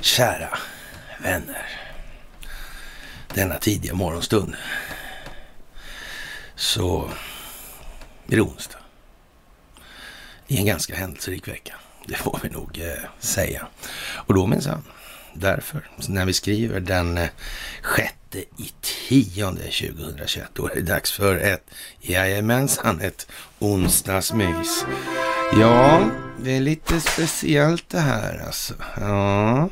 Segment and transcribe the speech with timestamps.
[0.00, 0.58] Kära
[1.22, 1.66] vänner.
[3.34, 4.56] Denna tidiga morgonstund
[6.54, 7.10] så
[8.28, 8.78] är det onsdag.
[10.46, 11.74] I en ganska händelserik vecka.
[12.06, 13.66] Det får vi nog eh, säga.
[14.26, 14.82] Och då minsann,
[15.34, 17.28] därför, när vi skriver den eh,
[17.82, 21.64] sjätte i tionde 2021, då är det dags för ett,
[22.00, 23.26] jajamensan, ett
[23.58, 24.84] onsdagsmys.
[25.60, 26.10] Ja,
[26.44, 28.74] det är lite speciellt det här alltså.
[29.00, 29.68] Ja.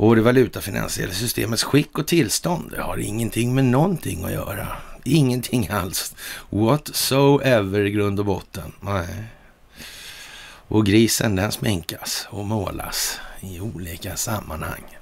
[0.00, 4.66] Och det valutafinansiella systemets skick och tillstånd det har ingenting med någonting att göra.
[5.04, 6.14] Ingenting alls.
[6.50, 8.72] Whatsoever i grund och botten.
[8.80, 9.24] Nej.
[10.68, 14.98] Och grisen den sminkas och målas i olika sammanhang.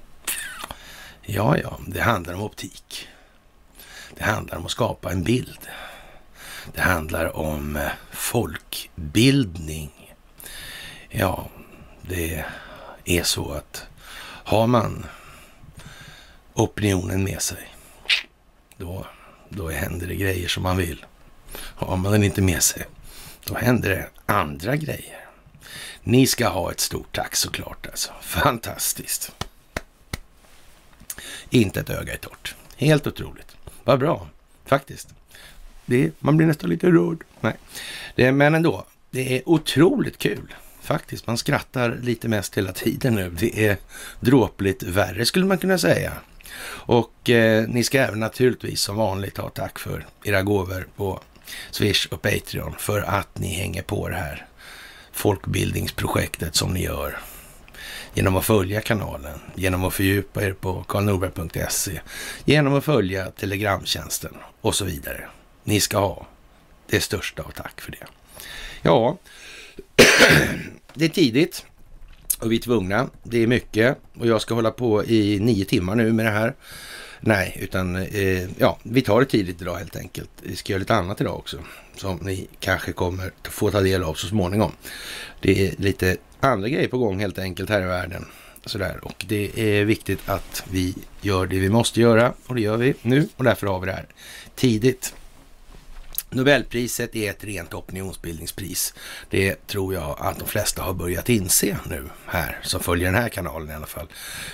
[1.21, 3.07] Ja, ja, det handlar om optik.
[4.15, 5.67] Det handlar om att skapa en bild.
[6.73, 10.15] Det handlar om eh, folkbildning.
[11.09, 11.49] Ja,
[12.01, 12.45] det
[13.05, 13.87] är så att
[14.43, 15.05] har man
[16.53, 17.73] opinionen med sig,
[18.77, 19.05] då,
[19.49, 21.05] då händer det grejer som man vill.
[21.55, 22.85] Har man den inte med sig,
[23.45, 25.18] då händer det andra grejer.
[26.03, 28.11] Ni ska ha ett stort tack såklart alltså.
[28.21, 29.31] Fantastiskt.
[31.49, 32.55] Inte ett öga är torrt.
[32.77, 33.55] Helt otroligt.
[33.83, 34.27] Vad bra,
[34.65, 35.07] faktiskt.
[35.85, 37.23] Det, man blir nästan lite rörd.
[37.41, 37.53] Nej.
[38.15, 41.27] Det, men ändå, det är otroligt kul faktiskt.
[41.27, 43.29] Man skrattar lite mest hela tiden nu.
[43.29, 43.77] Det är
[44.19, 46.13] dråpligt värre skulle man kunna säga.
[46.65, 51.21] Och eh, ni ska även naturligtvis som vanligt ha tack för era gåvor på
[51.71, 54.45] Swish och Patreon för att ni hänger på det här
[55.19, 57.17] folkbildningsprojektet som ni gör
[58.13, 62.01] genom att följa kanalen, genom att fördjupa er på karlnorberg.se,
[62.45, 65.27] genom att följa telegramtjänsten och så vidare.
[65.63, 66.27] Ni ska ha
[66.89, 68.05] det största av tack för det.
[68.81, 69.17] Ja,
[70.93, 71.65] det är tidigt
[72.39, 73.09] och vi är tvungna.
[73.23, 76.55] Det är mycket och jag ska hålla på i nio timmar nu med det här.
[77.19, 80.29] Nej, utan eh, ja, vi tar det tidigt idag helt enkelt.
[80.41, 81.57] Vi ska göra lite annat idag också
[81.95, 84.71] som ni kanske kommer få ta del av så småningom.
[85.41, 88.25] Det är lite andra grejer på gång helt enkelt här i världen.
[88.65, 88.99] Sådär.
[89.01, 92.93] Och det är viktigt att vi gör det vi måste göra och det gör vi
[93.01, 94.07] nu och därför har vi det här
[94.55, 95.13] tidigt.
[96.31, 98.93] Nobelpriset är ett rent opinionsbildningspris.
[99.29, 103.29] Det tror jag att de flesta har börjat inse nu här, som följer den här
[103.29, 104.07] kanalen i alla fall.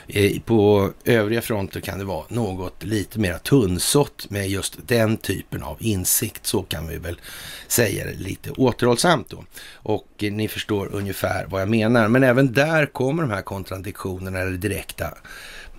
[0.08, 5.64] Eh, på övriga fronter kan det vara något lite mer tunnsått med just den typen
[5.64, 6.46] av insikt.
[6.46, 7.20] Så kan vi väl
[7.68, 9.44] säga det lite återhållsamt då.
[9.74, 12.08] Och eh, ni förstår ungefär vad jag menar.
[12.08, 15.14] Men även där kommer de här kontradiktionerna eller direkta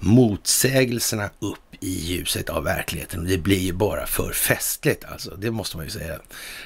[0.06, 3.24] motsägelserna upp i ljuset av verkligheten.
[3.24, 6.18] Det blir ju bara för festligt alltså, det måste man ju säga.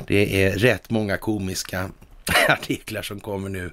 [0.06, 1.90] Det är rätt många komiska
[2.48, 3.72] artiklar som kommer nu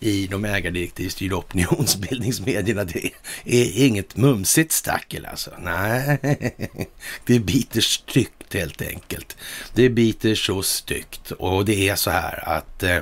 [0.00, 2.84] i de ägardirektivstyrda opinionsbildningsmedierna.
[2.84, 3.10] Det
[3.44, 5.50] är inget mumsigt stackel alltså.
[5.58, 6.18] Nej,
[7.24, 9.36] det biter styggt helt enkelt.
[9.74, 12.98] Det biter så styggt och det är så här att eh,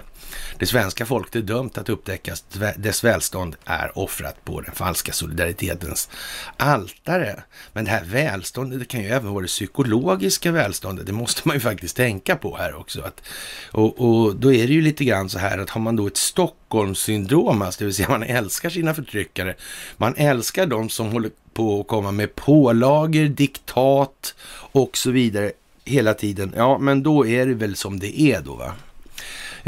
[0.58, 2.44] det svenska folket är dömt att upptäckas.
[2.76, 6.08] Dess välstånd är offrat på den falska solidaritetens
[6.56, 7.42] altare.
[7.72, 11.06] Men det här välståndet, det kan ju även vara det psykologiska välståndet.
[11.06, 13.02] Det måste man ju faktiskt tänka på här också.
[13.02, 13.22] Att,
[13.70, 16.16] och, och då är det ju lite grann så här att har man då ett
[16.16, 19.54] Stockholmssyndrom, alltså det vill säga man älskar sina förtryckare.
[19.96, 24.34] Man älskar de som håller på att komma med pålager, diktat
[24.72, 25.52] och så vidare
[25.84, 26.52] hela tiden.
[26.56, 28.72] Ja, men då är det väl som det är då va.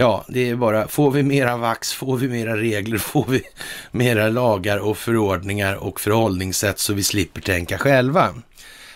[0.00, 3.42] Ja, det är bara, får vi mera vax, får vi mera regler, får vi
[3.90, 8.34] mera lagar och förordningar och förhållningssätt så vi slipper tänka själva.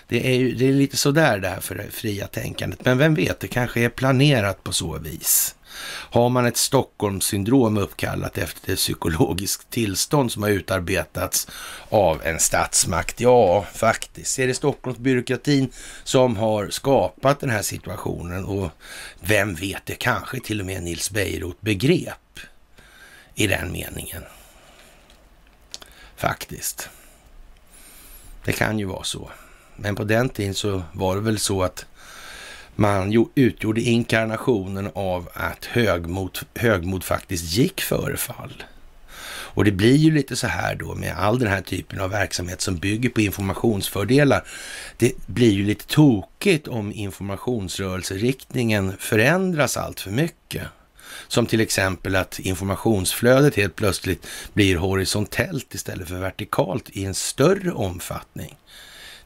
[0.09, 3.15] Det är, ju, det är lite sådär det här för det fria tänkandet, men vem
[3.15, 5.55] vet, det kanske är planerat på så vis.
[6.11, 11.49] Har man ett Stockholmssyndrom uppkallat efter ett psykologiskt tillstånd som har utarbetats
[11.89, 13.21] av en statsmakt?
[13.21, 14.39] Ja, faktiskt.
[14.39, 15.73] Är det Stockholmsbyråkratin
[16.05, 18.45] som har skapat den här situationen?
[18.45, 18.71] Och
[19.21, 22.41] vem vet, det kanske till och med Nils Bejerot begrep
[23.35, 24.23] i den meningen.
[26.17, 26.89] Faktiskt.
[28.45, 29.31] Det kan ju vara så.
[29.77, 31.87] Men på den tiden så var det väl så att
[32.75, 38.63] man utgjorde inkarnationen av att högmod, högmod faktiskt gick före fall.
[39.55, 42.61] Och det blir ju lite så här då med all den här typen av verksamhet
[42.61, 44.45] som bygger på informationsfördelar.
[44.97, 50.63] Det blir ju lite tokigt om informationsrörelseriktningen förändras allt för mycket.
[51.29, 57.73] Som till exempel att informationsflödet helt plötsligt blir horisontellt istället för vertikalt i en större
[57.73, 58.57] omfattning.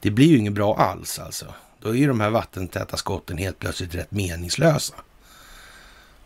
[0.00, 1.54] Det blir ju inget bra alls alltså.
[1.86, 4.94] Då är ju de här vattentäta skotten helt plötsligt rätt meningslösa.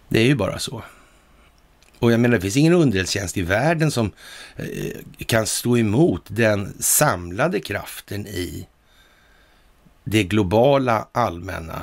[0.09, 0.83] Det är ju bara så.
[1.99, 4.13] Och jag menar, det finns ingen underrättelsetjänst i världen som
[4.57, 4.65] eh,
[5.27, 8.69] kan stå emot den samlade kraften i
[10.05, 11.83] det globala allmänna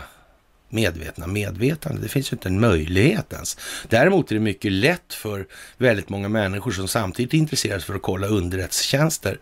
[0.70, 2.02] medvetna medvetande.
[2.02, 3.58] Det finns ju inte en möjlighet ens.
[3.90, 5.48] Däremot är det mycket lätt för
[5.78, 9.40] väldigt många människor som samtidigt intresserar sig för att kolla underrättelsetjänster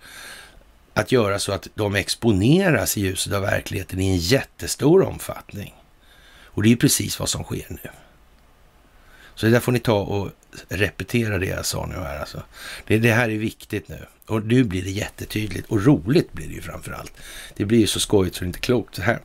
[0.95, 5.73] att göra så att de exponeras i ljuset av verkligheten i en jättestor omfattning.
[6.43, 7.89] Och det är precis vad som sker nu.
[9.35, 10.31] Så det där får ni ta och
[10.69, 12.43] repetera det jag sa nu här alltså.
[12.87, 14.05] Det, det här är viktigt nu.
[14.25, 17.13] Och nu blir det jättetydligt och roligt blir det ju framför allt.
[17.55, 19.19] Det blir ju så skojigt så det är inte klokt så här.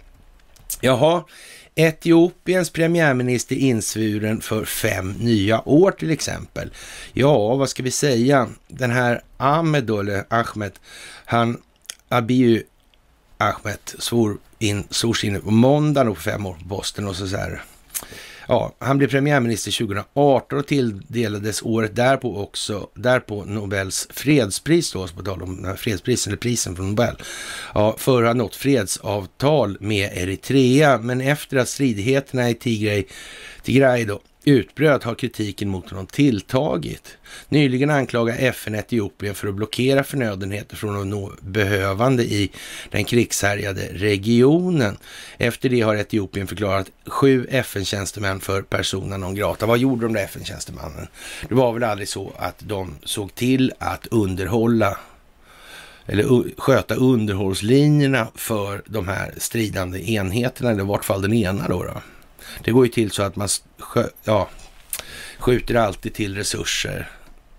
[0.80, 1.24] Jaha,
[1.80, 6.70] Etiopiens premiärminister insvuren för fem nya år till exempel.
[7.12, 8.48] Ja, vad ska vi säga?
[8.68, 10.72] Den här Ahmed då, eller Ahmed,
[11.24, 11.62] han,
[12.08, 12.62] Abiy
[13.38, 17.36] Ahmed, svor in, svors in på måndagen på fem år på posten och så, så
[17.36, 17.62] här
[18.50, 25.22] Ja, han blev premiärminister 2018 och tilldelades året därpå också, därpå Nobels fredspris då, på
[25.22, 27.16] tal om fredsprisen, eller prisen från Nobel,
[27.74, 30.98] ja, för att ha nått fredsavtal med Eritrea.
[30.98, 33.04] Men efter att stridigheterna i Tigray,
[33.62, 37.16] Tigray då, utbröt har kritiken mot honom tilltagit.
[37.48, 42.50] Nyligen anklagade FN Etiopien för att blockera förnödenheter från att nå behövande i
[42.90, 44.96] den krigshärjade regionen.
[45.38, 49.66] Efter det har Etiopien förklarat sju FN-tjänstemän för persona non grata.
[49.66, 51.06] Vad gjorde de där FN-tjänstemännen?
[51.48, 54.98] Det var väl aldrig så att de såg till att underhålla
[56.06, 61.82] eller sköta underhållslinjerna för de här stridande enheterna, eller i vart fall den ena då.
[61.82, 62.02] då.
[62.64, 63.48] Det går ju till så att man
[64.24, 64.48] ja,
[65.38, 67.10] skjuter alltid till resurser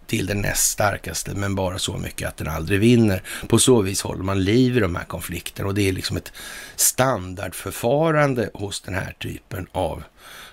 [0.07, 3.23] till den näst starkaste, men bara så mycket att den aldrig vinner.
[3.47, 6.31] På så vis håller man liv i de här konflikterna och det är liksom ett
[6.75, 10.03] standardförfarande hos den här typen av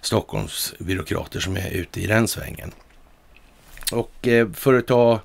[0.00, 2.72] Stockholmsbyråkrater som är ute i den svängen.
[3.92, 5.20] Och eh, för att ta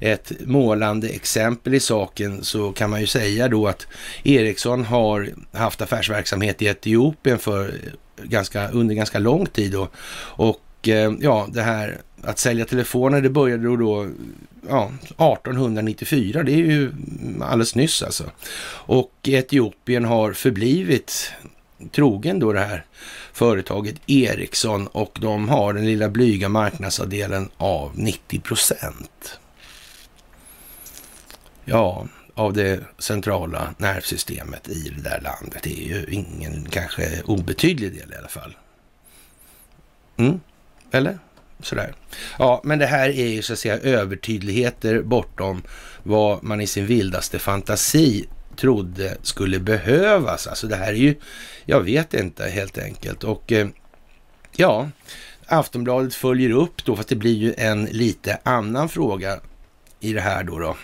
[0.00, 3.86] ett målande exempel i saken så kan man ju säga då att
[4.22, 9.72] Ericsson har haft affärsverksamhet i Etiopien för eh, ganska, under ganska lång tid.
[9.72, 9.88] Då.
[10.18, 14.08] Och eh, ja, det här att sälja telefoner, det började då, då
[14.68, 16.42] ja, 1894.
[16.42, 16.92] Det är ju
[17.42, 18.24] alldeles nyss alltså.
[18.68, 21.32] Och Etiopien har förblivit
[21.92, 22.84] trogen då det här
[23.36, 29.38] företaget Ericsson och de har den lilla blyga marknadsandelen av 90 procent.
[31.64, 35.62] Ja, av det centrala nervsystemet i det där landet.
[35.62, 38.56] Det är ju ingen kanske obetydlig del i alla fall.
[40.16, 40.40] Mm,
[40.90, 41.18] eller?
[41.60, 41.94] Sådär.
[42.38, 45.62] Ja, men det här är ju så att säga övertydligheter bortom
[46.02, 50.46] vad man i sin vildaste fantasi trodde skulle behövas.
[50.46, 51.14] Alltså det här är ju,
[51.64, 53.24] jag vet inte helt enkelt.
[53.24, 53.68] Och eh,
[54.56, 54.88] ja,
[55.46, 59.40] Aftonbladet följer upp då, fast det blir ju en lite annan fråga
[60.00, 60.58] i det här då.
[60.58, 60.76] då.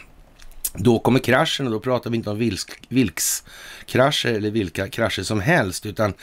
[0.75, 5.41] Då kommer kraschen och då pratar vi inte om vilks, vilkskrascher eller vilka krascher som
[5.41, 6.15] helst, utan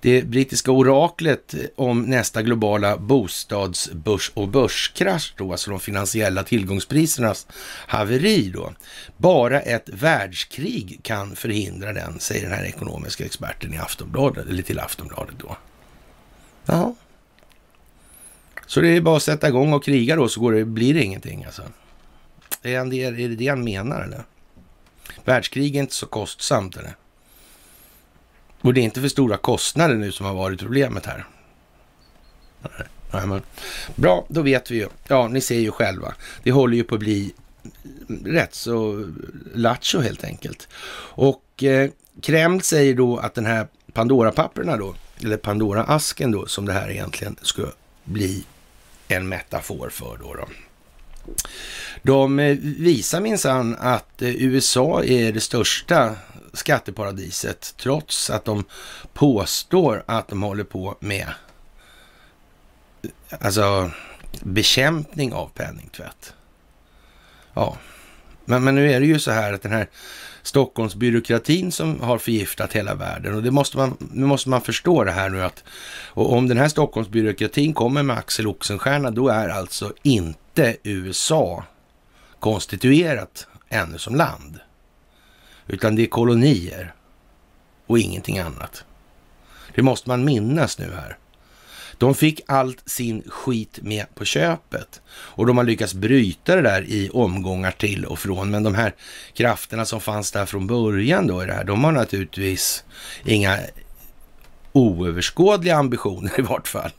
[0.00, 7.46] det brittiska oraklet om nästa globala bostadsbörs och börskrasch då, alltså de finansiella tillgångsprisernas
[7.86, 8.72] haveri då.
[9.16, 14.80] Bara ett världskrig kan förhindra den, säger den här ekonomiska experten i Aftonbladet, eller till
[14.80, 15.56] Aftonbladet då.
[16.66, 16.94] Ja.
[18.66, 21.04] Så det är bara att sätta igång och kriga då, så går det, blir det
[21.04, 21.62] ingenting alltså.
[22.74, 24.24] Är, det, är det det han menar eller?
[25.24, 26.96] Världskrig är inte så kostsamt eller?
[28.60, 31.26] Och det är inte för stora kostnader nu som har varit problemet här.
[33.12, 33.42] Nej, men.
[33.94, 34.88] Bra, då vet vi ju.
[35.08, 36.14] Ja, ni ser ju själva.
[36.42, 37.34] Det håller ju på att bli
[38.24, 39.08] rätt så
[39.54, 40.68] lattjo helt enkelt.
[41.14, 41.90] Och eh,
[42.22, 44.94] Kreml säger då att den här Pandora-papperna då,
[45.24, 47.62] eller Pandora-asken då, som det här egentligen ska
[48.04, 48.44] bli
[49.08, 50.34] en metafor för då.
[50.34, 50.48] då.
[52.02, 56.16] De eh, visar minsann att eh, USA är det största
[56.52, 58.64] skatteparadiset trots att de
[59.12, 61.26] påstår att de håller på med
[63.02, 63.90] eh, alltså
[64.42, 66.34] bekämpning av penningtvätt.
[67.54, 67.76] Ja,
[68.44, 69.88] men, men nu är det ju så här att den här
[70.42, 75.10] Stockholmsbyråkratin som har förgiftat hela världen och det måste man, nu måste man förstå det
[75.10, 75.64] här nu att
[76.06, 80.38] och om den här Stockholmsbyråkratin kommer med Axel Oxenstierna då är alltså inte
[80.82, 81.64] USA
[82.38, 84.60] konstituerat ännu som land.
[85.66, 86.94] Utan det är kolonier
[87.86, 88.84] och ingenting annat.
[89.74, 91.18] Det måste man minnas nu här.
[91.98, 96.82] De fick allt sin skit med på köpet och de har lyckats bryta det där
[96.82, 98.50] i omgångar till och från.
[98.50, 98.94] Men de här
[99.32, 102.84] krafterna som fanns där från början då i det här, de har naturligtvis
[103.24, 103.58] inga
[104.78, 106.90] oöverskådliga ambitioner i vart fall.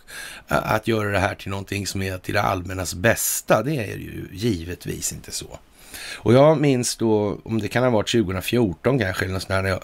[0.48, 4.27] Att göra det här till någonting som är till det allmännas bästa, det är ju
[4.31, 5.59] givetvis inte så.
[6.15, 9.83] Och jag minns då, om det kan ha varit 2014 kanske, eller något när jag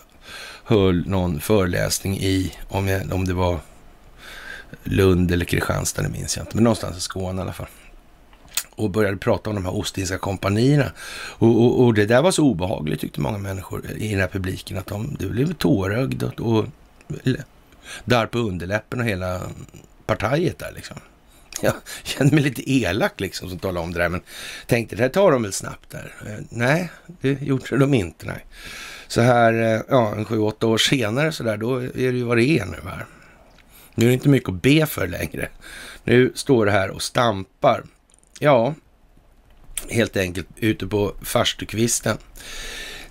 [0.63, 3.59] höll någon föreläsning i, om, jag, om det var
[4.83, 7.67] Lund eller Kristianstad, det minns jag inte, men någonstans i Skåne i alla fall.
[8.75, 10.91] Och började prata om de här Ostindiska kompanierna.
[11.37, 14.77] Och, och, och, det där var så obehagligt tyckte många människor i den här publiken,
[14.77, 16.65] att de, det blev tårögd och, och
[18.05, 19.41] där på underläppen och hela
[20.05, 20.97] partiet där liksom.
[21.61, 21.73] Jag
[22.03, 24.21] kände mig lite elak liksom som talade om det där, men
[24.67, 26.13] tänkte det här tar de väl snabbt där.
[26.25, 28.25] Eh, nej, det gjorde de inte.
[28.25, 28.45] Nej.
[29.07, 32.23] Så här, eh, ja, en sju, åtta år senare så där, då är det ju
[32.23, 33.05] vad det är nu här.
[33.95, 35.49] Nu är det inte mycket att be för längre.
[36.03, 37.83] Nu står det här och stampar.
[38.39, 38.73] Ja,
[39.89, 42.17] helt enkelt ute på farstukvisten.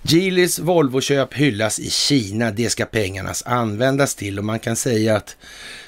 [0.07, 2.51] Geelys Volvoköp hyllas i Kina.
[2.51, 5.37] Det ska pengarna användas till och man kan säga att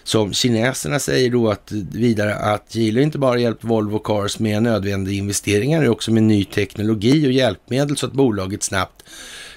[0.04, 5.18] som kineserna säger då att vidare att Geely inte bara hjälpt Volvo Cars med nödvändiga
[5.18, 9.04] investeringar, utan också med ny teknologi och hjälpmedel så att bolaget snabbt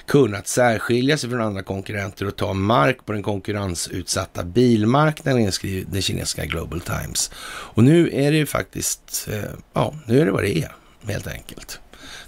[0.06, 6.02] kunnat särskilja sig från andra konkurrenter och ta mark på den konkurrensutsatta bilmarknaden, skriver den
[6.02, 7.30] kinesiska Global Times.
[7.46, 10.72] Och nu är det ju faktiskt, eh, ja, nu är det vad det är,
[11.06, 11.80] helt enkelt.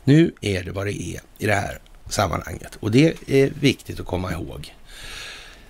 [0.05, 1.79] Nu är det vad det är i det här
[2.13, 4.75] sammanhanget och det är viktigt att komma ihåg.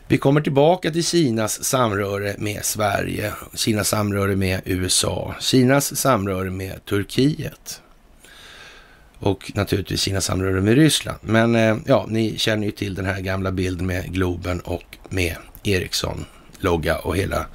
[0.09, 6.85] Vi kommer tillbaka till Kinas samröre med Sverige, Kinas samröre med USA, Kinas samröre med
[6.85, 7.81] Turkiet
[9.19, 11.19] och naturligtvis Kinas samröre med Ryssland.
[11.21, 15.37] Men eh, ja, ni känner ju till den här gamla bilden med Globen och med
[15.63, 17.47] Ericsson-logga och hela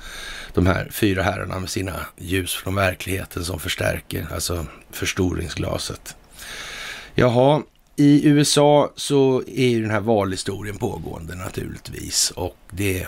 [0.54, 6.16] de här fyra herrarna med sina ljus från verkligheten som förstärker, alltså förstoringsglaset.
[7.16, 7.62] Jaha,
[8.00, 13.08] i USA så är ju den här valhistorien pågående naturligtvis och det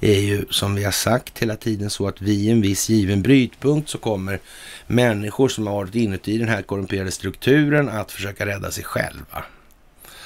[0.00, 3.88] är ju som vi har sagt hela tiden så att vid en viss given brytpunkt
[3.88, 4.40] så kommer
[4.86, 9.44] människor som har varit inuti den här korrumperade strukturen att försöka rädda sig själva.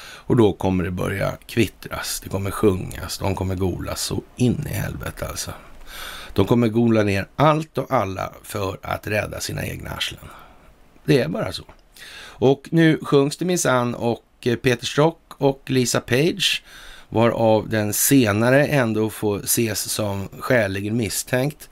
[0.00, 4.74] Och då kommer det börja kvittras, det kommer sjungas, de kommer golas så in i
[4.74, 5.52] helvete alltså.
[6.32, 10.28] De kommer gola ner allt och alla för att rädda sina egna arslen.
[11.04, 11.64] Det är bara så.
[12.40, 16.62] Och nu sjungs det minsann och eh, Peter Strock och Lisa Page
[17.08, 21.68] varav den senare ändå får ses som skäligen misstänkt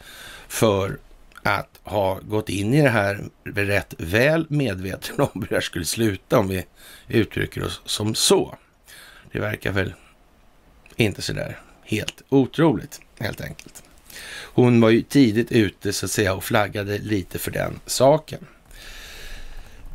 [0.48, 0.98] för
[1.42, 5.84] att ha gått in i det här rätt väl medveten om hur det här skulle
[5.84, 6.66] sluta om vi
[7.08, 8.54] uttrycker oss som så.
[9.32, 9.94] Det verkar väl
[10.96, 13.82] inte så där helt otroligt helt enkelt.
[14.42, 18.46] Hon var ju tidigt ute så att säga och flaggade lite för den saken.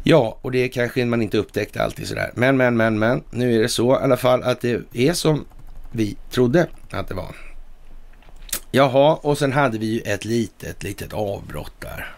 [0.03, 2.31] Ja, och det kanske man inte upptäckte alltid sådär.
[2.35, 3.23] Men, men, men, men.
[3.29, 5.45] Nu är det så i alla fall att det är som
[5.91, 7.35] vi trodde att det var.
[8.71, 12.15] Jaha, och sen hade vi ju ett litet, litet avbrott där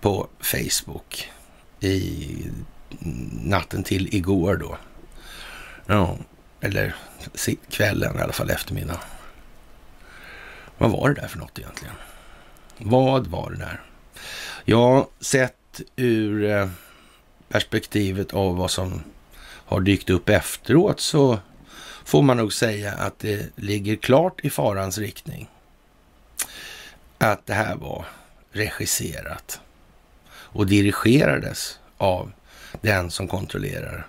[0.00, 1.30] på Facebook
[1.80, 2.28] i
[3.44, 4.78] natten till igår då.
[5.86, 6.16] Ja,
[6.60, 6.94] eller
[7.70, 9.00] kvällen i alla fall, eftermiddag.
[10.78, 11.94] Vad var det där för något egentligen?
[12.78, 13.80] Vad var det där?
[14.64, 15.56] Ja, sett
[15.96, 16.68] ur eh,
[17.48, 19.02] perspektivet av vad som
[19.42, 21.38] har dykt upp efteråt så
[22.04, 25.48] får man nog säga att det ligger klart i farans riktning.
[27.18, 28.06] Att det här var
[28.52, 29.60] regisserat
[30.28, 32.32] och dirigerades av
[32.80, 34.06] den som kontrollerar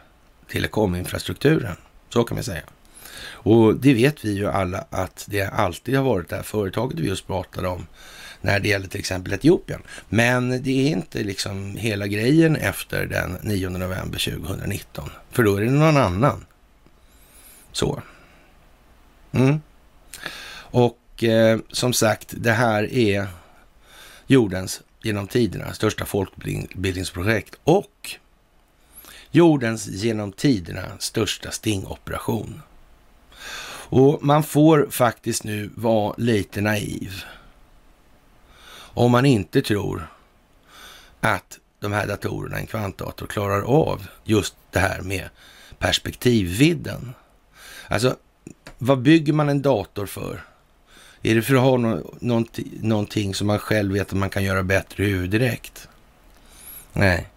[0.51, 1.75] telekominfrastrukturen.
[2.09, 2.63] Så kan man säga.
[3.23, 7.07] Och det vet vi ju alla att det alltid har varit det här företaget vi
[7.07, 7.87] just pratade om
[8.41, 9.81] när det gäller till exempel Etiopien.
[10.09, 15.09] Men det är inte liksom hela grejen efter den 9 november 2019.
[15.31, 16.45] För då är det någon annan.
[17.71, 18.01] Så.
[19.31, 19.61] Mm.
[20.53, 23.27] Och eh, som sagt, det här är
[24.27, 28.17] jordens genom tiderna största folkbildningsprojekt och
[29.31, 32.61] jordens genom tiderna största stingoperation.
[33.91, 37.23] Och man får faktiskt nu vara lite naiv
[38.93, 40.07] om man inte tror
[41.21, 45.29] att de här datorerna, en kvantdator, klarar av just det här med
[45.79, 47.13] perspektivvidden.
[47.87, 48.15] Alltså,
[48.77, 50.43] vad bygger man en dator för?
[51.21, 54.43] Är det för att ha no någonting, någonting som man själv vet att man kan
[54.43, 55.87] göra bättre i direkt?
[56.93, 57.27] Nej.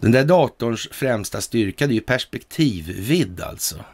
[0.00, 3.84] Den där datorns främsta styrka, det är ju perspektivvidd alltså.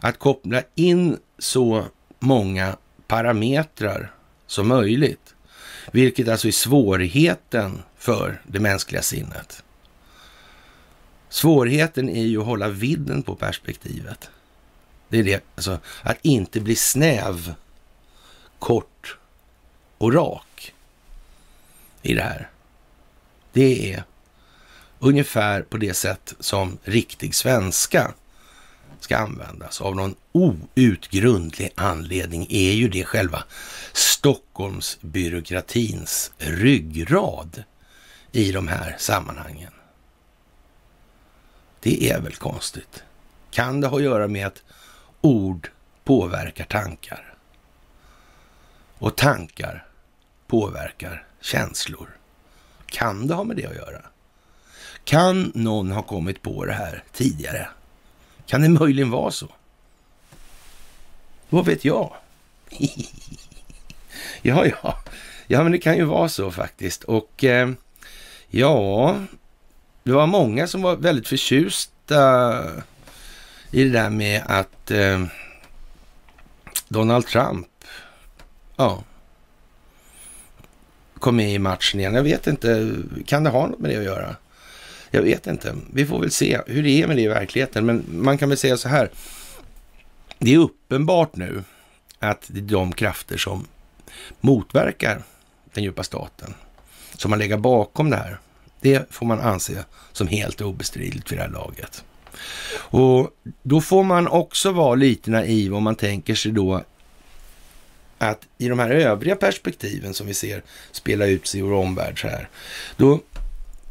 [0.00, 1.84] Att koppla in så
[2.18, 4.12] många parametrar
[4.48, 5.34] som möjligt.
[5.92, 9.62] Vilket alltså är svårigheten för det mänskliga sinnet.
[11.28, 14.30] Svårigheten är ju att hålla vidden på perspektivet.
[15.08, 17.54] Det är det, alltså att inte bli snäv,
[18.58, 19.18] kort
[19.98, 20.74] och rak
[22.02, 22.50] i det här.
[23.52, 24.04] Det är
[24.98, 28.14] ungefär på det sätt som riktig svenska
[29.08, 29.80] ska användas.
[29.80, 33.44] Av någon outgrundlig anledning är ju det själva
[33.92, 37.64] Stockholmsbyråkratins ryggrad
[38.32, 39.72] i de här sammanhangen.
[41.80, 43.02] Det är väl konstigt.
[43.50, 44.62] Kan det ha att göra med att
[45.20, 45.70] ord
[46.04, 47.34] påverkar tankar?
[48.98, 49.86] Och tankar
[50.46, 52.16] påverkar känslor.
[52.86, 54.02] Kan det ha med det att göra?
[55.04, 57.68] Kan någon ha kommit på det här tidigare?
[58.48, 59.48] Kan det möjligen vara så?
[61.48, 62.14] Vad vet jag?
[64.42, 64.98] ja, ja.
[65.46, 67.04] Ja, men det kan ju vara så faktiskt.
[67.04, 67.70] Och eh,
[68.48, 69.16] ja,
[70.02, 72.64] det var många som var väldigt förtjusta
[73.70, 75.24] i det där med att eh,
[76.88, 77.68] Donald Trump,
[78.76, 79.04] ja,
[81.18, 82.14] kom med i matchen igen.
[82.14, 84.36] Jag vet inte, kan det ha något med det att göra?
[85.10, 85.76] Jag vet inte.
[85.92, 87.86] Vi får väl se hur det är med det i verkligheten.
[87.86, 89.10] Men man kan väl säga så här.
[90.38, 91.64] Det är uppenbart nu
[92.18, 93.66] att det är de krafter som
[94.40, 95.22] motverkar
[95.74, 96.54] den djupa staten,
[97.16, 98.38] som har legat bakom det här.
[98.80, 102.04] Det får man anse som helt obestridligt vid det här laget.
[102.72, 103.30] Och
[103.62, 106.84] då får man också vara lite naiv om man tänker sig då
[108.18, 110.62] att i de här övriga perspektiven som vi ser
[110.92, 112.48] spela ut sig i vår omvärld så här,
[112.96, 113.20] då,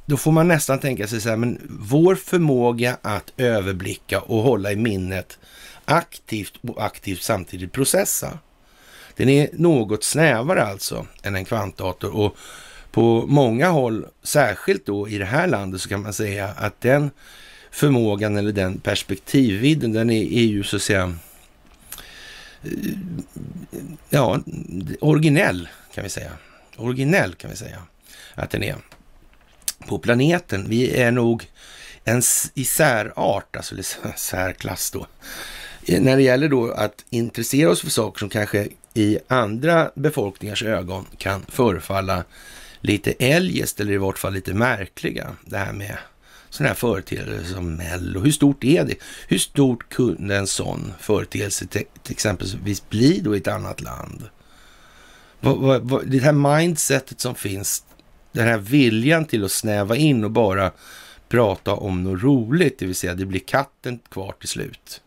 [0.09, 4.71] då får man nästan tänka sig så här, men vår förmåga att överblicka och hålla
[4.71, 5.39] i minnet
[5.85, 8.39] aktivt och aktivt samtidigt processa,
[9.15, 12.15] den är något snävare alltså än en kvantdator.
[12.15, 12.37] Och
[12.91, 17.11] på många håll, särskilt då i det här landet, så kan man säga att den
[17.71, 21.15] förmågan eller den perspektivvidden, den är, är ju så att säga
[22.63, 22.71] eh,
[24.09, 24.39] ja,
[25.01, 26.31] originell kan vi säga.
[26.77, 27.81] Originell kan vi säga
[28.35, 28.75] att den är
[29.87, 30.65] på planeten.
[30.69, 31.47] Vi är nog
[32.03, 32.21] en
[32.53, 33.75] i särart, alltså
[34.17, 35.07] särklass då.
[35.99, 41.05] När det gäller då att intressera oss för saker som kanske i andra befolkningars ögon
[41.17, 42.23] kan förefalla
[42.81, 45.35] lite eljest eller i vart fall lite märkliga.
[45.45, 45.97] Det här med
[46.49, 48.19] sådana här företeelser som Mello.
[48.19, 48.95] Hur stort är det?
[49.27, 54.29] Hur stort kunde en sån företeelse till, till exempelvis bli då i ett annat land?
[55.39, 57.83] Vad, vad, vad, det här mindsetet som finns,
[58.37, 60.71] den här viljan till att snäva in och bara
[61.29, 65.01] prata om något roligt, det vill säga det blir katten kvar till slut.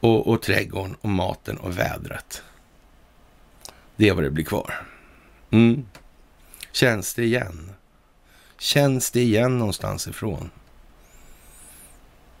[0.00, 2.42] Och, och trädgården och maten och vädret.
[3.96, 4.86] Det är vad det blir kvar.
[5.50, 5.86] Mm.
[6.72, 7.72] Känns det igen?
[8.58, 10.50] Känns det igen någonstans ifrån?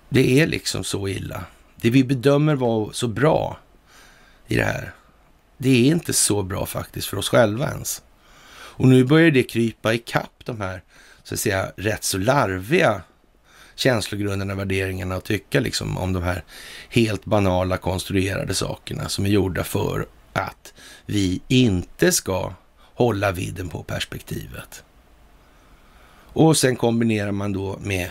[0.08, 1.44] Det är liksom så illa.
[1.76, 3.58] Det vi bedömer vara så bra
[4.46, 4.94] i det här,
[5.58, 8.02] det är inte så bra faktiskt för oss själva ens.
[8.78, 10.82] Och nu börjar det krypa i kapp de här,
[11.22, 13.02] så att säga, rätt så larviga
[13.74, 16.44] känslogrunderna, värderingarna och tycka liksom om de här
[16.88, 20.74] helt banala konstruerade sakerna som är gjorda för att
[21.06, 24.82] vi inte ska hålla vidden på perspektivet.
[26.32, 28.10] Och sen kombinerar man då med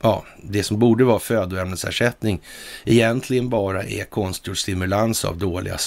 [0.00, 2.40] ja, det som borde vara födoämnesersättning
[2.84, 5.78] egentligen bara är konstgjord stimulans av dåliga,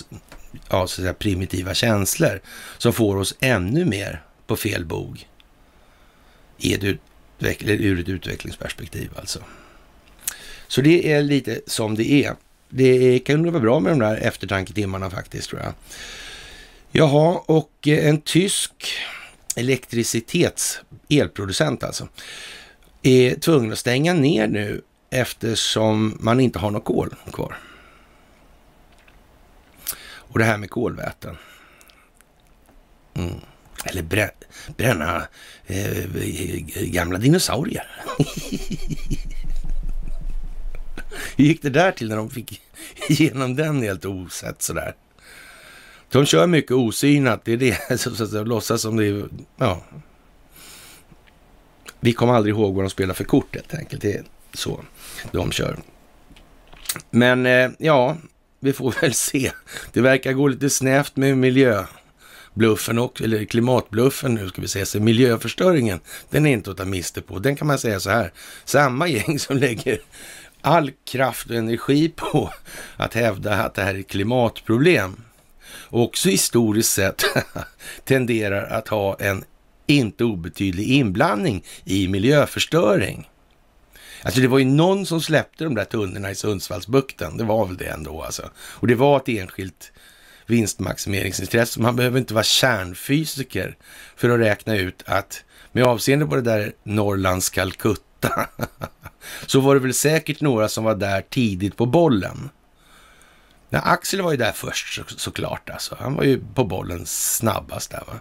[0.52, 2.42] ja, så att säga, primitiva känslor
[2.78, 5.28] som får oss ännu mer på fel bog
[6.58, 9.40] i ett ur ett utvecklingsperspektiv alltså.
[10.68, 12.36] Så det är lite som det är.
[12.70, 15.74] Det kan nog vara bra med de där eftertanketimmarna faktiskt tror jag.
[16.92, 18.72] Jaha, och eh, en tysk
[19.56, 22.08] elektricitets elproducent alltså,
[23.02, 27.58] är tvungen att stänga ner nu eftersom man inte har något kol kvar.
[30.30, 31.38] Och det här med kolväten.
[33.14, 33.36] Mm.
[33.86, 34.32] Eller brä
[34.78, 35.28] bränna
[35.68, 36.06] eh,
[36.76, 37.88] gamla dinosaurier.
[41.36, 42.62] Hur gick det där till när de fick
[43.08, 44.96] igenom den helt osett sådär?
[46.12, 49.84] De kör mycket osynat, det är det, som låtsas som det är, ja.
[52.00, 54.84] Vi kommer aldrig ihåg vad de spelar för kort helt enkelt, det är så
[55.32, 55.80] de kör.
[57.10, 58.18] Men eh, ja,
[58.60, 59.52] vi får väl se.
[59.94, 64.86] Det verkar gå lite snävt med miljöbluffen och, eller klimatbluffen nu ska vi säga.
[64.86, 67.40] Så miljöförstöringen, den är inte att ta miste på.
[67.40, 68.32] Den kan man säga så här.
[68.66, 70.00] Samma gäng som lägger
[70.62, 72.54] all kraft och energi på
[72.98, 75.16] att hävda att det här är ett klimatproblem
[75.90, 77.24] också historiskt sett
[78.04, 79.44] tenderar att ha en
[79.88, 83.29] inte obetydlig inblandning i miljöförstöring.
[84.24, 87.38] Alltså det var ju någon som släppte de där tunnorna i Sundsvallsbukten.
[87.38, 88.50] Det var väl det ändå alltså.
[88.58, 89.92] Och det var ett enskilt
[90.46, 91.82] vinstmaximeringsintresse.
[91.82, 93.78] Man behöver inte vara kärnfysiker
[94.16, 98.50] för att räkna ut att med avseende på det där Norrlands Calcutta
[99.46, 102.50] så var det väl säkert några som var där tidigt på bollen.
[103.70, 105.98] Ja, Axel var ju där först så, såklart alltså.
[106.00, 108.20] Han var ju på bollen snabbast där va.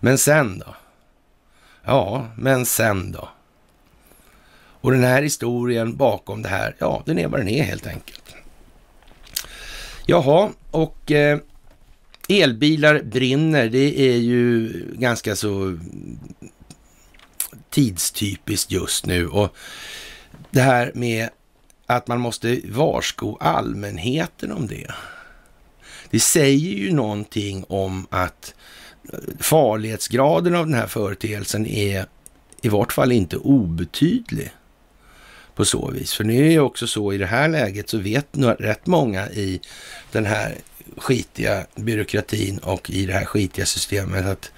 [0.00, 0.74] Men sen då?
[1.84, 3.28] Ja, men sen då?
[4.86, 8.34] Och den här historien bakom det här, ja, den är vad den är helt enkelt.
[10.06, 11.38] Jaha, och eh,
[12.28, 15.78] elbilar brinner, det är ju ganska så
[17.70, 19.28] tidstypiskt just nu.
[19.28, 19.56] Och
[20.50, 21.28] det här med
[21.86, 24.90] att man måste varsko allmänheten om det.
[26.10, 28.54] Det säger ju någonting om att
[29.40, 32.06] farlighetsgraden av den här företeelsen är
[32.62, 34.52] i vart fall inte obetydlig
[35.56, 36.12] på så vis.
[36.12, 38.26] För nu är det också så i det här läget så vet
[38.58, 39.60] rätt många i
[40.12, 40.54] den här
[40.96, 44.52] skitiga byråkratin och i det här skitiga systemet att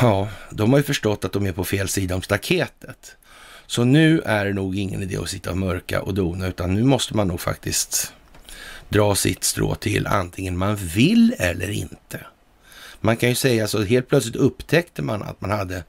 [0.00, 3.16] ja, de har ju förstått att de är på fel sida om staketet.
[3.66, 6.84] Så nu är det nog ingen idé att sitta och mörka och dona, utan nu
[6.84, 8.12] måste man nog faktiskt
[8.88, 12.26] dra sitt strå till, antingen man vill eller inte.
[13.00, 15.84] Man kan ju säga så, helt plötsligt upptäckte man att man hade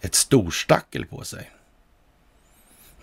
[0.00, 1.50] ett storstackel på sig.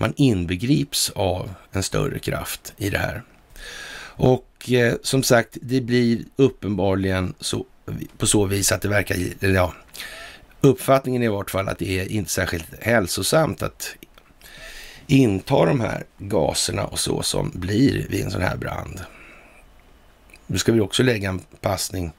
[0.01, 3.23] Man inbegrips av en större kraft i det här.
[4.01, 7.65] Och eh, som sagt, det blir uppenbarligen så,
[8.17, 9.73] på så vis att det verkar, eller ja,
[10.61, 13.95] uppfattningen är i vart fall att det är inte särskilt hälsosamt att
[15.07, 19.01] inta de här gaserna och så som blir vid en sån här brand.
[20.47, 22.11] Nu ska vi också lägga en passning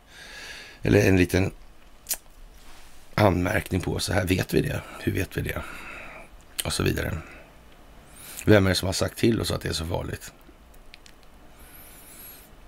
[0.83, 1.51] eller en liten
[3.15, 4.81] anmärkning på så här vet vi det.
[5.01, 5.63] Hur vet vi det?
[6.65, 7.13] Och så vidare.
[8.45, 10.33] Vem är det som har sagt till oss att det är så farligt?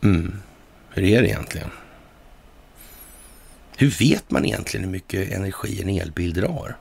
[0.02, 0.42] Mm.
[0.90, 1.70] Hur är det egentligen?
[3.76, 6.76] Hur vet man egentligen hur mycket energi en elbil drar?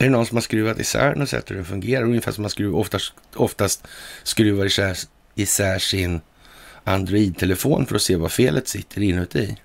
[0.00, 2.04] Är det någon som har skruvat isär och sett hur den fungerar?
[2.04, 3.86] Ungefär som man skruv, oftast, oftast
[4.22, 4.98] skruvar isär,
[5.34, 6.20] isär sin
[6.84, 9.56] Android-telefon för att se vad felet sitter inuti.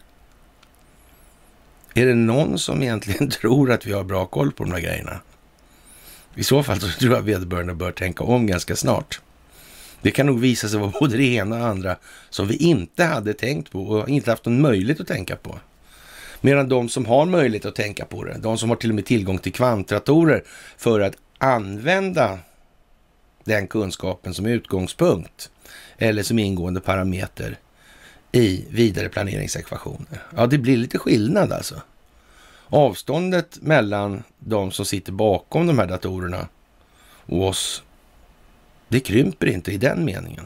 [1.93, 5.19] Är det någon som egentligen tror att vi har bra koll på de här grejerna?
[6.36, 9.21] I så fall så tror jag vederbörande bör tänka om ganska snart.
[10.01, 11.95] Det kan nog visa sig vara både det ena och andra
[12.29, 15.60] som vi inte hade tänkt på och inte haft någon möjlighet att tänka på.
[16.41, 19.06] Medan de som har möjlighet att tänka på det, de som har till och med
[19.06, 20.43] tillgång till kvantratorer
[20.77, 22.39] för att använda
[23.43, 25.49] den kunskapen som utgångspunkt
[25.97, 27.58] eller som ingående parameter
[28.35, 30.23] i vidare planeringsekvationer.
[30.35, 31.81] Ja, det blir lite skillnad alltså.
[32.67, 36.47] Avståndet mellan de som sitter bakom de här datorerna
[37.25, 37.83] och oss,
[38.87, 40.45] det krymper inte i den meningen.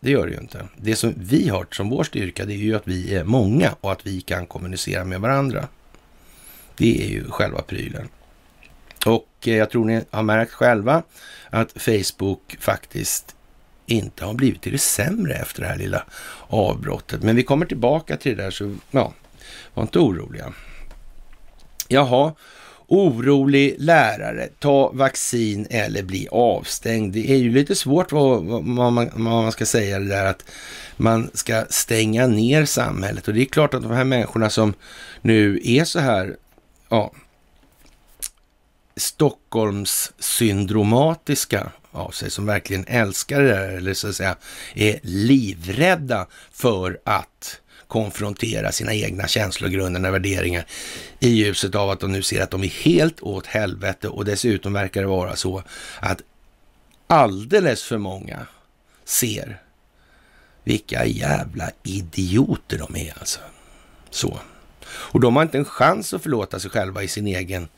[0.00, 0.68] Det gör det ju inte.
[0.76, 3.92] Det som vi har som vår styrka, det är ju att vi är många och
[3.92, 5.68] att vi kan kommunicera med varandra.
[6.76, 8.08] Det är ju själva prylen.
[9.06, 11.02] Och eh, jag tror ni har märkt själva
[11.50, 13.36] att Facebook faktiskt
[13.90, 16.04] inte har blivit till det sämre efter det här lilla
[16.48, 17.22] avbrottet.
[17.22, 19.12] Men vi kommer tillbaka till det där, så ja,
[19.74, 20.52] var inte oroliga.
[21.88, 22.34] Jaha,
[22.86, 27.14] orolig lärare, ta vaccin eller bli avstängd.
[27.14, 30.44] Det är ju lite svårt vad, vad, man, vad man ska säga det där att
[30.96, 33.28] man ska stänga ner samhället.
[33.28, 34.74] Och det är klart att de här människorna som
[35.20, 36.36] nu är så här,
[36.88, 37.12] ja,
[38.96, 44.36] Stockholms syndromatiska av sig, som verkligen älskar det där, eller så att säga
[44.74, 50.66] är livrädda för att konfrontera sina egna känslogrunder och värderingar
[51.20, 54.72] i ljuset av att de nu ser att de är helt åt helvete och dessutom
[54.72, 55.62] verkar det vara så
[56.00, 56.22] att
[57.06, 58.46] alldeles för många
[59.04, 59.62] ser
[60.64, 63.40] vilka jävla idioter de är alltså.
[64.10, 64.40] Så.
[64.86, 67.68] Och de har inte en chans att förlåta sig själva i sin egen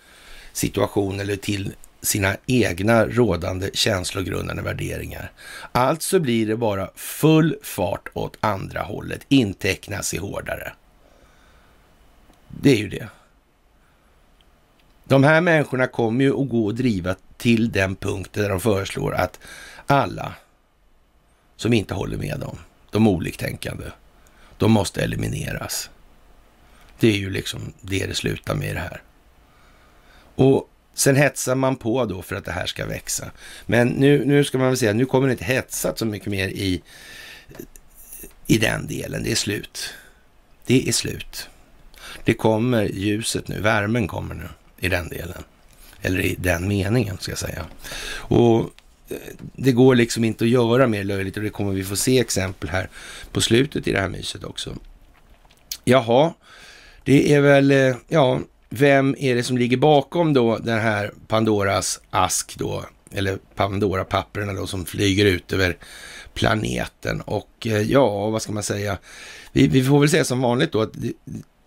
[0.52, 5.32] situation eller till sina egna rådande känslogrundande värderingar.
[5.72, 10.72] Alltså blir det bara full fart åt andra hållet, inteckna sig hårdare.
[12.48, 13.08] Det är ju det.
[15.04, 19.14] De här människorna kommer ju att gå och driva till den punkten där de föreslår
[19.14, 19.40] att
[19.86, 20.34] alla
[21.56, 22.58] som inte håller med dem,
[22.90, 23.84] de oliktänkande,
[24.56, 25.90] de måste elimineras.
[26.98, 29.02] Det är ju liksom det det slutar med i det här.
[30.34, 33.30] Och Sen hetsar man på då för att det här ska växa.
[33.66, 36.48] Men nu, nu ska man väl säga, nu kommer det inte hetsat så mycket mer
[36.48, 36.82] i,
[38.46, 39.22] i den delen.
[39.22, 39.94] Det är slut.
[40.66, 41.48] Det är slut.
[42.24, 45.42] Det kommer ljuset nu, värmen kommer nu i den delen.
[46.02, 47.66] Eller i den meningen ska jag säga.
[48.14, 48.60] Och
[49.08, 49.16] eh,
[49.52, 52.70] det går liksom inte att göra mer löjligt och det kommer vi få se exempel
[52.70, 52.88] här
[53.32, 54.76] på slutet i det här myset också.
[55.84, 56.34] Jaha,
[57.04, 58.40] det är väl, eh, ja,
[58.74, 64.66] vem är det som ligger bakom då den här Pandoras ask då, eller Pandora-papperna då
[64.66, 65.76] som flyger ut över
[66.34, 68.98] planeten och eh, ja, vad ska man säga?
[69.52, 71.12] Vi, vi får väl säga som vanligt då att det,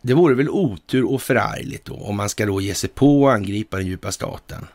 [0.02, 3.34] det vore väl otur och förargligt då om man ska då ge sig på och
[3.34, 4.68] angripa den djupa staten.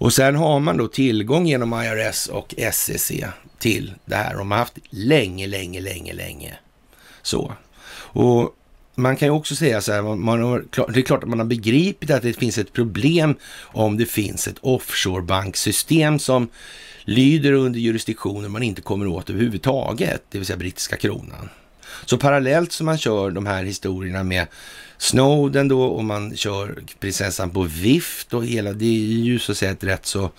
[0.00, 3.12] Och sen har man då tillgång genom IRS och SEC
[3.58, 4.36] till det här.
[4.36, 6.58] De har haft länge, länge, länge, länge.
[7.22, 7.52] Så.
[8.10, 8.54] Och
[8.98, 11.46] man kan ju också säga så här, man har, det är klart att man har
[11.46, 16.48] begripit att det finns ett problem om det finns ett offshore-banksystem som
[17.04, 21.48] lyder under jurisdiktioner man inte kommer åt överhuvudtaget, det vill säga brittiska kronan.
[22.04, 24.46] Så parallellt som man kör de här historierna med
[24.98, 29.58] Snowden då och man kör prinsessan på vift och hela, det är ju så att
[29.58, 30.30] säga ett rätt så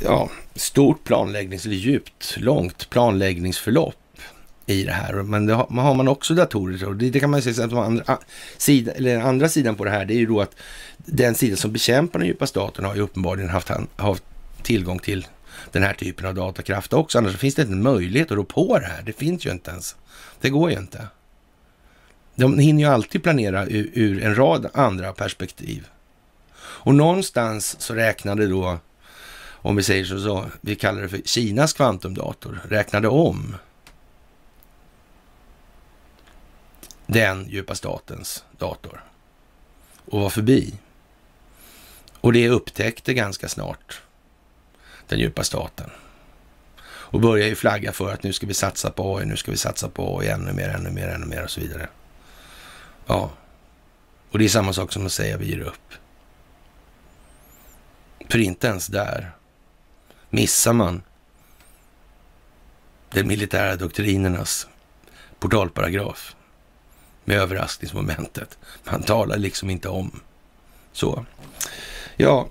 [0.00, 4.05] ja, stort planläggnings, eller djupt, långt planläggningsförlopp
[4.66, 5.12] i det här.
[5.12, 8.04] Men det har, har man också datorer och det, det kan man säga att andra,
[8.06, 8.18] ah,
[8.56, 10.56] sida, eller andra sidan på det här, det är ju då att
[10.96, 14.24] den sida som bekämpar den djupa staten har ju uppenbarligen haft, haft
[14.62, 15.26] tillgång till
[15.72, 17.18] den här typen av datakraft också.
[17.18, 19.02] Annars finns det inte en möjlighet att rå på det här.
[19.02, 19.96] Det finns ju inte ens.
[20.40, 21.06] Det går ju inte.
[22.34, 25.86] De hinner ju alltid planera ur, ur en rad andra perspektiv.
[26.58, 28.78] Och någonstans så räknade då,
[29.48, 33.56] om vi säger så, så, vi kallar det för Kinas kvantumdator, räknade om
[37.06, 39.04] den djupa statens dator
[40.04, 40.74] och var förbi.
[42.20, 44.02] Och det upptäckte ganska snart
[45.08, 45.90] den djupa staten.
[46.84, 49.56] Och börjar ju flagga för att nu ska vi satsa på AI, nu ska vi
[49.56, 51.88] satsa på AI ännu mer, ännu mer, ännu mer och så vidare.
[53.06, 53.30] Ja,
[54.30, 55.92] och det är samma sak som att säga vi ger upp.
[58.28, 59.30] För inte ens där
[60.30, 61.02] missar man
[63.10, 64.68] den militära doktrinernas
[65.38, 66.35] portalparagraf
[67.26, 68.58] med överraskningsmomentet.
[68.84, 70.20] Man talar liksom inte om
[70.92, 71.26] så.
[72.16, 72.48] Ja,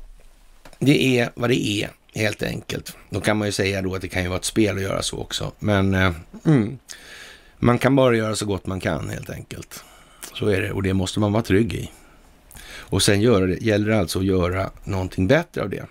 [0.80, 2.98] det är vad det är helt enkelt.
[3.10, 5.02] Då kan man ju säga då att det kan ju vara ett spel att göra
[5.02, 5.52] så också.
[5.60, 6.12] Men eh,
[6.46, 6.80] mm,
[7.58, 9.84] man kan bara göra så gott man kan helt enkelt.
[10.34, 11.92] Så är det och det måste man vara trygg i.
[12.68, 15.86] Och sen gör det, gäller det alltså att göra någonting bättre av det.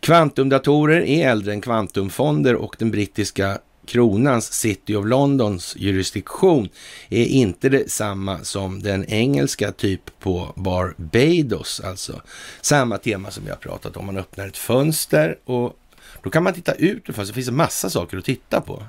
[0.00, 6.68] Kvantumdatorer är äldre än kvantumfonder och den brittiska kronans City of Londons jurisdiktion
[7.08, 12.22] är inte detsamma som den engelska typ på Barbados, alltså
[12.60, 14.06] samma tema som vi har pratat om.
[14.06, 15.78] Man öppnar ett fönster och
[16.22, 17.28] då kan man titta ut ur fönstret.
[17.28, 18.82] Det finns en massa saker att titta på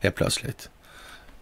[0.00, 0.68] helt plötsligt.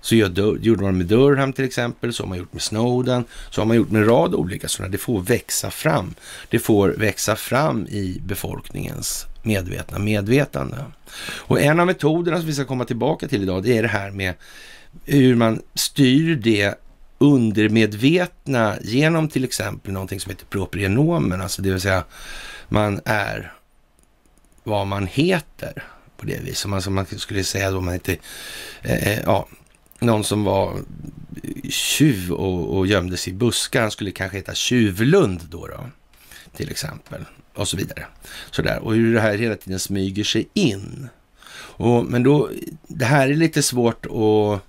[0.01, 3.67] Så gjorde man med Durham till exempel, så har man gjort med Snowden, så har
[3.67, 4.93] man gjort med en rad olika sådana.
[4.93, 6.15] Det får växa fram.
[6.49, 10.85] Det får växa fram i befolkningens medvetna medvetande.
[11.23, 14.11] Och en av metoderna som vi ska komma tillbaka till idag, det är det här
[14.11, 14.35] med
[15.05, 16.75] hur man styr det
[17.19, 22.05] undermedvetna genom till exempel någonting som heter proprienomen, alltså det vill säga
[22.69, 23.53] man är
[24.65, 25.85] vad man heter
[26.17, 26.57] på det viset.
[26.57, 28.17] Som alltså man skulle säga då man inte,
[28.83, 29.49] eh, eh, ja,
[29.99, 30.81] någon som var
[31.69, 35.87] tjuv och, och gömde sig i buskar, han skulle kanske heta Tjuvlund då, då
[36.57, 38.07] till exempel och så vidare.
[38.51, 38.79] Sådär.
[38.79, 41.09] Och hur det här hela tiden smyger sig in.
[41.57, 42.51] Och, men då,
[42.89, 44.67] det här är lite svårt att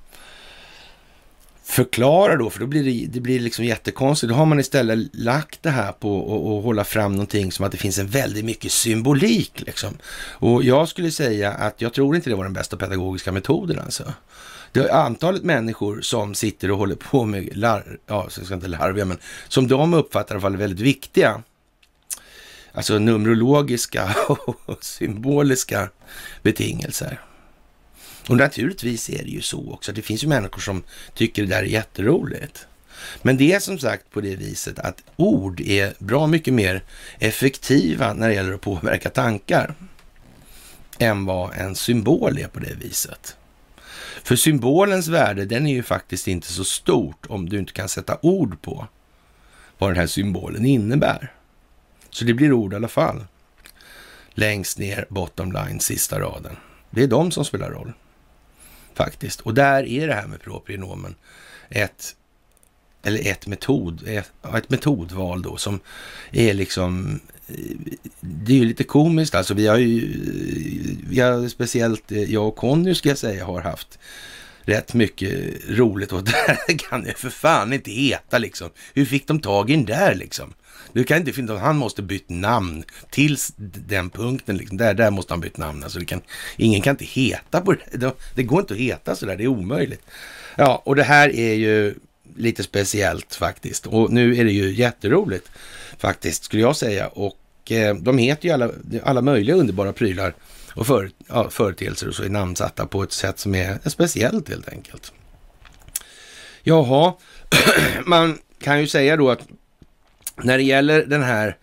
[1.63, 4.29] förklara då, för då blir det, det blir liksom jättekonstigt.
[4.29, 6.19] Då har man istället lagt det här på
[6.57, 9.63] att hålla fram någonting som att det finns en väldigt mycket symbolik.
[9.65, 9.97] Liksom.
[10.29, 14.13] Och jag skulle säga att jag tror inte det var den bästa pedagogiska metoden alltså.
[14.71, 19.05] Det antalet människor som sitter och håller på med, lar, ja, jag ska inte larviga,
[19.05, 19.17] men
[19.47, 21.43] som de uppfattar i alla fall väldigt viktiga
[22.73, 24.15] alltså numerologiska
[24.65, 25.89] och symboliska
[26.41, 27.19] betingelser.
[28.29, 29.91] Och naturligtvis är det ju så också.
[29.91, 32.67] Det finns ju människor som tycker det där är jätteroligt.
[33.21, 36.83] Men det är som sagt på det viset att ord är bra mycket mer
[37.19, 39.75] effektiva när det gäller att påverka tankar
[40.99, 43.35] än vad en symbol är på det viset.
[44.23, 48.17] För symbolens värde, den är ju faktiskt inte så stort om du inte kan sätta
[48.21, 48.87] ord på
[49.77, 51.33] vad den här symbolen innebär.
[52.11, 53.25] Så det blir ord i alla fall.
[54.33, 56.55] Längst ner, bottom line, sista raden.
[56.89, 57.93] Det är de som spelar roll.
[58.93, 59.41] Faktiskt.
[59.41, 61.15] Och där är det här med propionomen.
[61.69, 62.15] ett,
[63.03, 65.79] eller ett metod, ett, ett metodval då som
[66.31, 67.19] är liksom
[68.19, 69.53] det är ju lite komiskt alltså.
[69.53, 70.17] Vi har ju,
[71.09, 73.99] vi har speciellt jag och Conny ska jag säga har haft
[74.61, 75.33] rätt mycket
[75.69, 78.69] roligt och det här kan det för fan inte heta liksom.
[78.93, 80.53] Hur fick de tag i den där liksom?
[80.93, 83.37] Du kan inte finna, han måste bytt namn till
[83.87, 84.57] den punkten.
[84.57, 84.77] Liksom.
[84.77, 85.83] Där, där måste han bytt namn.
[85.83, 86.21] Alltså det kan,
[86.57, 88.13] ingen kan inte heta på det.
[88.35, 90.01] Det går inte att heta sådär, det är omöjligt.
[90.55, 91.95] Ja, och det här är ju
[92.35, 93.87] lite speciellt faktiskt.
[93.87, 95.51] Och nu är det ju jätteroligt
[95.97, 97.07] faktiskt, skulle jag säga.
[97.07, 98.69] Och eh, de heter ju alla,
[99.03, 100.33] alla möjliga underbara prylar
[100.73, 104.69] och för, ja, företeelser och så är namnsatta på ett sätt som är speciellt helt
[104.69, 105.13] enkelt.
[106.63, 107.13] Jaha,
[108.05, 109.47] man kan ju säga då att
[110.35, 111.57] när det gäller den här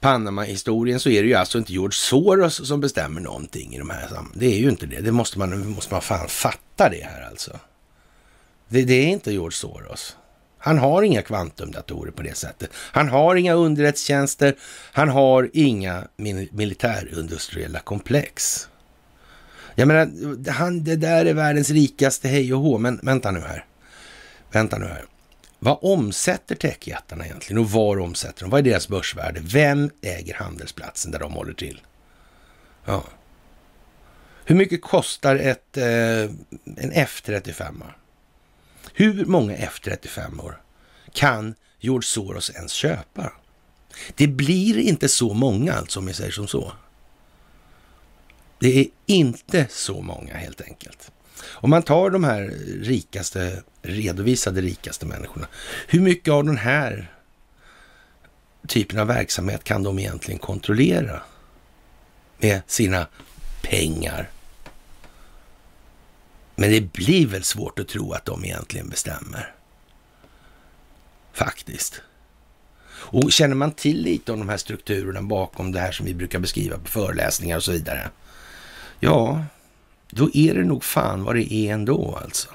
[0.00, 4.08] Panama-historien så är det ju alltså inte George Soros som bestämmer någonting i de här
[4.08, 4.38] sammanhangen.
[4.38, 5.00] Det är ju inte det.
[5.00, 7.58] Det måste man, måste man fan fatta det här alltså.
[8.68, 10.16] Det, det är inte George Soros.
[10.58, 12.70] Han har inga kvantumdatorer på det sättet.
[12.74, 14.54] Han har inga underrättelsetjänster.
[14.92, 16.08] Han har inga
[16.50, 18.68] militärindustriella komplex.
[19.74, 22.78] Jag menar, han, det där är världens rikaste hej och hå.
[22.78, 23.64] Men vänta nu här.
[24.52, 25.04] Vänta nu här.
[25.58, 28.50] Vad omsätter techjättarna egentligen och var omsätter de?
[28.50, 29.40] Vad är deras börsvärde?
[29.42, 31.80] Vem äger handelsplatsen där de håller till?
[32.84, 33.04] Ja.
[34.44, 35.84] Hur mycket kostar ett, eh,
[36.76, 37.82] en F35?
[38.92, 40.52] Hur många F35
[41.12, 43.32] kan George Soros ens köpa?
[44.14, 46.72] Det blir inte så många alltså, om jag säger som så.
[48.58, 51.10] Det är inte så många helt enkelt.
[51.44, 52.42] Om man tar de här
[52.82, 55.46] rikaste, redovisade rikaste människorna,
[55.86, 57.12] hur mycket av den här
[58.66, 61.22] typen av verksamhet kan de egentligen kontrollera
[62.38, 63.06] med sina
[63.62, 64.30] pengar?
[66.54, 69.54] Men det blir väl svårt att tro att de egentligen bestämmer.
[71.32, 72.02] Faktiskt.
[72.90, 76.38] Och känner man till lite om de här strukturerna bakom det här som vi brukar
[76.38, 78.10] beskriva på föreläsningar och så vidare.
[79.00, 79.44] Ja,
[80.10, 82.48] då är det nog fan vad det är ändå alltså.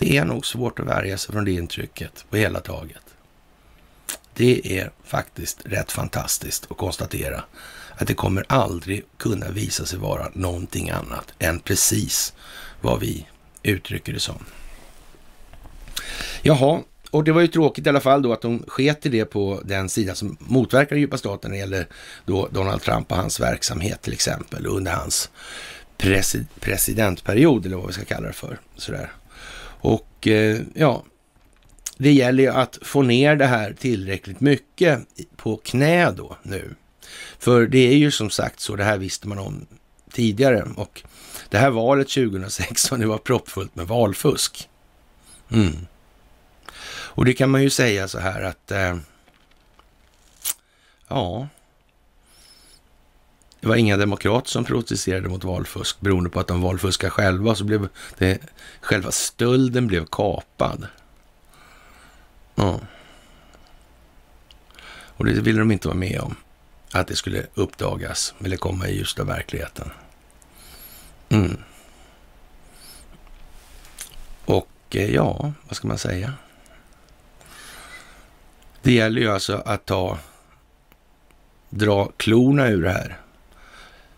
[0.00, 3.02] Det är nog svårt att värja sig från det intrycket på hela taget.
[4.34, 7.44] Det är faktiskt rätt fantastiskt att konstatera
[7.94, 12.34] att det kommer aldrig kunna visa sig vara någonting annat än precis
[12.80, 13.26] vad vi
[13.62, 14.44] uttrycker det som.
[16.42, 19.24] Jaha, och det var ju tråkigt i alla fall då att de sket i det
[19.24, 21.86] på den sida som motverkar den djupa staten när det gäller
[22.24, 25.30] då Donald Trump och hans verksamhet till exempel under hans
[25.96, 28.60] presi presidentperiod eller vad vi ska kalla det för.
[28.76, 29.10] Sådär.
[29.80, 31.04] Och eh, ja,
[31.96, 35.00] det gäller ju att få ner det här tillräckligt mycket
[35.36, 36.74] på knä då nu.
[37.38, 39.66] För det är ju som sagt så, det här visste man om
[40.12, 41.02] tidigare och
[41.48, 44.68] det här valet 2016, det var proppfullt med valfusk.
[45.50, 45.86] Mm.
[46.90, 48.96] Och det kan man ju säga så här att, eh,
[51.08, 51.48] ja,
[53.60, 57.64] det var inga demokrater som protesterade mot valfusk beroende på att de valfuskade själva, så
[57.64, 58.38] blev det,
[58.80, 60.86] själva stölden blev kapad.
[62.54, 62.80] Ja.
[64.88, 66.36] Och det ville de inte vara med om,
[66.92, 69.90] att det skulle uppdagas eller komma i ljuset av verkligheten.
[71.28, 71.56] Mm.
[74.44, 76.34] Och eh, ja, vad ska man säga?
[78.82, 80.18] Det gäller ju alltså att ta,
[81.70, 83.20] dra klorna ur det här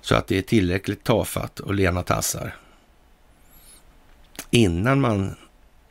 [0.03, 2.57] så att det är tillräckligt tafatt och lena tassar
[4.51, 5.37] innan man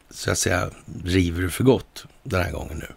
[0.10, 0.70] så att säga
[1.04, 2.88] river för gott den här gången nu.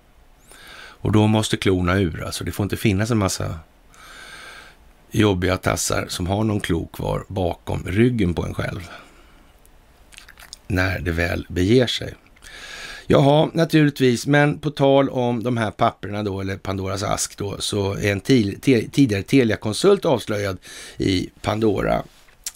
[1.05, 3.59] Och då måste klorna ur, alltså det får inte finnas en massa
[5.11, 8.91] jobbiga tassar som har någon klo kvar bakom ryggen på en själv.
[10.67, 12.15] När det väl beger sig.
[13.07, 17.93] Jaha, naturligtvis, men på tal om de här papperna då, eller Pandoras ask då, så
[17.93, 20.59] är en tidigare Telia-konsult avslöjad
[20.99, 22.03] i Pandora.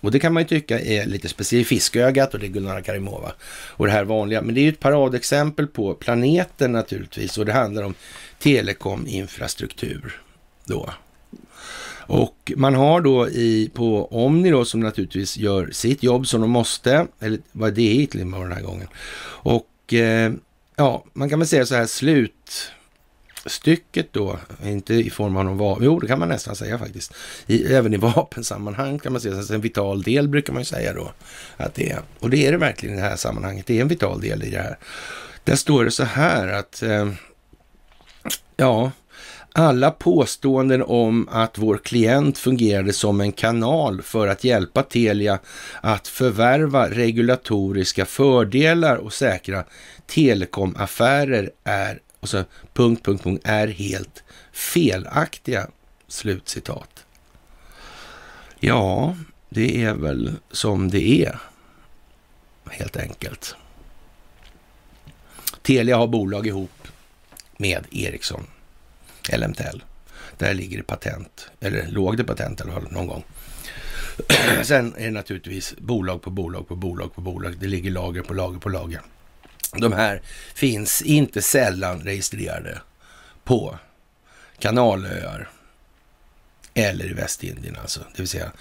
[0.01, 3.33] Och det kan man ju tycka är lite speciellt fiskögat och det är Gulnara Karimova
[3.51, 4.43] och det här vanliga.
[4.43, 7.95] Men det är ju ett paradexempel på planeten naturligtvis och det handlar om
[8.39, 10.21] telekominfrastruktur
[10.65, 10.91] då.
[12.07, 16.51] Och man har då i, på Omni då som naturligtvis gör sitt jobb som de
[16.51, 18.89] måste, eller vad det är var den här gången.
[19.43, 20.33] Och eh,
[20.77, 21.87] ja, man kan väl säga så här
[23.47, 27.15] slutstycket då, inte i form av någon vapen, jo det kan man nästan säga faktiskt.
[27.47, 30.93] I, även i vapensammanhang kan man säga, så en vital del brukar man ju säga
[30.93, 31.13] då.
[31.57, 33.89] Att det är, och det är det verkligen i det här sammanhanget, det är en
[33.89, 34.79] vital del i det här.
[35.45, 37.13] Där står det så här att, eh,
[38.57, 38.91] ja,
[39.59, 45.39] alla påståenden om att vår klient fungerade som en kanal för att hjälpa Telia
[45.81, 49.65] att förvärva regulatoriska fördelar och säkra
[50.07, 55.67] telekomaffärer är, och så, punkt, punkt, punkt, är helt felaktiga.
[56.09, 57.05] Slutcitat.
[58.61, 59.17] Ja,
[59.49, 61.39] det är väl som det är.
[62.71, 63.57] helt enkelt.
[65.63, 66.89] Telia har bolag ihop
[67.57, 68.47] med Ericsson,
[69.33, 69.83] LMTL.
[70.39, 73.25] Där ligger det patent, eller låg det patent i alla fall någon gång.
[74.63, 77.59] Sen är det naturligtvis bolag på bolag på bolag på bolag.
[77.61, 79.01] Det ligger lager på lager på lager.
[79.73, 80.23] De här
[80.55, 82.81] finns inte sällan registrerade
[83.45, 83.79] på
[84.59, 85.49] kanalöar
[86.75, 88.01] eller i Västindien alltså.
[88.01, 88.53] Det vill säga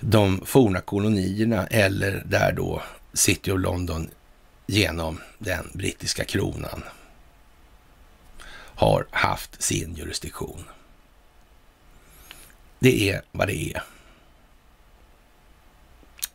[0.00, 4.10] de forna kolonierna eller där då City of London
[4.66, 6.82] genom den brittiska kronan
[8.74, 10.64] har haft sin jurisdiktion.
[12.78, 13.82] Det är vad det är.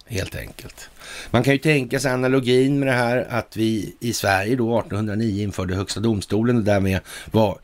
[0.05, 0.89] Helt enkelt.
[1.31, 5.43] Man kan ju tänka sig analogin med det här att vi i Sverige då 1809
[5.43, 6.99] införde Högsta domstolen och därmed
[7.31, 7.59] var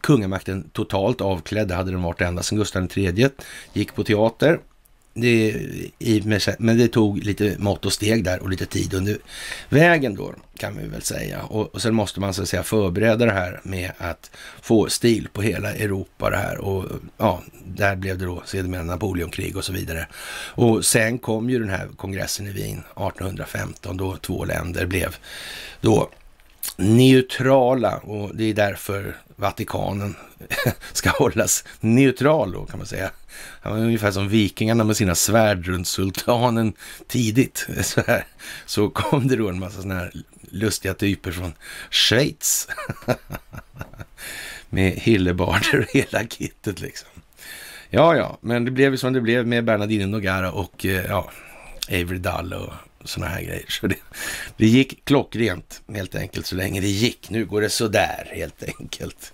[0.00, 1.68] kungamakten totalt avklädd.
[1.68, 3.30] Det hade den varit ända sedan Gustav III
[3.72, 4.58] gick på teater.
[5.20, 5.54] Det,
[5.98, 9.18] i, men det tog lite mått och steg där och lite tid under
[9.68, 11.42] vägen då, kan vi väl säga.
[11.42, 14.30] Och, och sen måste man så att säga förbereda det här med att
[14.62, 16.58] få stil på hela Europa det här.
[16.58, 16.84] Och
[17.16, 20.06] ja, där blev det då sedermera Napoleonkrig och så vidare.
[20.54, 25.16] Och sen kom ju den här kongressen i Wien 1815 då två länder blev
[25.80, 26.10] då
[26.76, 30.16] neutrala och det är därför Vatikanen
[30.92, 33.10] ska hållas neutral då kan man säga.
[33.60, 36.72] Han var ungefär som vikingarna med sina svärd runt sultanen
[37.06, 37.66] tidigt.
[37.82, 38.26] Så, här.
[38.66, 40.12] så kom det då en massa sådana här
[40.50, 41.52] lustiga typer från
[41.90, 42.68] Schweiz.
[44.70, 47.08] med hillebarder och hela kittet liksom.
[47.90, 51.30] Ja, ja, men det blev som det blev med Bernardino Nogara och eh, ja,
[51.88, 52.72] Avery Dull och
[53.08, 53.66] sådana här grejer.
[53.68, 53.96] Så det,
[54.56, 57.30] det gick klockrent helt enkelt så länge det gick.
[57.30, 59.32] Nu går det sådär helt enkelt.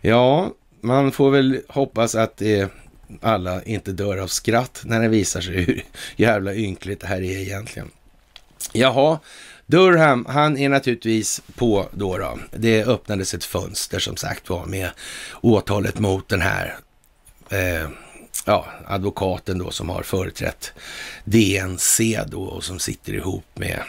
[0.00, 2.70] Ja, man får väl hoppas att det
[3.20, 5.84] alla inte dör av skratt när det visar sig hur
[6.16, 7.90] jävla ynkligt det här är egentligen.
[8.72, 9.18] Jaha,
[9.66, 12.38] Durham, han är naturligtvis på då, då.
[12.52, 14.90] Det öppnades ett fönster som sagt var med
[15.40, 16.76] åtalet mot den här
[17.50, 17.88] eh,
[18.46, 20.72] ja, advokaten då som har företrätt
[21.24, 23.82] DNC då och som sitter ihop med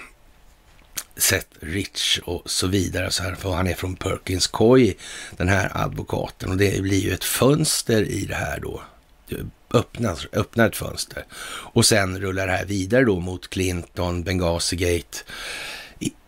[1.18, 3.12] Seth Rich och så vidare.
[3.12, 4.94] Så här, för han är från Perkins Coy,
[5.38, 6.50] den här advokaten.
[6.50, 8.82] Och det blir ju ett fönster i det här då.
[9.30, 9.36] Det
[9.74, 11.26] öppnas, öppnar ett fönster.
[11.74, 15.24] Och sen rullar det här vidare då mot Clinton, Benghazi-gate,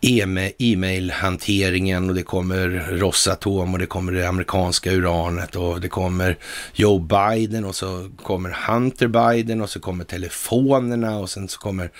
[0.00, 6.38] e-mailhanteringen och det kommer Rosatom och det kommer det amerikanska uranet och det kommer
[6.74, 11.90] Joe Biden och så kommer Hunter Biden och så kommer telefonerna och sen så kommer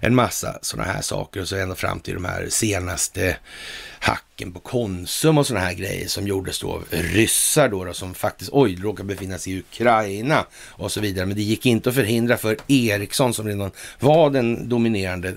[0.00, 3.36] en massa sådana här saker och så ända fram till de här senaste
[3.98, 8.14] hacken på Konsum och sådana här grejer som gjordes då av ryssar då, då som
[8.14, 11.26] faktiskt, oj, råkar befinna sig i Ukraina och så vidare.
[11.26, 15.34] Men det gick inte att förhindra för Ericsson som redan var den dominerande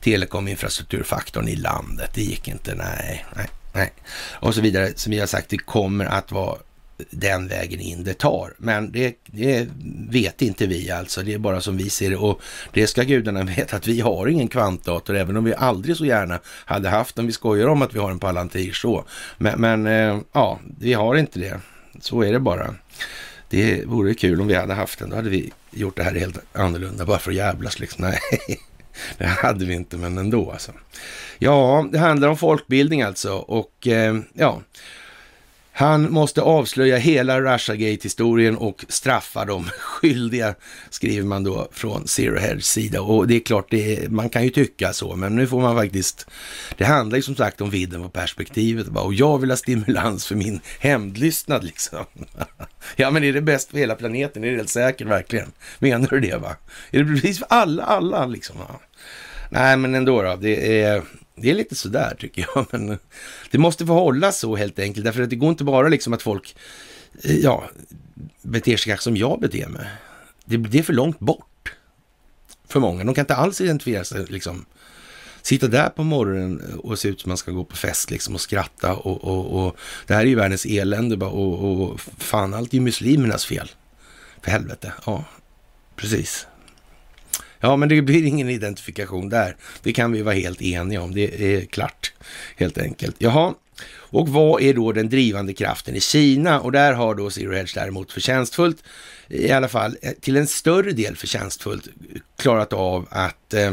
[0.00, 2.10] telekominfrastrukturfaktorn i landet.
[2.14, 3.92] Det gick inte, nej, nej, nej.
[4.30, 4.92] Och så vidare.
[4.96, 6.56] Som vi har sagt, det kommer att vara
[7.10, 8.54] den vägen in det tar.
[8.58, 9.68] Men det, det,
[10.08, 11.22] vet inte vi alltså.
[11.22, 12.16] Det är bara som vi ser det.
[12.16, 12.40] Och
[12.72, 16.40] det ska gudarna veta att vi har ingen kvantdator, även om vi aldrig så gärna
[16.46, 17.26] hade haft den.
[17.26, 19.04] Vi skojar om att vi har en Palantir så.
[19.38, 21.60] Men, men eh, ja, vi har inte det.
[22.00, 22.74] Så är det bara.
[23.48, 25.10] Det vore kul om vi hade haft den.
[25.10, 28.04] Då hade vi gjort det här helt annorlunda, bara för att jävlas liksom.
[28.04, 28.20] Nej,
[29.18, 30.72] det hade vi inte, men ändå alltså.
[31.38, 33.32] Ja, det handlar om folkbildning alltså.
[33.32, 34.62] Och eh, ja,
[35.74, 40.54] han måste avslöja hela Russiagate-historien och straffa de skyldiga,
[40.90, 43.00] skriver man då från Zero Hedge sida.
[43.00, 45.76] Och det är klart, det är, man kan ju tycka så, men nu får man
[45.76, 46.26] faktiskt...
[46.76, 48.86] Det handlar ju som sagt om vidden på perspektivet.
[48.88, 52.04] Och jag vill ha stimulans för min hämndlystnad liksom.
[52.96, 54.44] ja, men är det bäst för hela planeten?
[54.44, 55.52] Är det helt säkert verkligen?
[55.78, 56.56] Menar du det va?
[56.90, 58.58] Är det precis för alla, alla liksom?
[58.58, 58.80] Va?
[59.50, 60.36] Nej, men ändå då.
[60.36, 61.02] Det är
[61.34, 62.98] det är lite sådär tycker jag, men
[63.50, 66.56] det måste få så helt enkelt, därför att det går inte bara liksom att folk,
[67.22, 67.64] eh, ja,
[68.42, 69.86] beter sig kanske som jag beter mig.
[70.44, 71.74] Det, det är för långt bort
[72.68, 73.04] för många.
[73.04, 74.64] De kan inte alls identifiera sig liksom.
[75.42, 78.40] Sitta där på morgonen och se ut som man ska gå på fest liksom och
[78.40, 79.76] skratta och, och, och
[80.06, 83.70] det här är ju världens elände bara och, och fan allt är ju muslimernas fel.
[84.42, 85.24] För helvete, ja,
[85.96, 86.46] precis.
[87.62, 89.56] Ja, men det blir ingen identifikation där.
[89.82, 91.14] Det kan vi vara helt eniga om.
[91.14, 92.12] Det är klart,
[92.56, 93.16] helt enkelt.
[93.18, 93.54] Jaha,
[94.12, 96.60] och vad är då den drivande kraften i Kina?
[96.60, 98.82] Och där har då Zero Hedge däremot förtjänstfullt,
[99.28, 101.88] i alla fall eh, till en större del förtjänstfullt,
[102.38, 103.72] klarat av att eh,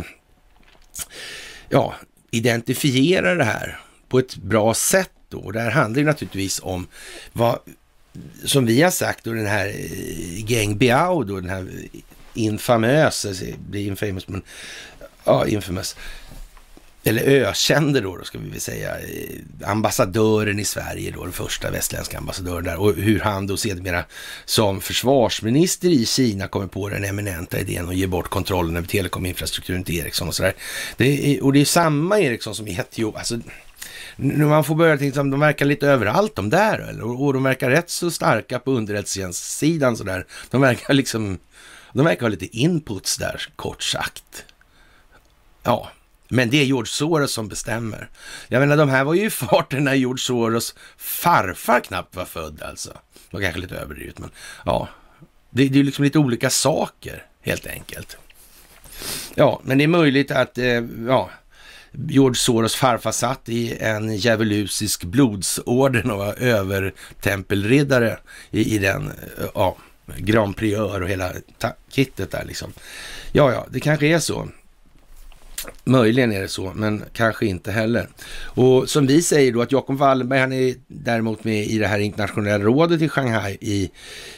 [1.70, 1.96] ja,
[2.32, 3.80] identifiera det här
[4.10, 5.12] på ett bra sätt.
[5.30, 5.38] Då.
[5.40, 6.88] Och det här handlar ju naturligtvis om
[7.34, 7.60] vad,
[8.46, 11.68] som vi har sagt, då den här eh, Geng Biao, då den här
[12.34, 14.42] infamös, alltså, blir infamous, men
[15.24, 15.96] ja, infamous
[17.04, 21.72] eller ökände då, då ska vi väl säga, eh, ambassadören i Sverige då, den första
[21.72, 24.04] västländska ambassadören där och hur han då sedermera
[24.46, 29.84] som försvarsminister i Kina kommer på den eminenta idén att ge bort kontrollen över telekominfrastrukturen
[29.84, 30.54] till Ericsson och sådär.
[30.98, 33.40] Det och det är samma Ericsson som i Etiopien, alltså
[34.18, 37.22] man får börja tänka de verkar lite överallt de där, eller?
[37.22, 40.26] Och de verkar rätt så starka på underrättelsetjänstsidan sådär.
[40.50, 41.38] De verkar liksom,
[41.94, 44.46] de verkar ha lite inputs där, kort sagt.
[45.64, 45.92] Ja,
[46.28, 48.10] men det är George Soros som bestämmer.
[48.48, 52.62] Jag menar, de här var ju i farten när George Soros farfar knappt var född
[52.62, 52.90] alltså.
[52.90, 54.32] Det var kanske lite överdrivet, men
[54.66, 54.88] ja.
[55.50, 58.18] Det, det är liksom lite olika saker, helt enkelt.
[59.36, 61.30] Ja, men det är möjligt att, eh, ja,
[61.92, 68.20] George Soros farfar satt i en djävulusisk blodsorden och var övertempelriddare
[68.52, 69.78] i, i den, eh, ja,
[70.18, 71.32] Grand Prieur och hela
[71.90, 72.74] kittet där liksom.
[73.32, 74.48] Ja, ja, det kanske är så.
[75.84, 78.08] Möjligen är det så, men kanske inte heller.
[78.44, 82.00] Och som vi säger då att Jakob Wallenberg, han är däremot med i det här
[82.00, 83.92] internationella rådet i Shanghai i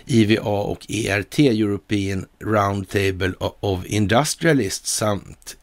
[0.06, 5.56] IVA och ERT, European Roundtable of Industrialists samt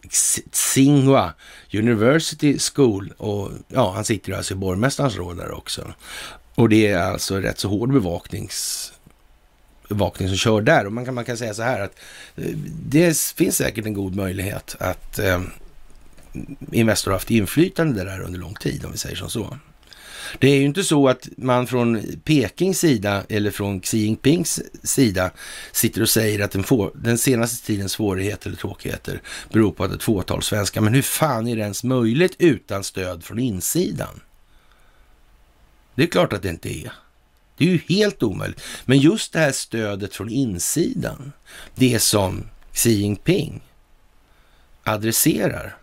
[0.51, 1.33] Tsinghua
[1.73, 3.13] University School.
[3.17, 5.95] Och ja, han sitter alltså i borgmästarens råd där också.
[6.55, 8.93] Och det är alltså rätt så hård bevaknings
[9.89, 10.87] bevakning som kör där.
[10.87, 11.99] Och man kan, man kan säga så här att
[12.37, 12.45] eh,
[12.89, 15.41] det finns säkert en god möjlighet att eh,
[16.73, 19.57] Investor har haft inflytande där under lång tid, om vi säger som så.
[20.39, 25.31] Det är ju inte så att man från Pekings sida eller från Xi Jinpings sida
[25.73, 29.23] sitter och säger att den, få, den senaste tidens svårigheter eller tråkigheter
[29.53, 33.25] beror på att ett fåtal svenskar, men hur fan är det ens möjligt utan stöd
[33.25, 34.21] från insidan?
[35.95, 36.93] Det är klart att det inte är.
[37.59, 38.61] Det är ju helt omöjligt.
[38.85, 41.33] Men just det här stödet från insidan,
[41.75, 43.61] det som Xi Jinping
[44.85, 45.77] adresserar,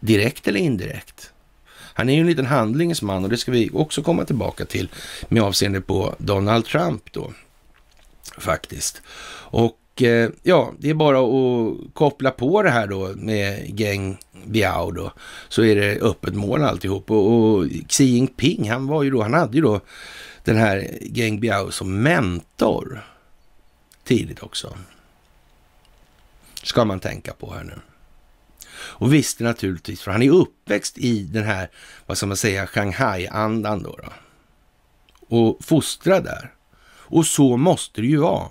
[0.00, 1.32] direkt eller indirekt.
[1.94, 4.88] Han är ju en liten handlingsman och det ska vi också komma tillbaka till
[5.28, 7.32] med avseende på Donald Trump då,
[8.38, 9.02] faktiskt.
[9.48, 14.90] Och Eh, ja, det är bara att koppla på det här då med Geng Biao
[14.90, 15.12] då,
[15.48, 17.10] så är det öppet mål alltihop.
[17.10, 19.80] Och, och Xi Jinping, han var ju då, han hade ju då
[20.44, 23.02] den här Geng Biao som mentor
[24.04, 24.76] tidigt också.
[26.62, 27.74] Ska man tänka på här nu.
[28.76, 31.70] Och visste naturligtvis, för han är uppväxt i den här,
[32.06, 34.12] vad ska man säga, Shanghai-andan då, då.
[35.28, 36.52] Och fostrad där.
[37.08, 38.48] Och så måste det ju vara.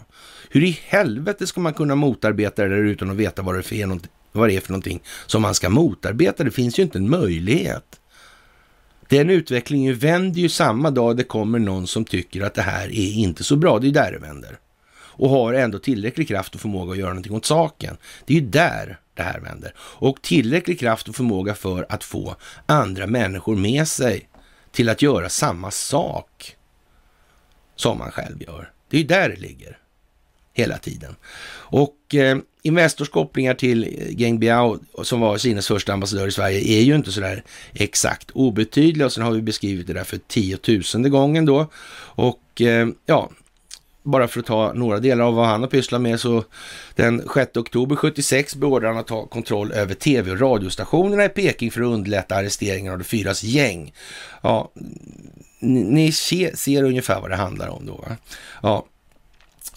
[0.49, 3.61] Hur i helvete ska man kunna motarbeta det där utan att veta vad det, är
[3.61, 3.99] för
[4.31, 6.43] vad det är för någonting som man ska motarbeta?
[6.43, 7.99] Det finns ju inte en möjlighet.
[9.09, 13.13] Den utvecklingen vänder ju samma dag det kommer någon som tycker att det här är
[13.13, 13.79] inte så bra.
[13.79, 14.59] Det är där det vänder.
[15.17, 17.97] Och har ändå tillräcklig kraft och förmåga att göra någonting åt saken.
[18.25, 19.73] Det är ju där det här vänder.
[19.77, 22.35] Och tillräcklig kraft och förmåga för att få
[22.65, 24.29] andra människor med sig
[24.71, 26.55] till att göra samma sak
[27.75, 28.71] som man själv gör.
[28.89, 29.77] Det är ju där det ligger
[30.56, 31.16] hela tiden.
[31.53, 36.60] Och eh, Investors kopplingar till eh, Geng Biao, som var Kinas första ambassadör i Sverige,
[36.60, 37.43] är ju inte sådär
[37.74, 39.06] exakt obetydliga.
[39.06, 41.68] Och sen har vi beskrivit det där för tiotusende gången då.
[42.16, 43.32] Och eh, ja,
[44.03, 46.43] bara för att ta några delar av vad han har pysslat med, så
[46.95, 51.72] den 6 oktober 76 beordrar han att ta kontroll över tv och radiostationerna i Peking
[51.72, 53.93] för att underlätta arresteringen av de fyras gäng.
[54.41, 54.72] Ja,
[55.60, 57.93] ni ser ungefär vad det handlar om då.
[57.93, 58.18] Va?
[58.64, 58.86] Ja,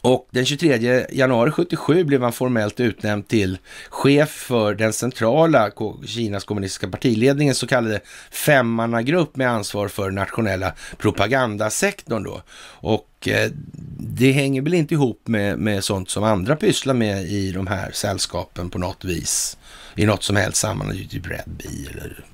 [0.00, 3.58] och den 23 januari 77 blev han formellt utnämnd till
[3.88, 5.70] chef för den centrala
[6.06, 12.42] Kinas kommunistiska partiledningens så kallade femmannagrupp med ansvar för nationella propagandasektorn då.
[12.80, 13.50] Och eh,
[13.98, 17.90] det hänger väl inte ihop med, med sånt som andra pysslar med i de här
[17.92, 19.58] sällskapen på något vis.
[19.94, 22.24] I något som helst sammanhang, typ Red Bee eller...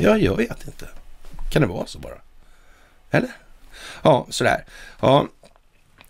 [0.00, 0.88] Ja, jag vet inte.
[1.50, 2.18] Kan det vara så bara?
[3.10, 3.30] Eller?
[4.02, 4.64] Ja, sådär.
[5.00, 5.28] Ja,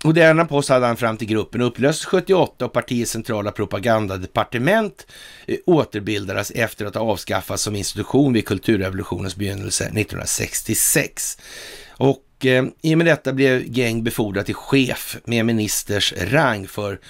[0.05, 5.07] och denna post hade han fram till gruppen upplöstes 78 och partiets centrala propagandadepartement
[5.47, 11.39] eh, återbildades efter att ha avskaffats som institution vid kulturrevolutionens begynnelse 1966.
[11.89, 17.01] Och eh, i och med detta blev Geng befordrad till chef med ministers rang för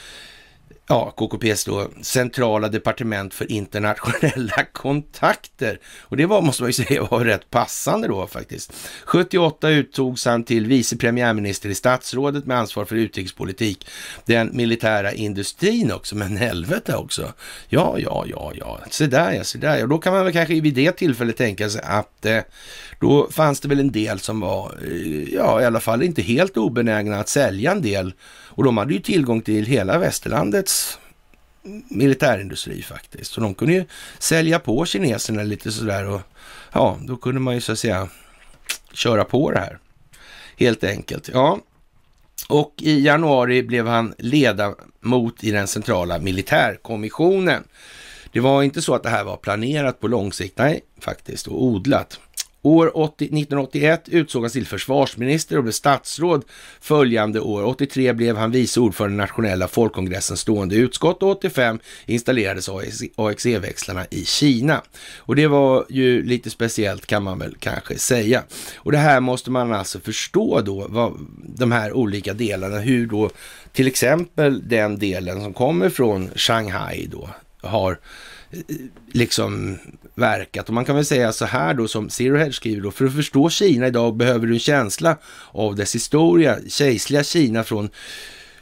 [0.86, 5.78] ja, KKPs då, centrala departement för internationella kontakter.
[6.00, 8.72] Och det var, måste man ju säga var rätt passande då faktiskt.
[9.04, 13.86] 78 uttogs han till vice premiärminister i statsrådet med ansvar för utrikespolitik,
[14.24, 17.32] den militära industrin också, men helvete också.
[17.68, 19.86] Ja, ja, ja, ja, se där ja, se där ja.
[19.86, 22.40] Då kan man väl kanske vid det tillfället tänka sig att eh,
[23.00, 26.56] då fanns det väl en del som var, eh, ja, i alla fall inte helt
[26.56, 28.12] obenägna att sälja en del
[28.54, 30.98] och de hade ju tillgång till hela västerlandets
[31.88, 33.32] militärindustri faktiskt.
[33.32, 33.84] Så de kunde ju
[34.18, 36.20] sälja på kineserna lite sådär och
[36.72, 38.08] ja, då kunde man ju så att säga
[38.92, 39.78] köra på det här.
[40.56, 41.30] Helt enkelt.
[41.32, 41.60] Ja,
[42.48, 47.64] och i januari blev han ledamot i den centrala militärkommissionen.
[48.32, 51.64] Det var inte så att det här var planerat på lång sikt, nej faktiskt, och
[51.64, 52.20] odlat.
[52.66, 56.44] År 80, 1981 utsåg han till försvarsminister och blev statsråd.
[56.80, 62.68] Följande år, 83, blev han vice ordförande i nationella folkkongressens stående utskott och 85 installerades
[63.16, 64.82] AXE-växlarna i Kina.
[65.18, 68.42] Och det var ju lite speciellt kan man väl kanske säga.
[68.76, 71.12] Och det här måste man alltså förstå då, vad,
[71.56, 73.30] de här olika delarna, hur då
[73.72, 77.28] till exempel den delen som kommer från Shanghai då
[77.62, 77.98] har
[79.12, 79.78] liksom
[80.14, 80.68] verkat.
[80.68, 83.14] Och man kan väl säga så här då som Zero Hedge skriver då, för att
[83.14, 85.16] förstå Kina idag behöver du en känsla
[85.52, 87.90] av dess historia, kejserliga Kina från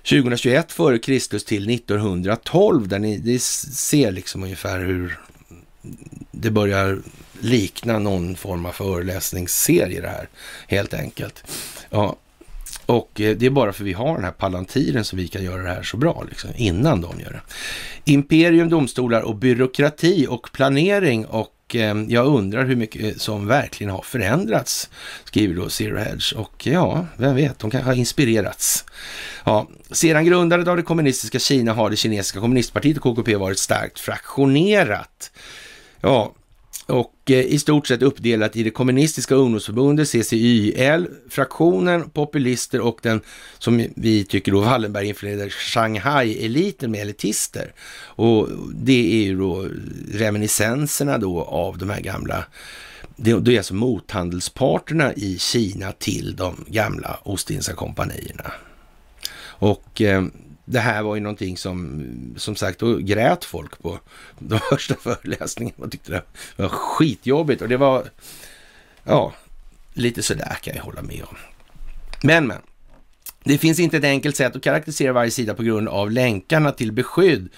[0.03, 5.19] 2021 före Kristus till 1912, där ni, ni ser liksom ungefär hur
[6.31, 6.99] det börjar
[7.41, 10.29] likna någon form av föreläsningsserie det här,
[10.69, 11.45] helt enkelt.
[11.91, 12.17] Ja,
[12.93, 15.63] och eh, det är bara för vi har den här palantiren som vi kan göra
[15.63, 17.43] det här så bra, liksom, innan de gör det.
[18.05, 23.93] Imperium, domstolar och byråkrati och planering och eh, jag undrar hur mycket eh, som verkligen
[23.93, 24.91] har förändrats,
[25.25, 26.35] skriver då Zero Hedge.
[26.37, 28.85] Och eh, ja, vem vet, de kanske har inspirerats.
[29.45, 34.01] Ja, sedan grundandet av det kommunistiska Kina har det kinesiska kommunistpartiet och KKP varit starkt
[34.01, 35.31] fraktionerat.
[36.01, 36.33] Ja,
[36.87, 43.21] och eh, i stort sett uppdelat i det kommunistiska ungdomsförbundet, CCYL, fraktionen, populister och den,
[43.59, 47.73] som vi tycker då, Wallenberg-influerade Shanghai-eliten med elitister.
[48.05, 49.69] Och det är ju då
[50.13, 52.45] reminiscenserna då av de här gamla
[53.17, 58.53] det, det är alltså mothandelsparterna i Kina till de gamla Ostindiska kompanierna.
[59.45, 60.25] Och eh,
[60.65, 62.05] det här var ju någonting som,
[62.37, 63.99] som sagt, då grät folk på
[64.39, 65.77] de första föreläsningarna.
[65.79, 66.23] Man tyckte det
[66.57, 68.05] var skitjobbigt och det var,
[69.05, 69.33] ja,
[69.93, 71.37] lite sådär kan jag hålla med om.
[72.23, 72.59] Men, men.
[73.45, 76.93] Det finns inte ett enkelt sätt att karaktärisera varje sida på grund av länkarna till
[76.93, 77.49] beskydd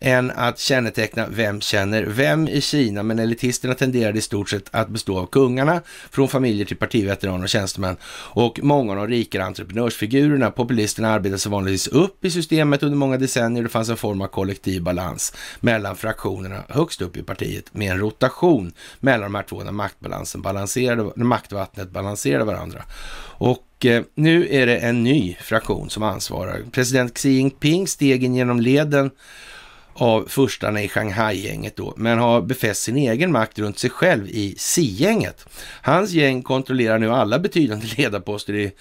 [0.00, 4.88] än att känneteckna vem känner vem i Kina, men elitisterna tenderade i stort sett att
[4.88, 5.80] bestå av kungarna,
[6.10, 7.96] från familjer till partiveteraner och tjänstemän.
[8.32, 13.16] Och många av de rikare entreprenörsfigurerna, populisterna, arbetade sig vanligtvis upp i systemet under många
[13.16, 13.62] decennier.
[13.62, 17.98] Det fanns en form av kollektiv balans mellan fraktionerna högst upp i partiet med en
[17.98, 22.82] rotation mellan de här två när maktbalansen balanserade, när maktvattnet balanserade varandra.
[23.22, 26.62] Och och nu är det en ny fraktion som ansvarar.
[26.72, 29.10] President Xi Jinping steg in genom leden
[30.00, 34.54] av furstarna i Shanghai-gänget då, men har befäst sin egen makt runt sig själv i
[34.58, 35.46] Xi-gänget.
[35.82, 38.72] Hans gäng kontrollerar nu alla betydande ledarposter i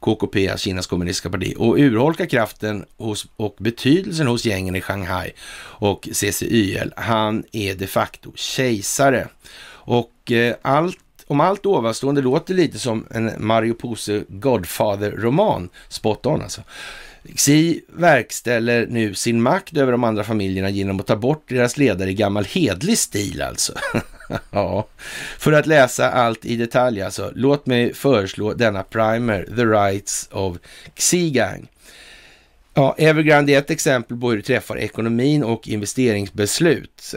[0.00, 6.08] KKP, Kinas kommunistiska parti, och urholkar kraften hos, och betydelsen hos gängen i Shanghai och
[6.12, 6.92] CCYL.
[6.96, 9.28] Han är de facto kejsare.
[9.70, 16.42] Och eh, allt om allt ovanstående låter lite som en Mario Pose Godfather-roman, spot on
[16.42, 16.62] alltså,
[17.36, 22.10] Xi verkställer nu sin makt över de andra familjerna genom att ta bort deras ledare
[22.10, 23.72] i gammal hedlig stil alltså.
[24.50, 24.86] ja,
[25.38, 30.56] för att läsa allt i detalj alltså, låt mig föreslå denna primer, The Rights of
[30.94, 31.68] Xi Gang.
[32.74, 37.14] Ja, Evergrande är ett exempel på hur det träffar ekonomin och investeringsbeslut.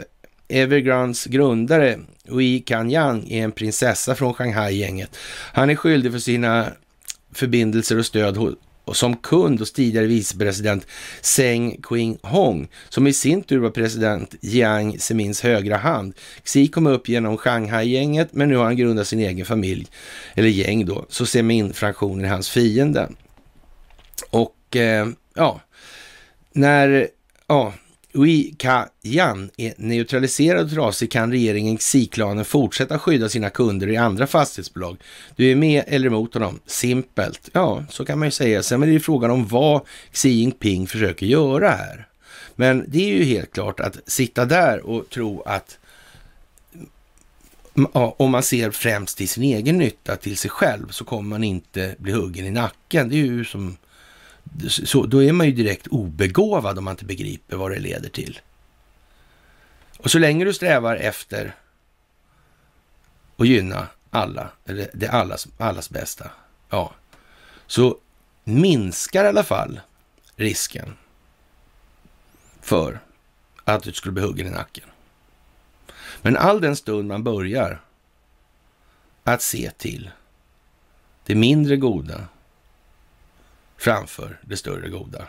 [0.48, 5.16] Evergrandes grundare, Wei Kanyang, är en prinsessa från Shanghai-gänget.
[5.52, 6.66] Han är skyldig för sina
[7.32, 8.36] förbindelser och stöd
[8.92, 10.86] som kund hos tidigare vicepresident
[11.22, 16.14] Zeng Qing-Hong, som i sin tur var president Jiang Zemins högra hand.
[16.44, 19.86] Xi kom upp genom Shanghai-gänget, men nu har han grundat sin egen familj,
[20.34, 23.08] eller gäng då, så Zemin-fraktionen är hans fiende.
[24.30, 25.60] Och eh, ja,
[26.52, 27.08] när
[27.46, 27.74] ja,
[28.14, 34.26] Ui Ka-yan är neutraliserad och trasig kan regeringen Xi-klanen fortsätta skydda sina kunder i andra
[34.26, 34.96] fastighetsbolag.
[35.36, 36.60] Du är med eller emot honom?
[36.66, 37.50] Simpelt.
[37.52, 38.62] Ja, så kan man ju säga.
[38.62, 39.80] Sen är det ju frågan om vad
[40.12, 42.06] Xi Jinping försöker göra här.
[42.54, 45.78] Men det är ju helt klart att sitta där och tro att
[48.16, 51.94] om man ser främst till sin egen nytta, till sig själv, så kommer man inte
[51.98, 53.08] bli huggen i nacken.
[53.08, 53.76] Det är ju som
[54.68, 58.40] så, då är man ju direkt obegåvad om man inte begriper vad det leder till.
[59.98, 61.54] Och så länge du strävar efter
[63.36, 66.30] att gynna alla, eller det allas, allas bästa,
[66.68, 66.94] ja,
[67.66, 67.98] så
[68.44, 69.80] minskar i alla fall
[70.36, 70.96] risken
[72.60, 73.00] för
[73.64, 74.84] att du skulle bli huggen i nacken.
[76.22, 77.80] Men all den stund man börjar
[79.24, 80.10] att se till
[81.24, 82.28] det mindre goda
[83.82, 85.28] framför det större goda.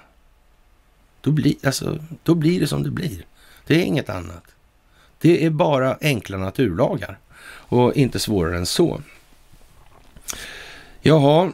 [1.22, 3.26] Då blir, alltså, då blir det som det blir.
[3.66, 4.44] Det är inget annat.
[5.18, 9.02] Det är bara enkla naturlagar och inte svårare än så.
[11.02, 11.52] Jaha,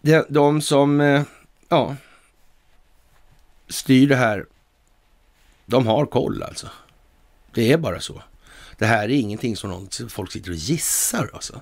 [0.00, 1.22] de, de som eh,
[1.68, 1.96] ja,
[3.68, 4.46] styr det här,
[5.66, 6.68] de har koll alltså.
[7.54, 8.22] Det är bara så.
[8.78, 11.60] Det här är ingenting som folk sitter och gissar alltså.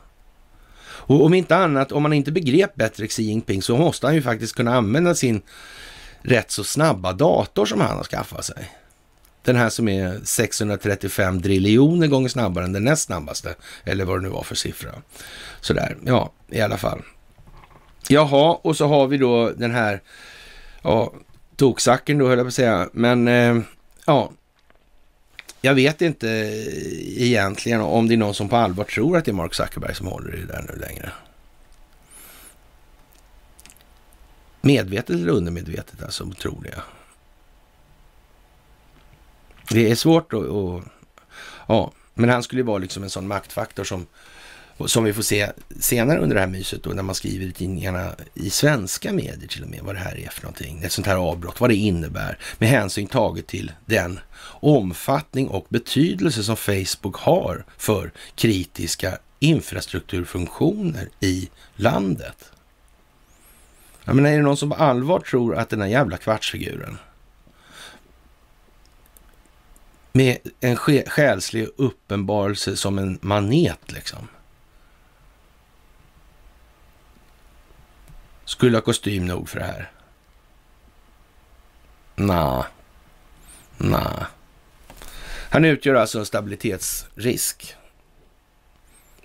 [1.06, 4.22] Och om inte annat, om man inte begrep bättre Xi Jinping så måste han ju
[4.22, 5.42] faktiskt kunna använda sin
[6.22, 8.70] rätt så snabba dator som han har skaffat sig.
[9.42, 13.54] Den här som är 635 driljoner gånger snabbare än den näst snabbaste,
[13.84, 14.90] eller vad det nu var för siffra.
[15.60, 17.02] Sådär, ja, i alla fall.
[18.08, 20.02] Jaha, och så har vi då den här,
[20.82, 21.12] ja,
[21.56, 23.58] toksacken då höll jag på att säga, men eh,
[24.06, 24.30] ja,
[25.66, 29.30] jag vet inte eh, egentligen om det är någon som på allvar tror att det
[29.30, 31.12] är Mark Zuckerberg som håller i det där nu längre.
[34.60, 36.82] Medvetet eller undermedvetet alltså, tror det.
[39.74, 40.44] Det är svårt att...
[40.44, 40.82] Och,
[41.68, 44.06] ja, men han skulle ju vara liksom en sån maktfaktor som,
[44.86, 45.50] som vi får se
[45.80, 49.62] senare under det här myset då, när man skriver i tidningarna i svenska medier till
[49.62, 50.82] och med vad det här är för någonting.
[50.82, 54.20] Ett sånt här avbrott, vad det innebär med hänsyn taget till den
[54.60, 62.52] omfattning och betydelse som Facebook har för kritiska infrastrukturfunktioner i landet.
[64.04, 66.98] Jag menar, är det någon som på allvar tror att den här jävla kvartsfiguren
[70.12, 74.28] med en själslig uppenbarelse som en manet liksom.
[78.46, 79.90] Skulle ha kostym nog för det här?
[82.14, 82.66] Nja,
[83.78, 84.26] nja.
[85.50, 87.76] Han utgör alltså en stabilitetsrisk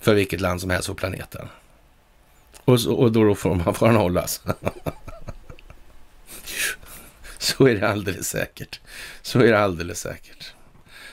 [0.02, 1.48] för vilket land som helst på planeten.
[2.66, 4.42] Och, så, och då får, man, får han hållas.
[7.38, 8.80] så är det alldeles säkert.
[9.22, 10.54] Så är det alldeles säkert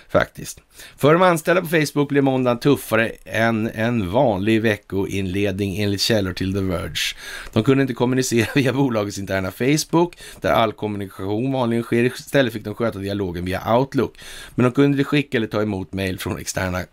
[0.08, 0.60] faktiskt.
[0.96, 6.54] För de anställda på Facebook blev måndagen tuffare än en vanlig veckoinledning enligt källor till
[6.54, 7.16] The Verge.
[7.52, 12.04] De kunde inte kommunicera via bolagets interna Facebook, där all kommunikation vanligen sker.
[12.04, 14.18] Istället fick de sköta dialogen via Outlook.
[14.54, 16.84] Men de kunde skicka eller ta emot mejl från externa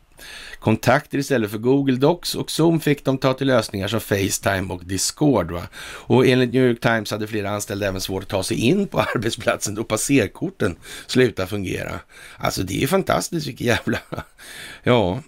[0.66, 4.86] kontakter istället för Google Docs och Zoom fick de ta till lösningar som Facetime och
[4.86, 5.52] Discord.
[5.52, 5.64] Va?
[5.82, 9.00] Och enligt New York Times hade flera anställda även svårt att ta sig in på
[9.16, 10.76] arbetsplatsen då passerkorten
[11.08, 12.00] slutade fungera.
[12.38, 14.00] Alltså det är fantastiskt vilken jävla,
[14.84, 15.22] ja,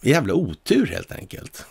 [0.00, 1.66] jävla otur helt enkelt.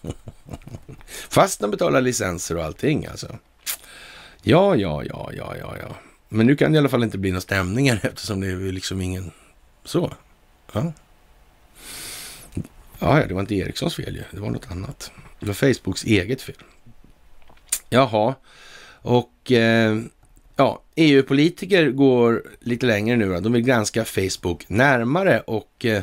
[1.28, 3.38] Fast de betalar licenser och allting alltså.
[4.42, 5.96] Ja, ja, ja, ja, ja, ja.
[6.28, 9.00] Men nu kan det i alla fall inte bli några stämningar eftersom det är liksom
[9.00, 9.30] ingen
[9.84, 10.12] så.
[10.72, 10.92] Ja.
[13.02, 14.22] Ja, det var inte Ericssons fel ju.
[14.30, 15.12] Det var något annat.
[15.40, 16.54] Det var Facebooks eget fel.
[17.88, 18.34] Jaha,
[19.02, 19.98] och eh,
[20.56, 23.32] ja, EU-politiker går lite längre nu.
[23.32, 23.40] Då.
[23.40, 26.02] De vill granska Facebook närmare och eh,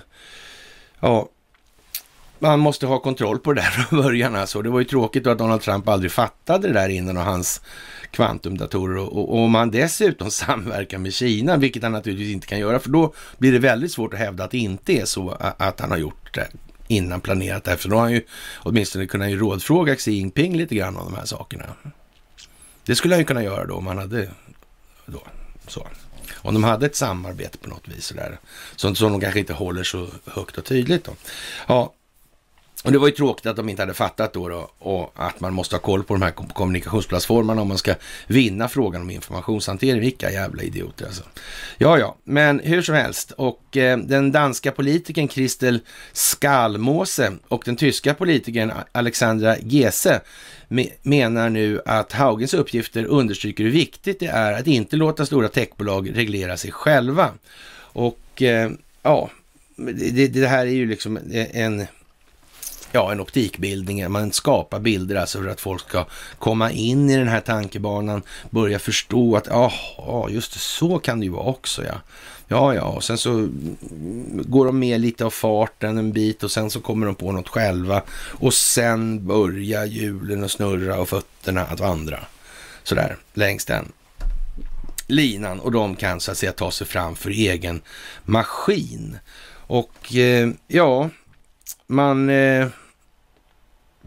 [0.99, 1.29] ja,
[2.39, 4.35] man måste ha kontroll på det där från början.
[4.35, 4.61] Alltså.
[4.61, 7.61] Det var ju tråkigt att Donald Trump aldrig fattade det där innan och hans
[8.11, 12.59] kvantumdatorer och, och, och om man dessutom samverkar med Kina, vilket han naturligtvis inte kan
[12.59, 15.79] göra, för då blir det väldigt svårt att hävda att det inte är så att
[15.79, 16.47] han har gjort det
[16.89, 18.21] innan planerat det för då har han ju
[18.57, 21.65] åtminstone kunnat ju rådfråga Xi Jinping lite grann om de här sakerna.
[22.85, 24.29] Det skulle han ju kunna göra då om han hade
[25.05, 25.21] då,
[25.67, 25.87] så.
[26.35, 28.39] Om de hade ett samarbete på något vis sådär.
[28.75, 31.15] Sånt som de kanske inte håller så högt och tydligt då.
[31.67, 31.93] Ja,
[32.83, 35.53] och det var ju tråkigt att de inte hade fattat då, då och att man
[35.53, 37.95] måste ha koll på de här kommunikationsplattformarna om man ska
[38.27, 40.01] vinna frågan om informationshantering.
[40.01, 41.23] Vilka jävla idioter alltså.
[41.77, 43.31] Ja, ja, men hur som helst.
[43.31, 45.79] Och eh, den danska politikern Kristel
[46.13, 50.21] Skalmåse och den tyska politikern Alexandra Gese
[50.67, 55.47] me menar nu att Haugens uppgifter understryker hur viktigt det är att inte låta stora
[55.47, 57.29] techbolag reglera sig själva.
[57.77, 58.71] Och eh,
[59.01, 59.29] ja,
[60.11, 61.87] det, det här är ju liksom e-, en
[62.91, 64.11] ja, en optikbildning.
[64.11, 66.05] Man skapar bilder alltså för att folk ska
[66.39, 71.25] komma in i den här tankebanan, börja förstå att ja, just det, så kan det
[71.25, 71.95] ju vara också ja.
[72.51, 73.49] Ja, ja, och sen så
[74.31, 77.49] går de med lite av farten en bit och sen så kommer de på något
[77.49, 82.19] själva och sen börjar hjulen att snurra och fötterna att vandra.
[82.83, 83.91] Sådär, längs den
[85.09, 87.81] linan och de kan så att säga ta sig fram för egen
[88.25, 89.17] maskin.
[89.51, 91.09] Och eh, ja,
[91.87, 92.67] man eh,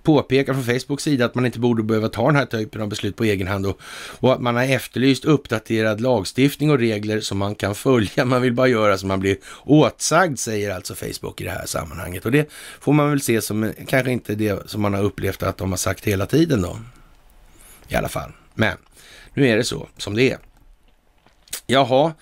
[0.02, 3.16] påpekar från Facebooks sida att man inte borde behöva ta den här typen av beslut
[3.16, 3.80] på egen hand och,
[4.20, 8.24] och, att man har efterlyst uppdaterad lagstiftning och regler som man kan följa.
[8.24, 12.24] Man vill bara göra som man blir åtsagd, säger alltså Facebook i det här sammanhanget.
[12.24, 12.50] Och det
[12.80, 15.76] får man väl se som kanske inte det som man har upplevt att de har
[15.76, 16.78] sagt hela tiden då.
[17.88, 18.32] I alla fall.
[18.54, 18.76] Men
[19.34, 20.38] nu är det så som det är.
[21.66, 22.12] Jaha,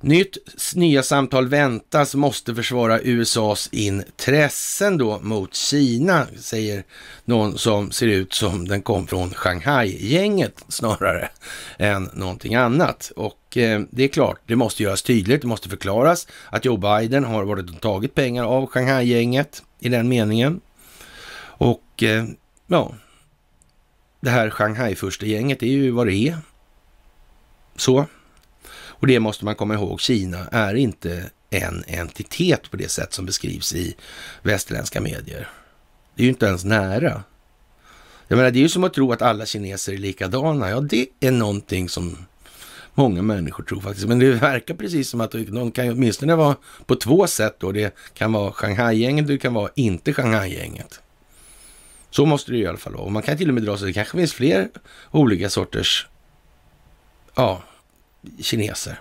[0.00, 0.36] Nytt,
[0.74, 6.84] nya samtal väntas, måste försvara USAs intressen då mot Kina, säger
[7.24, 11.28] någon som ser ut som den kom från Shanghai-gänget snarare
[11.78, 13.12] än någonting annat.
[13.16, 17.24] Och eh, det är klart, det måste göras tydligt, det måste förklaras att Joe Biden
[17.24, 20.60] har varit och tagit pengar av Shanghai-gänget i den meningen.
[21.58, 22.24] Och eh,
[22.66, 22.94] ja,
[24.20, 26.38] det här Shanghai-första gänget är ju vad det är.
[27.76, 28.06] Så.
[28.98, 33.26] Och det måste man komma ihåg, Kina är inte en entitet på det sätt som
[33.26, 33.96] beskrivs i
[34.42, 35.48] västerländska medier.
[36.14, 37.22] Det är ju inte ens nära.
[38.28, 40.70] Jag menar, det är ju som att tro att alla kineser är likadana.
[40.70, 42.26] Ja, det är någonting som
[42.94, 44.08] många människor tror faktiskt.
[44.08, 47.72] Men det verkar precis som att de kan åtminstone vara på två sätt då.
[47.72, 51.00] Det kan vara Shanghai-gänget och det kan vara inte Shanghai-gänget.
[52.10, 53.04] Så måste det i alla fall vara.
[53.04, 54.68] Och man kan till och med dra sig, det kanske finns fler
[55.10, 56.06] olika sorters
[57.34, 57.62] ja,
[58.40, 59.00] kineser.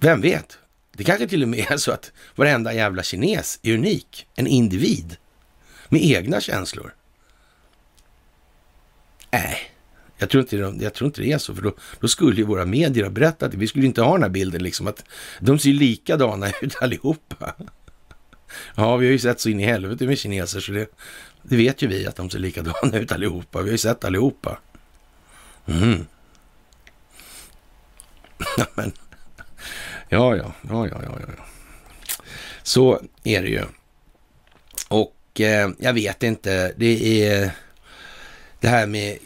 [0.00, 0.58] Vem vet?
[0.92, 4.26] Det kanske till och med är så att varenda jävla kines är unik.
[4.34, 5.16] En individ
[5.88, 6.94] med egna känslor.
[9.30, 9.58] Nej,
[10.18, 12.64] jag tror inte, jag tror inte det är så, för då, då skulle ju våra
[12.64, 13.56] medier ha berättat det.
[13.56, 15.04] Vi skulle inte ha den här bilden liksom att
[15.40, 17.54] de ser likadana ut allihopa.
[18.74, 20.86] Ja, vi har ju sett så in i helvete med kineser, så det,
[21.42, 23.62] det vet ju vi att de ser likadana ut allihopa.
[23.62, 24.58] Vi har ju sett allihopa.
[25.66, 26.06] Mm.
[28.58, 28.92] Ja, men,
[30.08, 31.44] ja, ja, ja, ja, ja, ja.
[32.62, 33.64] Så är det ju.
[34.88, 37.50] Och eh, jag vet inte, det är
[38.60, 39.18] det här med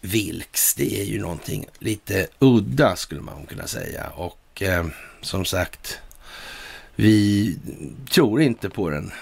[0.00, 4.06] Vilks, det är ju någonting lite udda skulle man kunna säga.
[4.08, 4.86] Och eh,
[5.20, 5.98] som sagt,
[6.96, 7.58] vi
[8.10, 9.12] tror inte på den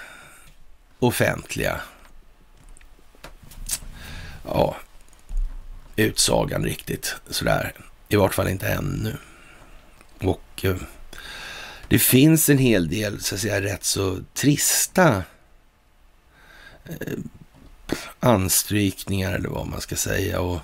[0.98, 1.80] offentliga
[4.44, 4.76] ja,
[5.96, 7.72] utsagan riktigt sådär.
[8.08, 9.16] I vart fall inte ännu.
[10.20, 10.76] Och eh,
[11.88, 15.22] det finns en hel del, så att säga, rätt så trista
[16.84, 17.18] eh,
[18.20, 20.40] anstrykningar eller vad man ska säga.
[20.40, 20.60] Och,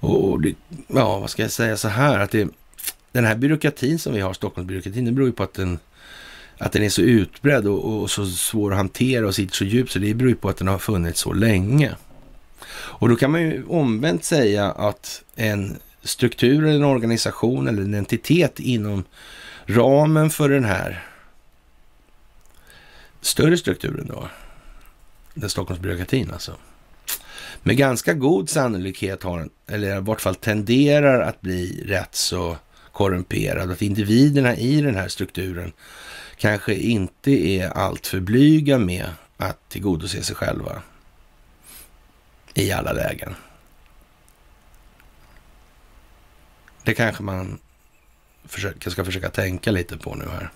[0.00, 0.54] och det,
[0.86, 2.48] ja, vad ska jag säga så här, att det,
[3.12, 5.78] den här byråkratin som vi har, Stockholmsbyråkratin, det beror ju på att den,
[6.58, 9.92] att den är så utbredd och, och så svår att hantera och sitter så djupt,
[9.92, 11.96] så det beror ju på att den har funnits så länge.
[12.72, 17.94] Och då kan man ju omvänt säga att en struktur, eller en organisation eller en
[17.94, 19.04] entitet inom
[19.66, 21.04] ramen för den här
[23.20, 24.28] större strukturen då,
[25.34, 26.56] den Stockholmsbyråkratin alltså,
[27.62, 32.56] med ganska god sannolikhet har, den, eller i vart fall tenderar att bli rätt så
[32.92, 35.72] korrumperad, att individerna i den här strukturen
[36.36, 40.82] kanske inte är alltför blyga med att tillgodose sig själva
[42.54, 43.34] i alla lägen.
[46.84, 47.58] Det kanske man
[48.44, 50.50] försöka, ska försöka tänka lite på nu här.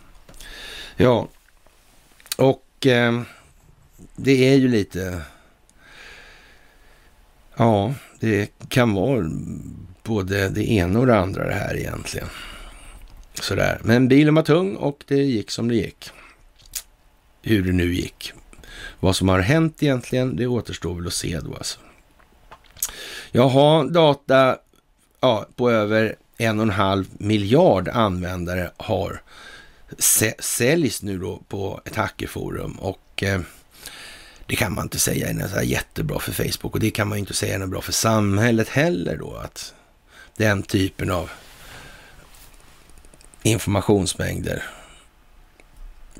[0.97, 1.29] Ja,
[2.37, 3.22] och eh,
[4.16, 5.22] det är ju lite...
[7.57, 9.31] Ja, det kan vara
[10.03, 12.29] både det ena och det andra det här egentligen.
[13.35, 13.81] Sådär.
[13.85, 16.11] Men bilen var tung och det gick som det gick.
[17.43, 18.33] Hur det nu gick.
[19.01, 21.81] Vad som har hänt egentligen, det återstår väl att se då alltså.
[23.33, 24.59] Jaha, data
[25.25, 29.22] ja, på över en och en halv miljard användare har
[30.39, 33.41] säljs nu då på ett hackerforum och eh,
[34.47, 37.35] det kan man inte säga är så jättebra för Facebook och det kan man inte
[37.35, 39.75] säga är bra för samhället heller då att
[40.37, 41.31] den typen av
[43.43, 44.62] informationsmängder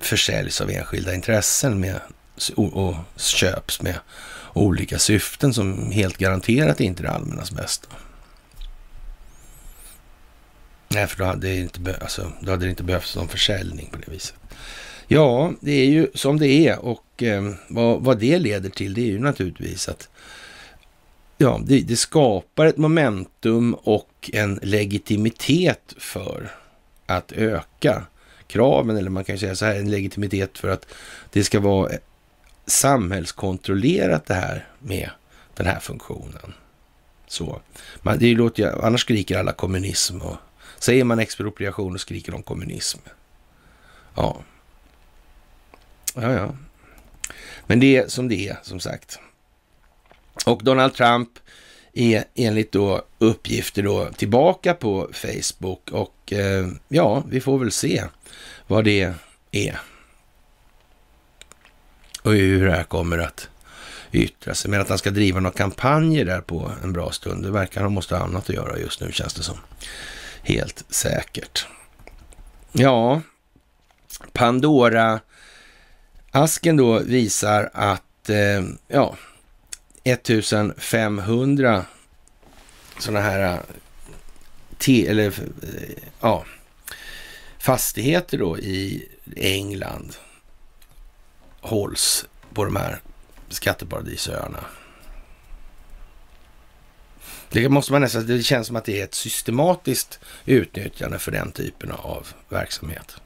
[0.01, 2.01] försäljs av enskilda intressen med,
[2.57, 3.99] och, köps med
[4.53, 7.89] olika syften som helt garanterat inte är det allmännas bästa.
[10.95, 13.99] Nej, för då hade, det inte, alltså, då hade det inte behövts någon försäljning på
[13.99, 14.35] det viset.
[15.07, 19.01] Ja, det är ju som det är och eh, vad, vad, det leder till det
[19.01, 20.09] är ju naturligtvis att
[21.39, 26.51] ja, det, det, skapar ett momentum och en legitimitet för
[27.07, 28.07] att öka
[28.47, 30.87] kraven, eller man kan ju säga så här, en legitimitet för att
[31.33, 31.99] det ska vara eh,
[32.67, 35.11] samhällskontrollerat det här med
[35.57, 36.55] den här funktionen.
[37.27, 37.61] Så.
[38.03, 40.37] Man, det låter ju, annars skriker alla kommunism och
[40.85, 42.99] Säger man expropriation och skriker de kommunism.
[44.15, 44.43] Ja.
[46.15, 46.55] Ja, ja.
[47.67, 49.19] Men det är som det är, som sagt.
[50.47, 51.29] Och Donald Trump
[51.93, 58.05] är enligt då uppgifter då tillbaka på Facebook och eh, ja, vi får väl se
[58.67, 59.13] vad det
[59.51, 59.81] är.
[62.23, 63.49] Och hur det här kommer att
[64.13, 64.71] yttra sig.
[64.71, 67.93] Men att han ska driva några kampanjer där på en bra stund, det verkar han
[67.93, 69.57] måste ha annat att göra just nu känns det som.
[70.47, 71.67] Helt säkert.
[72.73, 73.21] Ja,
[74.33, 79.17] Pandora-asken då visar att eh, ja,
[80.05, 81.85] 1500
[82.99, 83.61] sådana här eh,
[84.79, 85.33] te, eller, eh,
[86.21, 86.45] ja,
[87.59, 90.17] fastigheter då i England
[91.61, 93.01] hålls på de här
[93.49, 94.65] skatteparadisöarna.
[97.55, 101.53] Det måste man nästan, det känns som att det är ett systematiskt utnyttjande för den
[101.53, 103.17] typen av verksamhet.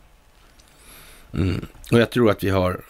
[1.34, 1.66] Mm.
[1.92, 2.84] Och jag tror att vi har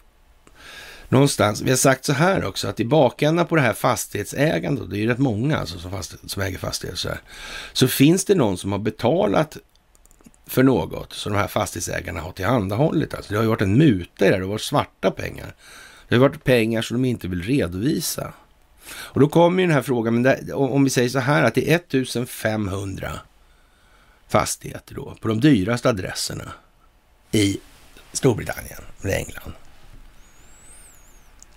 [1.09, 4.97] någonstans, vi har sagt så här också, att i bakändan på det här fastighetsägandet, det
[4.97, 7.21] är ju rätt många alltså som, fastighet, som äger fastigheter så här,
[7.73, 9.57] så finns det någon som har betalat
[10.47, 13.15] för något som de här fastighetsägarna har tillhandahållit.
[13.15, 15.55] Alltså det har ju varit en muta i det, här, det har varit svarta pengar.
[16.09, 18.33] Det har varit pengar som de inte vill redovisa.
[18.91, 21.55] Och då kommer ju den här frågan, men där, om vi säger så här att
[21.55, 23.13] det är 1500
[24.29, 26.53] fastigheter då på de dyraste adresserna
[27.33, 27.61] i
[28.13, 29.53] Storbritannien eller England.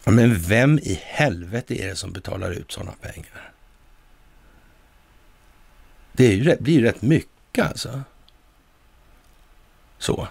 [0.03, 3.51] Ja, men vem i helvete är det som betalar ut sådana pengar?
[6.13, 8.01] Det är ju, blir ju rätt mycket alltså.
[9.97, 10.27] Så.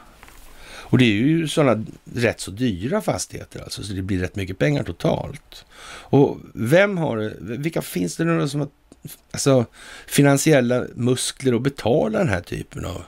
[0.91, 1.85] Och det är ju sådana
[2.15, 5.65] rätt så dyra fastigheter alltså, så det blir rätt mycket pengar totalt.
[5.87, 8.69] Och vem har vilka finns det några som har
[9.33, 9.65] alltså,
[10.07, 13.03] finansiella muskler att betala den här typen av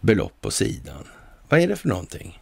[0.00, 1.08] belopp på sidan?
[1.48, 2.40] Vad är det för någonting?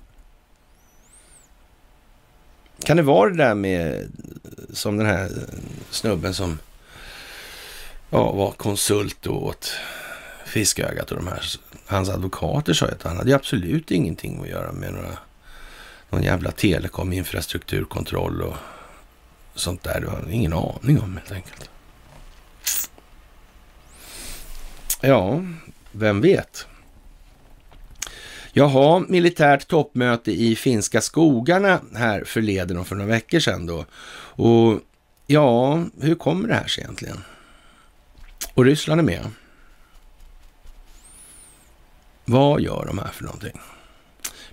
[2.84, 4.12] Kan det vara det där med,
[4.72, 5.30] som den här
[5.90, 6.58] snubben som
[8.10, 9.72] ja, var konsult åt
[10.48, 11.42] Fiskögat och de här,
[11.86, 15.18] hans advokater sa att han hade absolut ingenting att göra med några,
[16.10, 18.56] någon jävla telekom, infrastrukturkontroll och
[19.54, 20.00] sånt där.
[20.00, 21.70] Det har ingen aning om helt enkelt.
[25.00, 25.44] Ja,
[25.92, 26.66] vem vet?
[28.52, 33.84] Jaha, militärt toppmöte i finska skogarna här förleden och för några veckor sedan då.
[34.12, 34.80] Och
[35.26, 37.24] ja, hur kommer det här sig egentligen?
[38.54, 39.30] Och Ryssland är med.
[42.28, 43.60] Vad gör de här för någonting?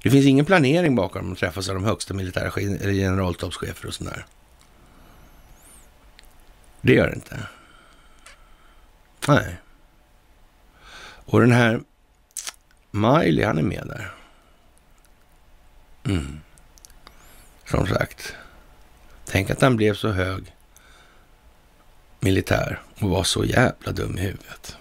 [0.03, 4.25] Det finns ingen planering bakom de träffas av de högsta militära eller generalstabschefer och sådär.
[6.81, 7.39] Det gör det inte.
[9.27, 9.55] Nej.
[11.25, 11.81] Och den här
[12.91, 14.13] Miley, han är med där.
[16.03, 16.39] Mm.
[17.65, 18.35] Som sagt.
[19.25, 20.55] Tänk att han blev så hög
[22.19, 24.77] militär och var så jävla dum i huvudet.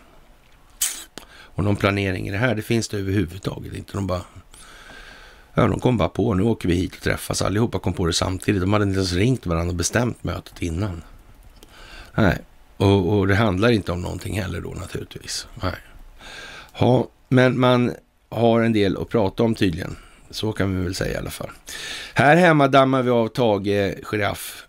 [1.55, 3.93] Och någon planering i det här, det finns det överhuvudtaget inte.
[3.93, 4.21] De bara...
[5.55, 7.43] Ja, de kom bara på, nu åker vi hit och träffas.
[7.43, 8.61] Allihopa kom på det samtidigt.
[8.61, 11.03] De hade inte ens ringt varandra och bestämt mötet innan.
[12.15, 12.39] Nej,
[12.77, 15.47] och, och det handlar inte om någonting heller då naturligtvis.
[15.63, 15.75] Nej.
[16.79, 17.93] Ja, men man
[18.29, 19.97] har en del att prata om tydligen.
[20.31, 21.51] Så kan vi väl säga i alla fall.
[22.15, 24.67] Här hemma dammar vi av Tage Giraff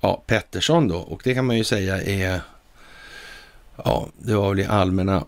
[0.00, 0.96] ja, Pettersson då.
[0.96, 2.40] Och det kan man ju säga är,
[3.76, 5.24] ja, det var väl i allmänna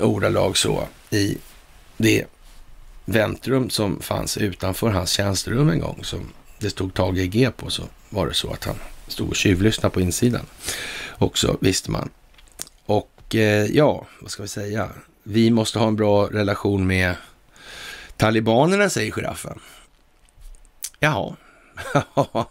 [0.00, 1.38] ordalag så i
[1.96, 2.24] det
[3.04, 7.82] väntrum som fanns utanför hans tjänsterum en gång som det stod Tage G på så
[8.08, 8.76] var det så att han
[9.06, 10.46] stod och tjuvlyssnade på insidan
[11.18, 12.10] också visste man.
[12.86, 14.88] Och eh, ja, vad ska vi säga?
[15.22, 17.14] Vi måste ha en bra relation med
[18.16, 19.60] talibanerna, säger giraffen.
[21.00, 21.36] Jaha.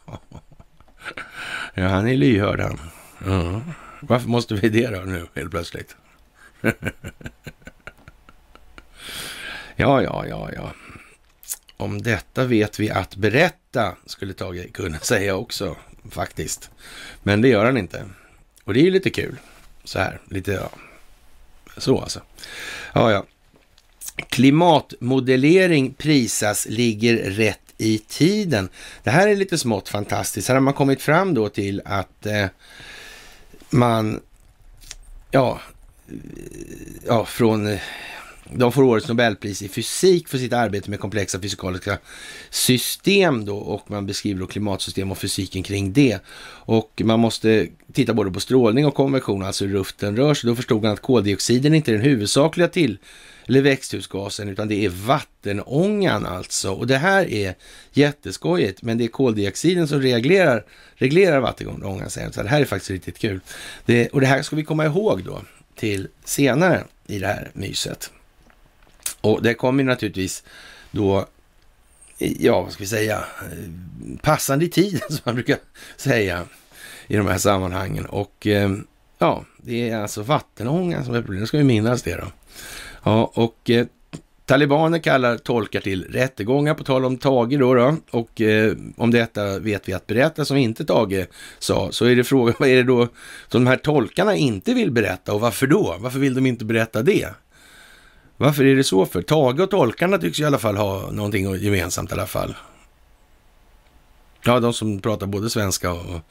[1.74, 2.80] ja, han är lyhörd han.
[3.26, 3.62] Ja.
[4.02, 5.96] Varför måste vi det då nu helt plötsligt?
[9.76, 10.72] ja, ja, ja, ja.
[11.78, 15.76] Om detta vet vi att berätta, skulle Tage kunna säga också,
[16.12, 16.70] faktiskt.
[17.24, 18.06] Men det gör han inte.
[18.64, 19.38] Och det är ju lite kul.
[19.84, 20.70] Så här, lite, ja.
[21.78, 22.22] Så alltså.
[22.94, 23.26] Ja, ja.
[24.30, 28.70] Klimatmodellering prisas ligger rätt i tiden.
[29.04, 30.48] Det här är lite smått fantastiskt.
[30.48, 32.46] Här har man kommit fram då till att eh,
[33.70, 34.22] man,
[35.32, 35.62] ja,
[37.08, 37.80] ja, från eh,
[38.54, 41.98] de får årets Nobelpris i fysik för sitt arbete med komplexa fysikaliska
[42.50, 46.20] system då och man beskriver då klimatsystem och fysiken kring det.
[46.66, 50.48] Och man måste titta både på strålning och konvektion, alltså hur luften rör sig.
[50.50, 52.98] Då förstod man att koldioxiden inte är den huvudsakliga till
[53.48, 56.72] eller växthusgasen, utan det är vattenångan alltså.
[56.72, 57.56] Och det här är
[57.92, 62.92] jätteskojigt, men det är koldioxiden som reglerar, reglerar vattenångan, säger Så det här är faktiskt
[62.92, 63.40] riktigt kul.
[63.86, 65.42] Det, och det här ska vi komma ihåg då
[65.78, 68.12] till senare i det här myset.
[69.22, 70.44] Och det kommer naturligtvis
[70.92, 71.26] då,
[72.18, 75.58] ja vad ska vi säga, eh, passande i tiden som man brukar
[75.98, 76.46] säga
[77.08, 78.06] i de här sammanhangen.
[78.06, 78.70] Och eh,
[79.18, 81.48] Ja, det är alltså vattenångan som är problemet.
[81.48, 82.28] Ska vi minnas det då.
[83.04, 83.86] Ja, och eh,
[84.48, 87.74] talibaner kallar tolkar till rättegångar på tal om Tage då.
[87.74, 87.98] då.
[88.12, 91.26] Och eh, om detta vet vi att berätta som inte Tage
[91.60, 91.92] sa.
[91.92, 93.08] Så är det frågan, vad är det då
[93.48, 95.96] som de här tolkarna inte vill berätta och varför då?
[96.00, 97.30] Varför vill de inte berätta det?
[98.38, 99.22] Varför är det så för?
[99.22, 102.56] Tage och tolkarna tycks i alla fall ha någonting gemensamt i alla fall.
[104.46, 106.22] Ja, de som pratar både svenska och,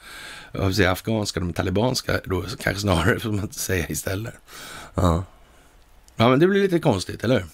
[0.51, 4.33] och säga, afghanska, de talibanska då kanske snarare, får man säga istället.
[4.95, 5.23] Ja.
[6.15, 7.45] ja, men det blir lite konstigt, eller hur?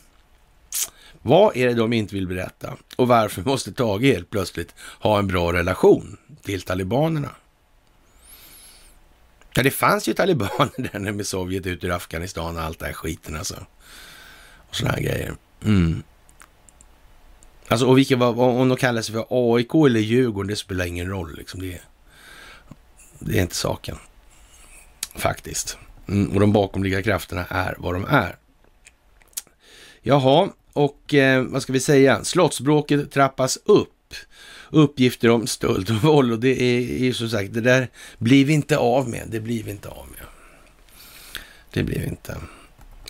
[1.24, 2.78] Vad är det de inte vill berätta?
[2.96, 7.30] Och varför måste Tage helt plötsligt ha en bra relation till talibanerna?
[9.54, 12.94] Ja, det fanns ju talibaner där med Sovjet ut ur Afghanistan och allt det här
[12.94, 13.66] skiten alltså.
[14.70, 15.36] Och sådana här grejer.
[15.64, 16.04] Mm.
[17.68, 21.36] Alltså, och vilka, om de kallar sig för AIK eller Djurgården, det spelar ingen roll.
[21.38, 21.62] Liksom.
[21.62, 21.82] Det,
[23.20, 23.98] det är inte saken,
[25.16, 25.78] faktiskt.
[26.08, 28.36] Mm, och de bakomliggande krafterna är vad de är.
[30.02, 32.24] Jaha, och eh, vad ska vi säga?
[32.24, 33.90] Slottsbråket trappas upp.
[34.70, 38.54] Uppgifter om stöld och våld och det är ju som sagt, det där blir vi
[38.54, 39.28] inte av med.
[39.28, 40.28] Det blir vi inte av med.
[41.74, 42.38] Det blir vi inte.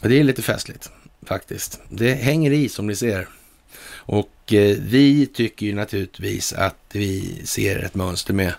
[0.01, 0.91] Och det är lite festligt
[1.26, 1.80] faktiskt.
[1.89, 3.28] Det hänger i som ni ser.
[4.05, 8.53] Och eh, vi tycker ju naturligtvis att vi ser ett mönster med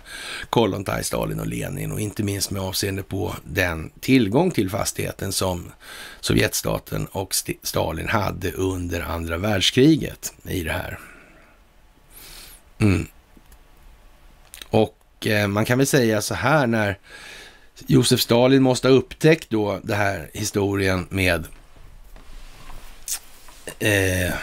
[0.50, 5.72] Kollontaj, Stalin och Lenin och inte minst med avseende på den tillgång till fastigheten som
[6.20, 10.98] Sovjetstaten och St Stalin hade under andra världskriget i det här.
[12.78, 13.06] Mm.
[14.68, 16.98] Och eh, man kan väl säga så här när
[17.86, 21.46] Josef Stalin måste ha upptäckt då det här historien med
[23.78, 24.34] eh,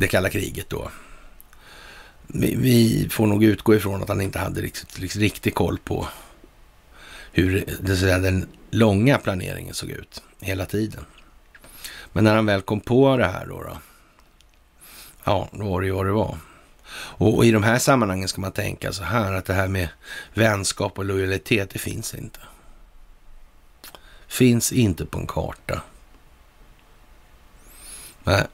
[0.00, 0.90] det kalla kriget då.
[2.26, 6.08] Vi, vi, får nog utgå ifrån att han inte hade riktigt, riktigt, riktigt koll på
[7.32, 11.04] hur det, så den långa planeringen såg ut hela tiden.
[12.12, 13.78] Men när han väl kom på det här då, då
[15.24, 16.38] ja, då var det ju vad det var.
[16.92, 19.88] Och, och, i de här sammanhangen ska man tänka så här att det här med
[20.34, 22.40] vänskap och lojalitet, det finns inte.
[24.28, 25.82] Finns inte på en karta.
[28.24, 28.46] Nej.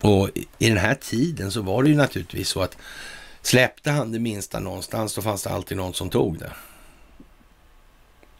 [0.00, 2.76] Och i den här tiden så var det ju naturligtvis så att
[3.42, 6.52] släppte han det minsta någonstans, då fanns det alltid någon som tog det.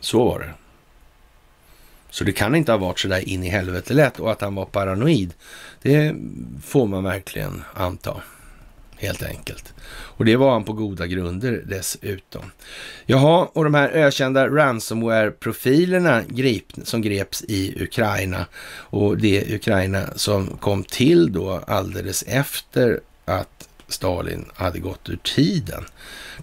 [0.00, 0.54] Så var det.
[2.10, 4.54] Så det kan inte ha varit så där in i helvete lätt och att han
[4.54, 5.34] var paranoid,
[5.82, 6.14] det
[6.62, 8.22] får man verkligen anta.
[9.00, 9.74] Helt enkelt.
[9.90, 12.50] Och det var han på goda grunder dessutom.
[13.06, 20.56] Jaha, och de här ökända ransomware-profilerna grip, som greps i Ukraina och det Ukraina som
[20.56, 25.84] kom till då alldeles efter att Stalin hade gått ur tiden.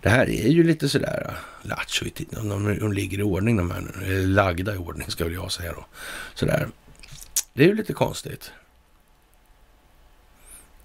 [0.01, 2.49] Det här är ju lite sådär äh, lattjo i tiden.
[2.49, 5.73] De, de ligger i ordning de här, eller lagda i ordning ska väl jag säga
[5.73, 5.85] då.
[6.33, 6.67] Sådär.
[7.53, 8.51] Det är ju lite konstigt.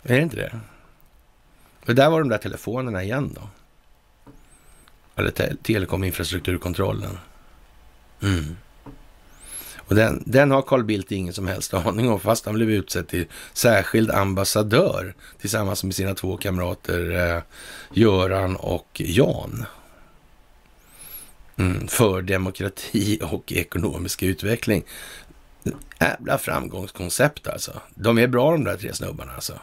[0.02, 0.60] Är det inte det?
[1.86, 3.48] Det där var de där telefonerna igen då.
[5.16, 7.18] Eller te telekominfrastrukturkontrollen.
[8.22, 8.56] Mm.
[9.76, 13.08] Och den, den har Carl Bildt ingen som helst aning om, fast han blev utsedd
[13.08, 17.42] till särskild ambassadör tillsammans med sina två kamrater eh,
[17.92, 19.64] Göran och Jan.
[21.56, 24.84] Mm, för demokrati och ekonomisk utveckling.
[26.00, 27.80] Jävla framgångskoncept alltså.
[27.94, 29.58] De är bra de där tre snubbarna alltså.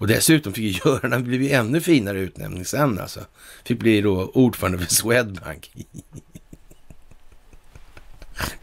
[0.00, 3.20] Och dessutom fick Göran, han blev ju ännu finare utnämning sen alltså.
[3.64, 5.70] Fick bli då ordförande för Swedbank.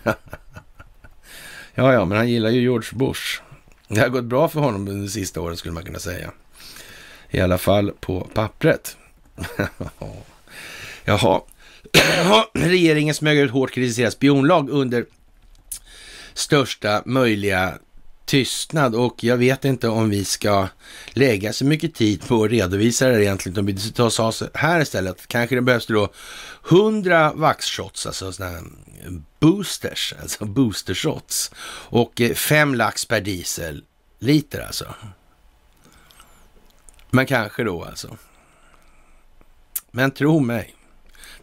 [1.73, 3.41] ja, ja, men han gillar ju George Bush.
[3.87, 6.31] Det har gått bra för honom under de sista åren skulle man kunna säga.
[7.29, 8.97] I alla fall på pappret.
[11.05, 11.41] Jaha.
[12.53, 15.05] Regeringen smög ut hårt kritiserad spionlag under
[16.33, 17.77] största möjliga
[18.27, 20.67] tystnad och jag vet inte om vi ska
[21.13, 23.59] lägga så mycket tid på att redovisa det egentligen.
[23.59, 25.27] Om vi tar oss här istället.
[25.27, 26.09] Kanske det behövs då
[26.69, 28.63] 100 vaxshots, alltså sådana här
[29.39, 31.51] boosters, alltså boostershots
[31.89, 33.83] och eh, 5 lax per diesel
[34.19, 34.95] liter alltså.
[37.09, 38.17] Men kanske då alltså.
[39.91, 40.75] Men tro mig,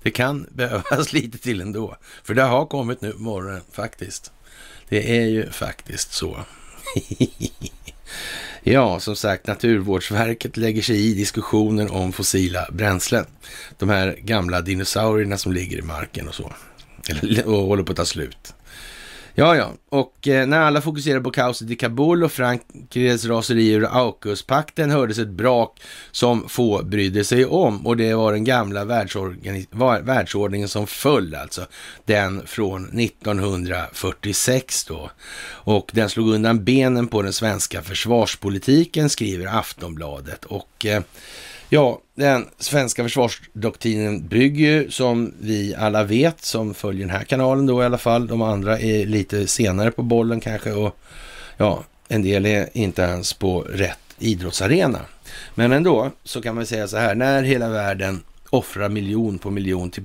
[0.03, 1.97] det kan behövas lite till ändå.
[2.25, 4.33] För det har kommit nu på morgonen faktiskt.
[4.89, 6.45] Det är ju faktiskt så.
[8.63, 13.27] ja, som sagt, Naturvårdsverket lägger sig i diskussionen om fossila bränslen.
[13.79, 16.53] De här gamla dinosaurierna som ligger i marken och så.
[17.45, 18.55] och håller på att ta slut.
[19.37, 23.89] Ja, ja, och eh, när alla fokuserade på kaoset i Kabul och Frankrikes raseri ur
[23.91, 25.81] AUKUS-pakten hördes ett brak
[26.11, 28.85] som få brydde sig om och det var den gamla
[30.03, 31.67] världsordningen som föll alltså.
[32.05, 35.11] Den från 1946 då.
[35.47, 41.03] Och den slog undan benen på den svenska försvarspolitiken skriver Aftonbladet och eh,
[41.75, 47.67] Ja, den svenska försvarsdoktrinen bygger ju som vi alla vet, som följer den här kanalen
[47.67, 48.27] då i alla fall.
[48.27, 50.97] De andra är lite senare på bollen kanske och
[51.57, 55.01] ja, en del är inte ens på rätt idrottsarena.
[55.55, 58.23] Men ändå så kan man säga så här, när hela världen
[58.55, 60.05] offrar miljon på miljon till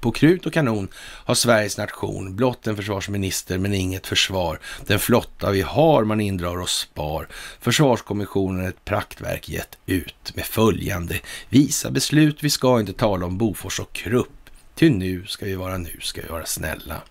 [0.00, 4.58] på krut och kanon har Sveriges nation blott en försvarsminister men inget försvar.
[4.86, 7.28] Den flotta vi har man indrar och spar.
[7.60, 12.42] Försvarskommissionen ett praktverk gett ut med följande visa beslut.
[12.42, 14.50] Vi ska inte tala om Bofors och Krupp.
[14.74, 17.02] Till nu ska vi vara nu ska vi vara snälla.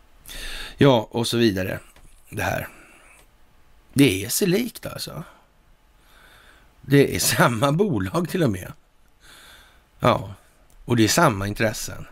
[0.77, 1.79] Ja, och så vidare.
[2.29, 2.67] Det här.
[3.93, 5.23] Det är sig likt alltså.
[6.81, 8.73] Det är samma bolag till och med.
[9.99, 10.35] Ja,
[10.85, 12.07] och det är samma intressen.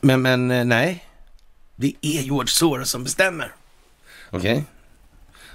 [0.00, 1.04] Men, men eh, nej,
[1.76, 3.54] det är George Soros som bestämmer.
[4.30, 4.52] Okej?
[4.52, 4.64] Okay?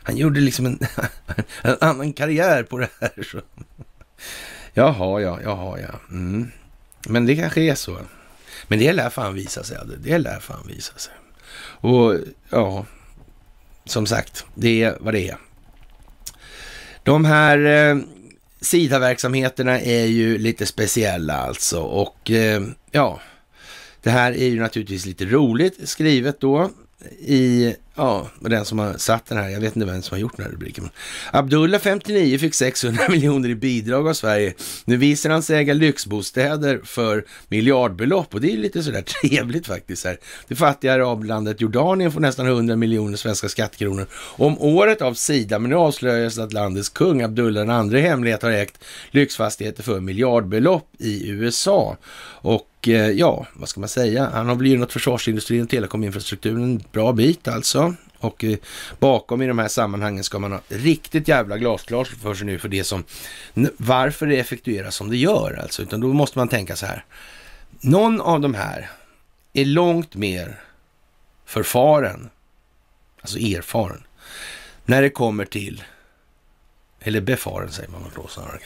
[0.03, 0.79] Han gjorde liksom en,
[1.61, 3.23] en, annan karriär på det här.
[3.23, 3.41] Så.
[4.73, 5.99] Jaha, ja, jaha, ja.
[6.09, 6.51] Mm.
[7.07, 7.99] Men det kanske är så.
[8.67, 9.77] Men det lär fan visa sig.
[9.97, 11.13] Det lär fan visa sig.
[11.59, 12.15] Och
[12.49, 12.85] ja,
[13.85, 15.37] som sagt, det är vad det är.
[17.03, 17.97] De här eh,
[18.61, 22.61] SIDA-verksamheterna är ju lite speciella alltså och eh,
[22.91, 23.19] ja,
[24.03, 26.71] det här är ju naturligtvis lite roligt skrivet då
[27.19, 30.19] i, ja, och den som har satt den här, jag vet inte vem som har
[30.19, 30.89] gjort den här rubriken.
[31.31, 34.53] Abdullah 59 fick 600 miljoner i bidrag av Sverige.
[34.85, 40.05] Nu visar han sig äga lyxbostäder för miljardbelopp och det är lite sådär trevligt faktiskt.
[40.05, 40.17] Här.
[40.47, 45.69] Det fattiga arablandet Jordanien får nästan 100 miljoner svenska skattekronor om året av Sida, men
[45.69, 51.29] nu avslöjas att landets kung Abdullah den andra hemlighet har ägt lyxfastigheter för miljardbelopp i
[51.29, 51.97] USA.
[52.41, 54.29] Och eh, ja, vad ska man säga?
[54.33, 57.86] Han har väl gynnat försvarsindustrin och telekominfrastrukturen en bra bit alltså.
[58.19, 58.57] Och eh,
[58.99, 62.69] bakom i de här sammanhangen ska man ha riktigt jävla glasklart för sig nu för
[62.69, 63.03] det som,
[63.77, 65.81] varför det effektueras som det gör alltså.
[65.81, 67.05] Utan då måste man tänka så här.
[67.79, 68.89] Någon av de här
[69.53, 70.61] är långt mer
[71.45, 72.29] förfaren,
[73.21, 74.03] alltså erfaren,
[74.85, 75.83] när det kommer till,
[76.99, 78.59] eller befaren säger man då snarare,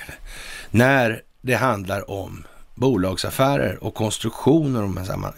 [0.71, 2.43] när det handlar om
[2.75, 4.83] bolagsaffärer och konstruktioner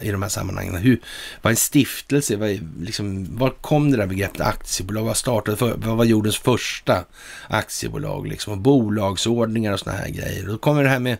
[0.00, 0.76] i de här sammanhangen.
[0.76, 1.00] Hur,
[1.42, 2.36] vad är en stiftelse?
[2.36, 5.04] Vad, liksom, var kom det där begreppet aktiebolag?
[5.04, 7.04] Vad startade för, vad var jordens första
[7.48, 8.26] aktiebolag?
[8.26, 10.46] Liksom, och bolagsordningar och sådana här grejer.
[10.46, 11.18] då kommer det här med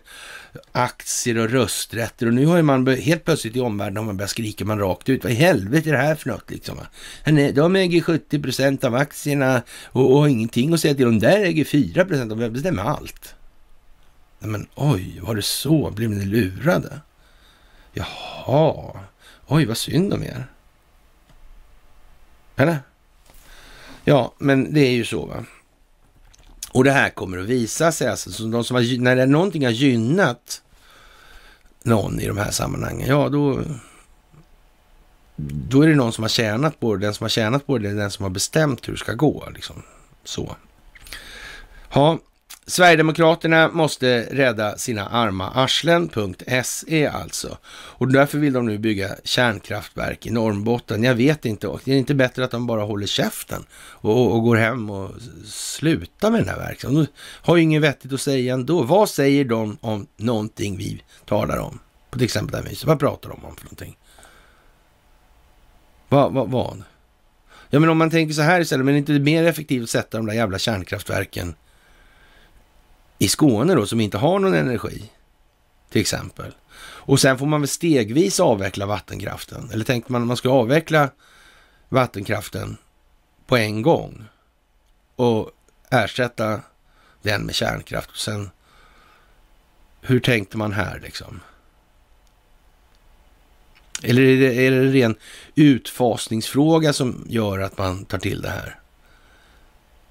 [0.71, 4.65] aktier och rösträtter och nu har man helt plötsligt i omvärlden har man börjat skrika
[4.65, 5.23] man rakt ut.
[5.23, 6.77] Vad i helvete är det här för något liksom?
[7.53, 11.05] De äger 70 procent av aktierna och, och ingenting att säga till.
[11.05, 12.29] De där äger 4 procent.
[12.29, 13.35] De bestämmer allt.
[14.39, 15.91] Men oj, var det så?
[15.91, 17.01] Blev ni lurade?
[17.93, 18.99] Jaha,
[19.47, 20.47] oj vad synd om er.
[22.55, 22.79] Eller?
[24.03, 25.45] Ja, men det är ju så va.
[26.71, 28.31] Och det här kommer att visa sig alltså.
[28.31, 30.61] Så de som har, när någonting har gynnat
[31.83, 33.61] någon i de här sammanhangen, ja då,
[35.35, 37.05] då är det någon som har tjänat på det.
[37.05, 39.49] Den som har tjänat på det är den som har bestämt hur det ska gå.
[39.53, 39.83] Liksom.
[40.23, 40.55] Så.
[41.93, 42.19] Ja,
[42.67, 47.57] Sverigedemokraterna måste rädda sina arma arslen.se alltså.
[47.67, 51.03] Och därför vill de nu bygga kärnkraftverk i Norrbotten.
[51.03, 54.55] Jag vet inte, det är inte bättre att de bara håller käften och, och går
[54.55, 55.11] hem och
[55.45, 57.05] slutar med den här verksamheten.
[57.05, 58.83] De har ju inget vettigt att säga ändå.
[58.83, 61.79] Vad säger de om någonting vi talar om?
[62.09, 62.87] På till exempel det här viset.
[62.87, 63.97] Vad pratar de om för någonting?
[66.09, 66.33] Vad?
[66.33, 66.83] vad, vad?
[67.69, 69.89] Ja, men om man tänker så här istället, men är det inte mer effektivt att
[69.89, 71.55] sätta de där jävla kärnkraftverken
[73.19, 75.11] i Skåne då som inte har någon energi
[75.89, 76.55] till exempel.
[76.77, 79.69] Och sen får man väl stegvis avveckla vattenkraften.
[79.73, 81.09] Eller tänkte man att man ska avveckla
[81.89, 82.77] vattenkraften
[83.47, 84.25] på en gång
[85.15, 85.51] och
[85.89, 86.61] ersätta
[87.21, 88.09] den med kärnkraft.
[88.09, 88.49] Och sen,
[90.01, 91.39] hur tänkte man här liksom?
[94.03, 95.15] Eller är det, är det en ren
[95.55, 98.79] utfasningsfråga som gör att man tar till det här?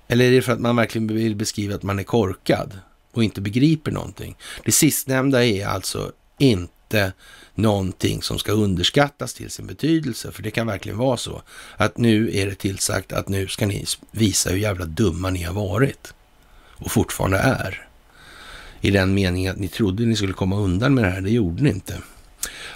[0.08, 2.78] Eller är det för att man verkligen vill beskriva att man är korkad?
[3.14, 4.36] Och inte begriper någonting.
[4.64, 7.12] Det sistnämnda är alltså inte
[7.54, 11.42] någonting som ska underskattas till sin betydelse, för det kan verkligen vara så
[11.76, 15.54] att nu är det tillsagt att nu ska ni visa hur jävla dumma ni har
[15.54, 16.14] varit
[16.76, 17.88] och fortfarande är.
[18.80, 21.62] I den meningen att ni trodde ni skulle komma undan med det här, det gjorde
[21.62, 21.94] ni inte.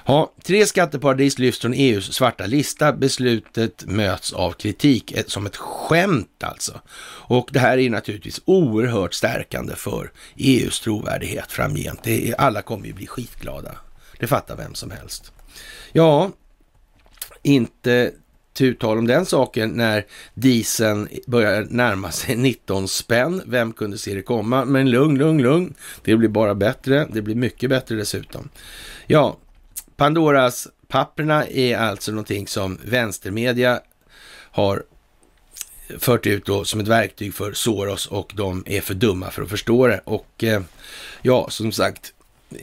[0.05, 2.93] Ja, tre skatteparadis lyfts från EUs svarta lista.
[2.93, 6.81] Beslutet möts av kritik eh, som ett skämt alltså.
[7.29, 12.03] Och det här är naturligtvis oerhört stärkande för EUs trovärdighet framgent.
[12.03, 13.75] Det är, alla kommer ju bli skitglada.
[14.19, 15.33] Det fattar vem som helst.
[15.93, 16.31] Ja,
[17.43, 18.13] inte
[18.59, 23.43] tu tal om den saken när dieseln börjar närma sig 19 spänn.
[23.47, 24.65] Vem kunde se det komma?
[24.65, 25.75] Men lugn, lugn, lugn.
[26.05, 27.09] Det blir bara bättre.
[27.13, 28.49] Det blir mycket bättre dessutom.
[29.07, 29.37] Ja,
[29.99, 33.81] Pandoras papperna är alltså någonting som vänstermedia
[34.51, 34.83] har
[35.99, 39.51] fört ut då som ett verktyg för Soros och de är för dumma för att
[39.51, 40.01] förstå det.
[40.05, 40.63] Och eh,
[41.23, 42.13] ja, som sagt,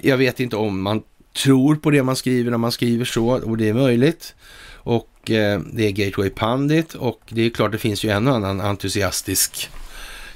[0.01, 1.03] jag vet inte om man
[1.43, 4.35] tror på det man skriver när man skriver så och det är möjligt.
[4.73, 8.35] Och eh, det är Gateway Pandit och det är klart det finns ju en och
[8.35, 9.69] annan entusiastisk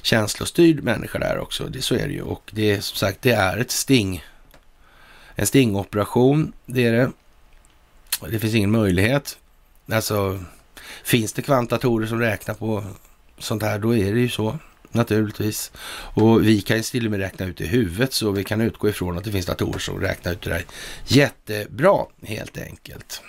[0.02, 1.64] känslostyrd människa där också.
[1.64, 4.24] Det, så är det ju och det är som sagt, det är ett sting
[5.40, 7.12] en stingoperation, det är det.
[8.30, 9.38] Det finns ingen möjlighet.
[9.92, 10.44] Alltså,
[11.04, 12.84] finns det kvantatorer som räknar på
[13.38, 14.58] sånt här, då är det ju så
[14.92, 15.72] naturligtvis.
[16.14, 18.90] Och vi kan ju till och med räkna ut i huvudet, så vi kan utgå
[18.90, 20.66] ifrån att det finns datorer som räknar ut det där
[21.08, 23.22] jättebra, helt enkelt.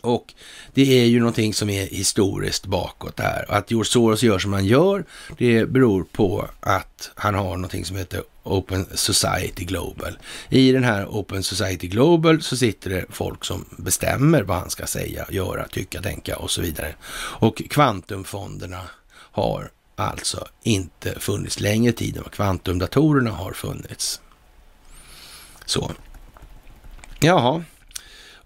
[0.00, 0.34] Och
[0.74, 3.46] det är ju någonting som är historiskt bakåt här.
[3.48, 5.04] Att George Soros gör som han gör,
[5.38, 10.18] det beror på att han har någonting som heter Open Society Global.
[10.48, 14.86] I den här Open Society Global så sitter det folk som bestämmer vad han ska
[14.86, 16.94] säga, göra, tycka, tänka och så vidare.
[17.14, 18.80] Och kvantumfonderna
[19.10, 24.20] har alltså inte funnits längre tid än vad kvantumdatorerna har funnits.
[25.64, 25.92] Så.
[27.20, 27.64] Jaha,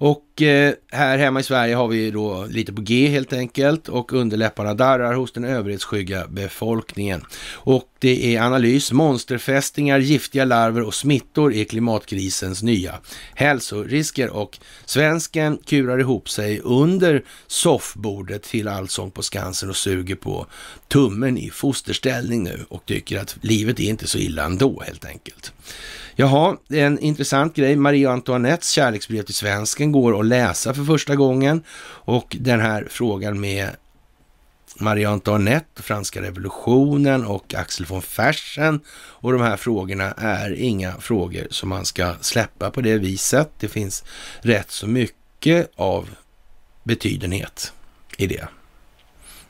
[0.02, 4.12] och eh, här hemma i Sverige har vi då lite på G helt enkelt och
[4.12, 7.24] underläpparna darrar hos den överhetsskygga befolkningen.
[7.52, 12.94] Och det är analys, monsterfästingar, giftiga larver och smittor är klimatkrisens nya
[13.34, 20.46] hälsorisker och svensken kurar ihop sig under soffbordet till Allsång på Skansen och suger på
[20.88, 25.52] tummen i fosterställning nu och tycker att livet är inte så illa ändå helt enkelt.
[26.16, 27.76] Jaha, det är en intressant grej.
[27.76, 31.62] Marie Antoinettes kärleksbrev till svensken går att läsa för första gången.
[32.04, 33.70] Och den här frågan med
[34.76, 38.80] Marie Antoinette, franska revolutionen och Axel von Fersen.
[38.94, 43.50] Och de här frågorna är inga frågor som man ska släppa på det viset.
[43.58, 44.04] Det finns
[44.40, 46.08] rätt så mycket av
[46.84, 47.72] betydenhet
[48.16, 48.48] i det.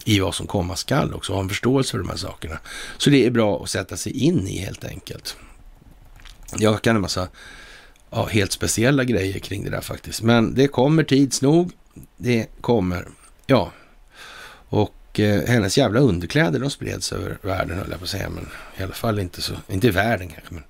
[0.05, 2.59] I vad som komma skall också, ha en förståelse för de här sakerna.
[2.98, 5.36] Så det är bra att sätta sig in i helt enkelt.
[6.56, 7.28] Jag kan en massa
[8.10, 10.22] ja, helt speciella grejer kring det där faktiskt.
[10.22, 11.72] Men det kommer tids nog.
[12.16, 13.08] Det kommer,
[13.46, 13.72] ja.
[14.68, 18.28] Och eh, hennes jävla underkläder de spreds över världen höll jag på att säga.
[18.28, 18.48] Men
[18.78, 20.54] i alla fall inte så, inte i världen kanske.
[20.54, 20.64] Men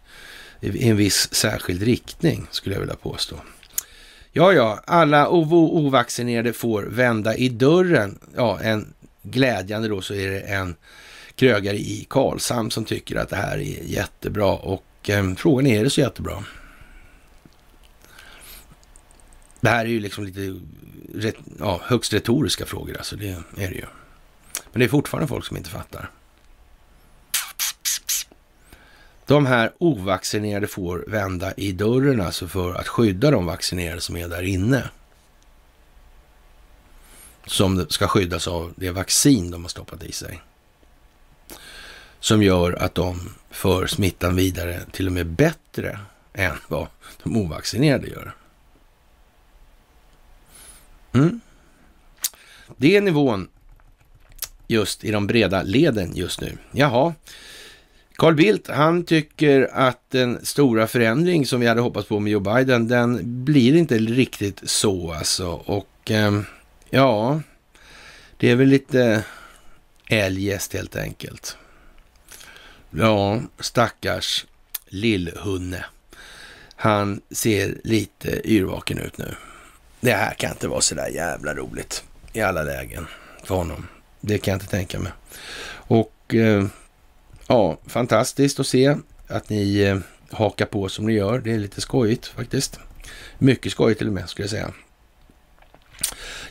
[0.61, 3.37] i en viss särskild riktning skulle jag vilja påstå.
[4.33, 8.19] Ja, ja, alla ovaccinerade får vända i dörren.
[8.37, 10.75] Ja, en glädjande då så är det en
[11.35, 15.85] krögare i Karlshamn som tycker att det här är jättebra och eh, frågan är, är
[15.85, 16.45] det så jättebra?
[19.61, 20.61] Det här är ju liksom lite
[21.15, 23.87] ret, ja, högst retoriska frågor, alltså det är det ju.
[24.73, 26.11] Men det är fortfarande folk som inte fattar.
[29.27, 34.29] De här ovaccinerade får vända i dörren alltså för att skydda de vaccinerade som är
[34.29, 34.91] där inne.
[37.47, 40.43] Som ska skyddas av det vaccin de har stoppat i sig
[42.23, 45.99] som gör att de för smittan vidare till och med bättre
[46.33, 46.87] än vad
[47.23, 48.35] de ovaccinerade gör.
[51.13, 51.41] Mm.
[52.77, 53.49] Det är nivån
[54.67, 56.59] just i de breda leden just nu.
[56.73, 57.15] Jaha,
[58.17, 62.41] Carl Bildt, han tycker att den stora förändring som vi hade hoppats på med Joe
[62.41, 65.49] Biden, den blir inte riktigt så alltså.
[65.51, 66.41] Och eh,
[66.91, 67.41] ja,
[68.37, 69.25] det är väl lite
[70.07, 71.57] eljest helt enkelt.
[72.95, 74.47] Ja, stackars
[74.87, 75.85] lillhunne.
[76.77, 79.35] Han ser lite yrvaken ut nu.
[80.01, 83.07] Det här kan inte vara så där jävla roligt i alla lägen
[83.45, 83.89] för honom.
[84.21, 85.13] Det kan jag inte tänka mig.
[85.73, 86.67] Och eh,
[87.47, 88.97] ja, fantastiskt att se
[89.27, 89.99] att ni eh,
[90.31, 91.39] hakar på som ni gör.
[91.39, 92.79] Det är lite skojigt faktiskt.
[93.39, 94.73] Mycket skojigt till och med skulle jag säga.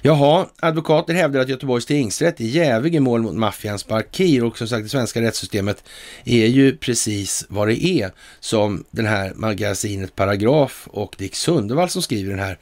[0.01, 4.68] Jaha, advokater hävdar att Göteborgs tingsrätt är jävig i mål mot maffians Barkir och som
[4.68, 5.84] sagt det svenska rättssystemet
[6.23, 12.01] är ju precis vad det är som den här magasinet Paragraf och Dick Sundevall som
[12.01, 12.57] skriver den här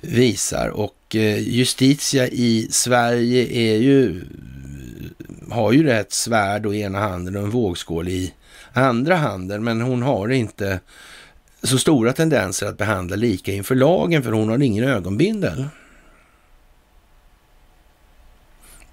[0.00, 4.24] visar och eh, Justitia i Sverige är ju
[5.50, 8.34] har ju ett svärd i ena handen och en vågskål i
[8.72, 10.80] andra handen men hon har inte
[11.62, 15.64] så stora tendenser att behandla lika inför lagen för hon har ingen ögonbindel.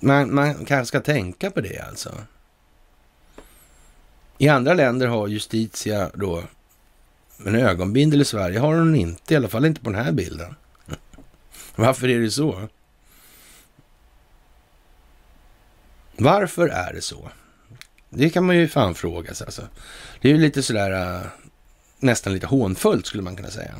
[0.03, 2.11] Man, man kanske ska tänka på det alltså.
[4.37, 6.43] I andra länder har Justitia då
[7.45, 10.55] en ögonbindel i Sverige har hon inte, i alla fall inte på den här bilden.
[11.75, 12.67] Varför är det så?
[16.17, 17.29] Varför är det så?
[18.09, 19.45] Det kan man ju fan fråga sig.
[19.45, 19.67] Alltså.
[20.21, 21.21] Det är ju lite sådär, äh,
[21.99, 23.75] nästan lite hånfullt skulle man kunna säga.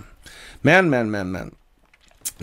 [0.62, 1.56] Men, men, men, men.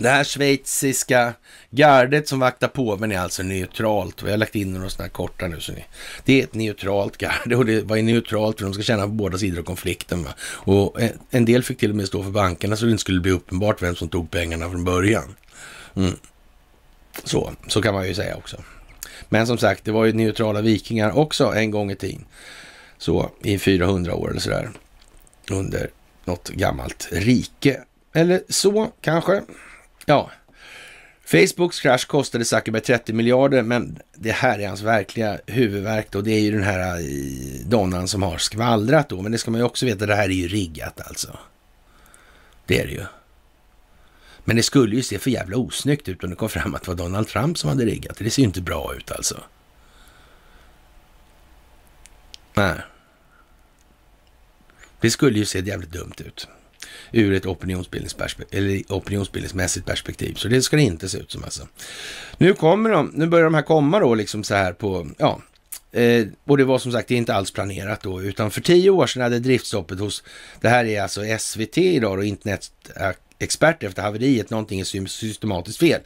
[0.01, 1.33] Det här schweiziska
[1.69, 4.23] gardet som vaktar påven är alltså neutralt.
[4.23, 5.59] Vi har lagt in några sådana här korta nu.
[5.59, 5.85] Så ni,
[6.25, 9.37] det är ett neutralt garde och det var neutralt för de ska känna på båda
[9.37, 10.23] sidor av konflikten.
[10.23, 10.29] Va?
[10.41, 13.19] Och en, en, del fick till och med stå för bankerna så det inte skulle
[13.19, 15.35] bli uppenbart vem som tog pengarna från början.
[15.95, 16.13] Mm.
[17.23, 18.57] Så, så kan man ju säga också.
[19.29, 22.25] Men som sagt, det var ju neutrala vikingar också en gång i tiden.
[22.97, 24.69] Så i 400 år eller sådär.
[25.51, 25.89] Under
[26.25, 27.81] något gammalt rike.
[28.13, 29.41] Eller så kanske.
[30.05, 30.31] Ja.
[31.25, 36.31] Facebooks krasch kostade Zuckerberg 30 miljarder, men det här är hans verkliga huvudverk och Det
[36.31, 39.21] är ju den här eh, donnan som har skvallrat då.
[39.21, 41.39] Men det ska man ju också veta, det här är ju riggat alltså.
[42.65, 43.05] Det är det ju.
[44.43, 46.87] Men det skulle ju se för jävla osnyggt ut om det kom fram att det
[46.87, 48.17] var Donald Trump som hade riggat.
[48.17, 49.43] Det ser ju inte bra ut alltså.
[52.53, 52.75] Nej.
[54.99, 56.47] Det skulle ju se jävligt dumt ut
[57.11, 60.33] ur ett opinionsbildningsperspektiv, eller opinionsbildningsmässigt perspektiv.
[60.33, 61.67] Så det ska det inte se ut som alltså.
[62.37, 65.41] Nu kommer de, nu börjar de här komma då liksom så här på, ja,
[65.91, 69.21] Eh, och det var som sagt inte alls planerat då, utan för tio år sedan
[69.21, 70.23] hade driftstoppet hos,
[70.61, 76.01] det här är alltså SVT idag och internetexpert efter haveriet, någonting är systematiskt fel.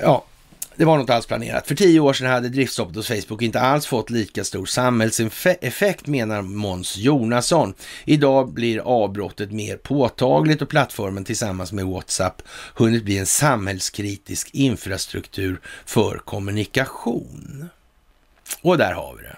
[0.00, 0.24] Ja,
[0.76, 1.66] det var något alls planerat.
[1.66, 6.42] För tio år sedan hade driftstoppet hos Facebook inte alls fått lika stor samhällseffekt menar
[6.42, 7.74] Måns Jonasson.
[8.04, 12.42] Idag blir avbrottet mer påtagligt och plattformen tillsammans med WhatsApp
[12.74, 17.68] hunnit bli en samhällskritisk infrastruktur för kommunikation.
[18.62, 19.36] Och där har vi det.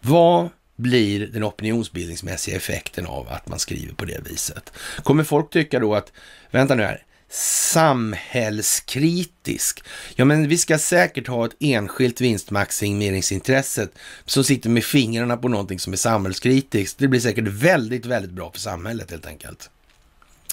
[0.00, 4.72] Vad blir den opinionsbildningsmässiga effekten av att man skriver på det viset?
[5.02, 6.12] Kommer folk tycka då att,
[6.50, 7.02] vänta nu här,
[7.34, 9.84] samhällskritisk.
[10.16, 13.88] Ja, men vi ska säkert ha ett enskilt vinstmaximeringsintresse
[14.24, 16.98] som sitter med fingrarna på någonting som är samhällskritiskt.
[16.98, 19.70] Det blir säkert väldigt, väldigt bra för samhället helt enkelt.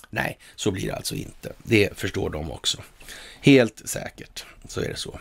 [0.09, 1.53] Nej, så blir det alltså inte.
[1.63, 2.77] Det förstår de också.
[3.41, 5.19] Helt säkert så är det så.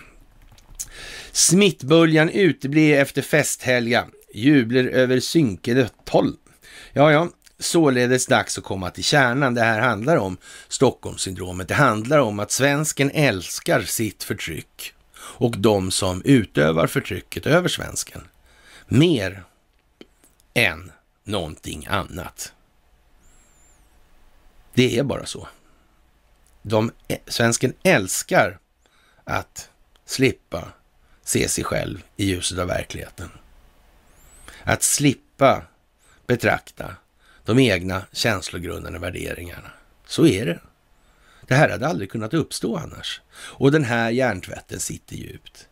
[1.33, 4.07] Smittböljan uteblir efter festhelga.
[4.35, 6.37] Jubler över synkade 12.
[6.93, 7.29] Ja, ja,
[7.61, 9.55] således dags att komma till kärnan.
[9.55, 10.37] Det här handlar om
[10.69, 11.69] Stockholmssyndromet.
[11.69, 18.21] Det handlar om att svensken älskar sitt förtryck och de som utövar förtrycket över svensken
[18.89, 19.45] mer
[20.55, 20.93] än
[21.25, 22.53] någonting annat.
[24.75, 25.49] Det är bara så.
[26.63, 28.59] De, eh, svensken älskar
[29.25, 29.71] att
[30.05, 30.69] slippa
[31.31, 33.31] se sig själv i ljuset av verkligheten.
[34.65, 35.63] Att slippa
[36.27, 36.97] betrakta
[37.51, 39.71] de egna känslogrunderna och värderingarna.
[40.07, 40.61] Så är det.
[41.47, 43.21] Det här hade aldrig kunnat uppstå annars.
[43.33, 45.69] Och den här hjärntvätten sitter djupt.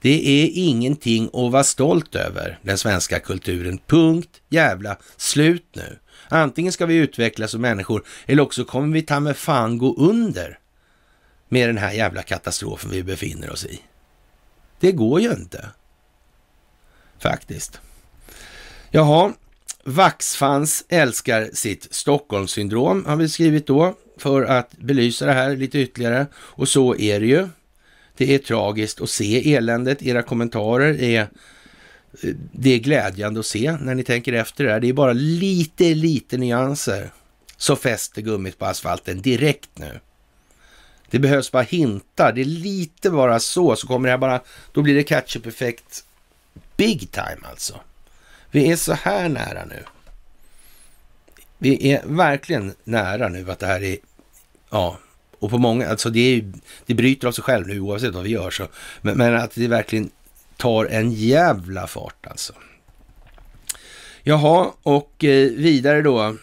[0.00, 3.78] Det är ingenting att vara stolt över, den svenska kulturen.
[3.86, 5.98] Punkt jävla slut nu.
[6.28, 10.58] Antingen ska vi utvecklas som människor eller också kommer vi ta med fan gå under
[11.48, 13.80] med den här jävla katastrofen vi befinner oss i.
[14.80, 15.68] Det går ju inte.
[17.18, 17.80] Faktiskt.
[18.90, 19.32] Jaha,
[19.88, 26.26] Vaxfans älskar sitt Stockholmssyndrom har vi skrivit då för att belysa det här lite ytterligare.
[26.34, 27.48] Och så är det ju.
[28.16, 30.02] Det är tragiskt att se eländet.
[30.02, 34.80] Era kommentarer är eh, det är glädjande att se när ni tänker efter det här.
[34.80, 37.10] Det är bara lite, lite nyanser
[37.56, 40.00] så fäster gummit på asfalten direkt nu.
[41.10, 42.32] Det behövs bara hintar.
[42.32, 44.40] Det är lite bara så, så kommer det här bara,
[44.72, 46.04] då blir det catch-up-effekt
[46.76, 47.80] big time alltså.
[48.50, 49.84] Vi är så här nära nu.
[51.58, 53.96] Vi är verkligen nära nu att det här är,
[54.70, 54.98] ja,
[55.38, 56.52] och på många, alltså det, är,
[56.86, 58.50] det bryter av sig själv nu oavsett vad vi gör.
[58.50, 58.68] Så,
[59.00, 60.10] men, men att det verkligen
[60.56, 62.52] tar en jävla fart alltså.
[64.22, 66.36] Jaha, och eh, vidare då.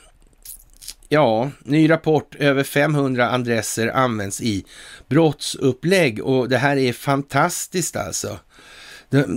[1.10, 2.36] Ja, ny rapport.
[2.36, 4.66] Över 500 adresser används i
[5.08, 8.40] brottsupplägg och det här är fantastiskt alltså.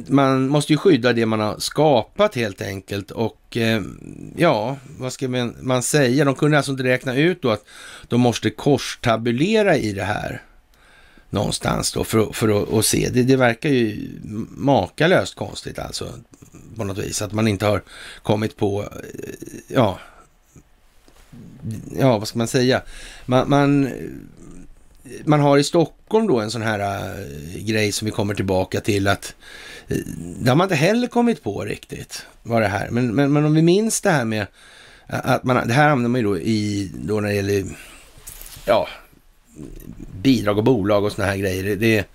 [0.06, 3.82] Man måste ju skydda det man har skapat helt enkelt och eh,
[4.36, 6.24] ja, vad ska man, man säga?
[6.24, 7.64] De kunde alltså inte räkna ut då att
[8.08, 10.42] de måste korstabulera i det här
[11.30, 13.08] någonstans då för, för att, att se.
[13.12, 14.10] Det, det verkar ju
[14.50, 16.12] makalöst konstigt alltså
[16.76, 17.82] på något vis att man inte har
[18.22, 18.88] kommit på, eh,
[19.68, 19.98] ja,
[21.98, 22.82] ja vad ska man säga,
[23.26, 23.90] man, man,
[25.24, 29.08] man har i Stockholm då en sån här äh, grej som vi kommer tillbaka till
[29.08, 29.34] att
[29.88, 33.44] äh, det har man inte heller kommit på riktigt, vad det här, men, men, men
[33.44, 34.46] om vi minns det här med
[35.06, 37.64] att man, det här använder man ju då i, då när det gäller,
[38.66, 38.88] ja,
[40.22, 41.62] bidrag och bolag och såna här grejer.
[41.62, 42.06] Det, det,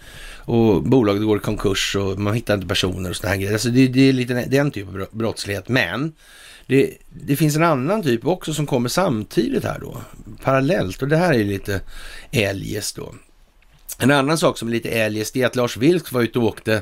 [0.46, 3.54] och bolaget går i konkurs och man hittar inte personer och såna här grejer.
[3.54, 5.70] Alltså det, det är lite den typen av brottslighet.
[5.70, 6.14] Men
[6.68, 10.02] det, det, finns en annan typ också som kommer samtidigt här då,
[10.44, 11.02] parallellt.
[11.02, 11.82] Och det här är lite
[12.32, 13.16] eljest då.
[13.98, 16.82] En annan sak som är lite eljest är att Lars Vilks var ute och åkte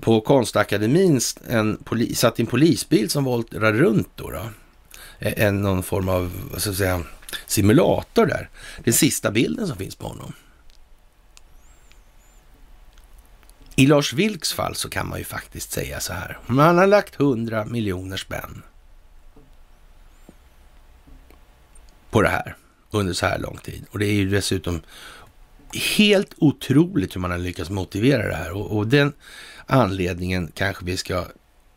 [0.00, 4.30] på Konstakademin, en poli, satt i en polisbil som voltrar runt då.
[4.30, 4.42] då.
[5.18, 7.02] En, någon form av, vad ska jag säga,
[7.46, 8.48] simulator där.
[8.84, 10.32] Den sista bilden som finns på honom.
[13.76, 16.38] I Lars Vilks fall så kan man ju faktiskt säga så här.
[16.46, 18.62] Han har lagt 100 miljoner spänn
[22.12, 22.56] på det här
[22.90, 23.84] under så här lång tid.
[23.90, 24.80] Och det är ju dessutom
[25.96, 28.52] helt otroligt hur man har lyckats motivera det här.
[28.52, 29.12] Och, och den
[29.66, 31.24] anledningen kanske vi ska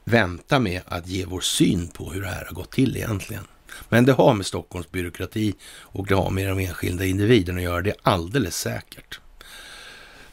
[0.04, 3.44] vänta med att ge vår syn på hur det här har gått till egentligen.
[3.90, 7.82] Men det har med Stockholms byråkrati och det har med de enskilda individerna att göra,
[7.82, 9.20] det är alldeles säkert.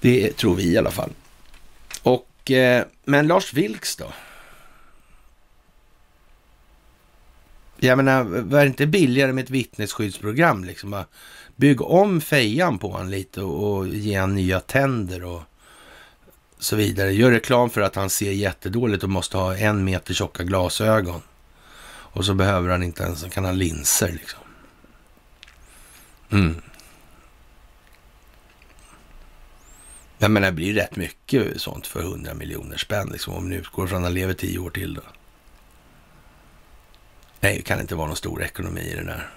[0.01, 1.11] Det tror vi i alla fall.
[2.03, 4.13] Och, eh, men Lars Vilks då?
[7.85, 10.65] Jag menar, var det inte billigare med ett vittnesskyddsprogram?
[10.65, 11.05] Liksom?
[11.57, 15.43] Bygg om fejan på honom lite och, och ge honom nya tänder och
[16.59, 17.13] så vidare.
[17.13, 21.21] Gör reklam för att han ser jättedåligt och måste ha en meter tjocka glasögon.
[21.85, 24.41] Och så behöver han inte ens, kan ha linser liksom.
[26.31, 26.63] Mm.
[30.19, 33.87] Jag menar, det blir rätt mycket sånt för 100 miljoner spänn liksom, om ni utgår
[33.87, 35.03] från att han lever tio år till då.
[37.43, 39.31] Nej, det kan inte vara någon stor ekonomi i det där.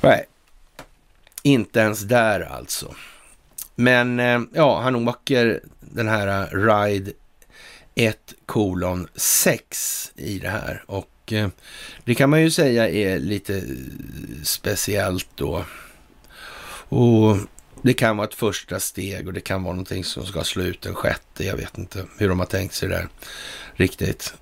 [0.00, 0.24] Nej,
[1.42, 2.94] inte ens där alltså.
[3.74, 7.12] Men eh, ja, han åker den här eh, Ride
[7.94, 10.84] 1 kolon 6 i det här.
[10.86, 11.48] Och eh,
[12.04, 13.62] det kan man ju säga är lite
[14.42, 15.64] speciellt då.
[16.88, 17.36] Och
[17.82, 20.82] det kan vara ett första steg och det kan vara någonting som ska slå ut
[20.82, 21.44] den sjätte.
[21.44, 23.08] Jag vet inte hur de har tänkt sig det där
[23.74, 24.34] riktigt.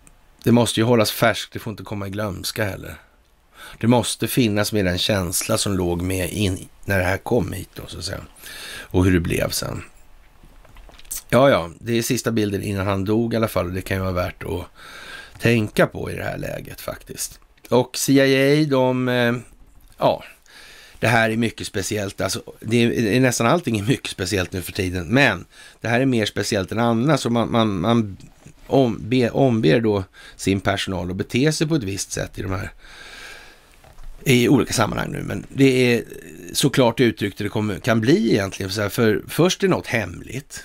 [0.45, 2.95] Det måste ju hållas färskt, det får inte komma i glömska heller.
[3.81, 7.69] Det måste finnas med den känsla som låg med in när det här kom hit
[7.75, 8.21] då, så att säga.
[8.81, 9.83] Och hur det blev sen.
[11.29, 13.97] Ja, ja, det är sista bilden innan han dog i alla fall och det kan
[13.97, 14.65] ju vara värt att
[15.41, 17.41] tänka på i det här läget faktiskt.
[17.69, 19.35] Och CIA, de, eh,
[19.99, 20.25] ja,
[20.99, 22.21] det här är mycket speciellt.
[22.21, 25.45] Alltså, det är, nästan allting är mycket speciellt nu för tiden, men
[25.81, 27.27] det här är mer speciellt än annars.
[27.27, 28.17] Man, man, man
[28.67, 30.05] ombe, omber då
[30.37, 32.73] sin personal att bete sig på ett visst sätt i de här
[34.27, 36.05] i olika sammanhang nu, men det är
[36.53, 38.71] såklart uttryckt det kommer, kan bli egentligen.
[38.71, 40.65] För, för först är något hemligt,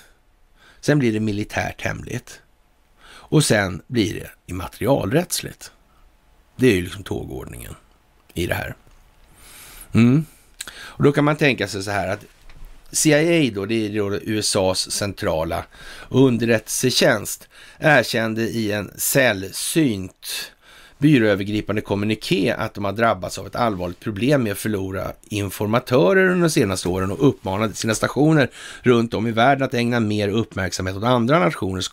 [0.79, 2.41] sen blir det militärt hemligt
[3.05, 5.71] och sen blir det immaterialrättsligt.
[6.55, 7.75] Det är ju liksom tågordningen
[8.33, 8.75] i det här.
[9.93, 10.25] Mm.
[10.71, 12.25] Och då kan man tänka sig så här att
[12.91, 15.63] CIA då, det är då USAs centrala
[16.09, 17.49] underrättelsetjänst,
[17.79, 20.51] erkände i en sällsynt
[20.99, 26.41] byråövergripande kommuniké att de har drabbats av ett allvarligt problem med att förlora informatörer under
[26.41, 28.49] de senaste åren och uppmanade sina stationer
[28.81, 31.89] runt om i världen att ägna mer uppmärksamhet åt andra nationers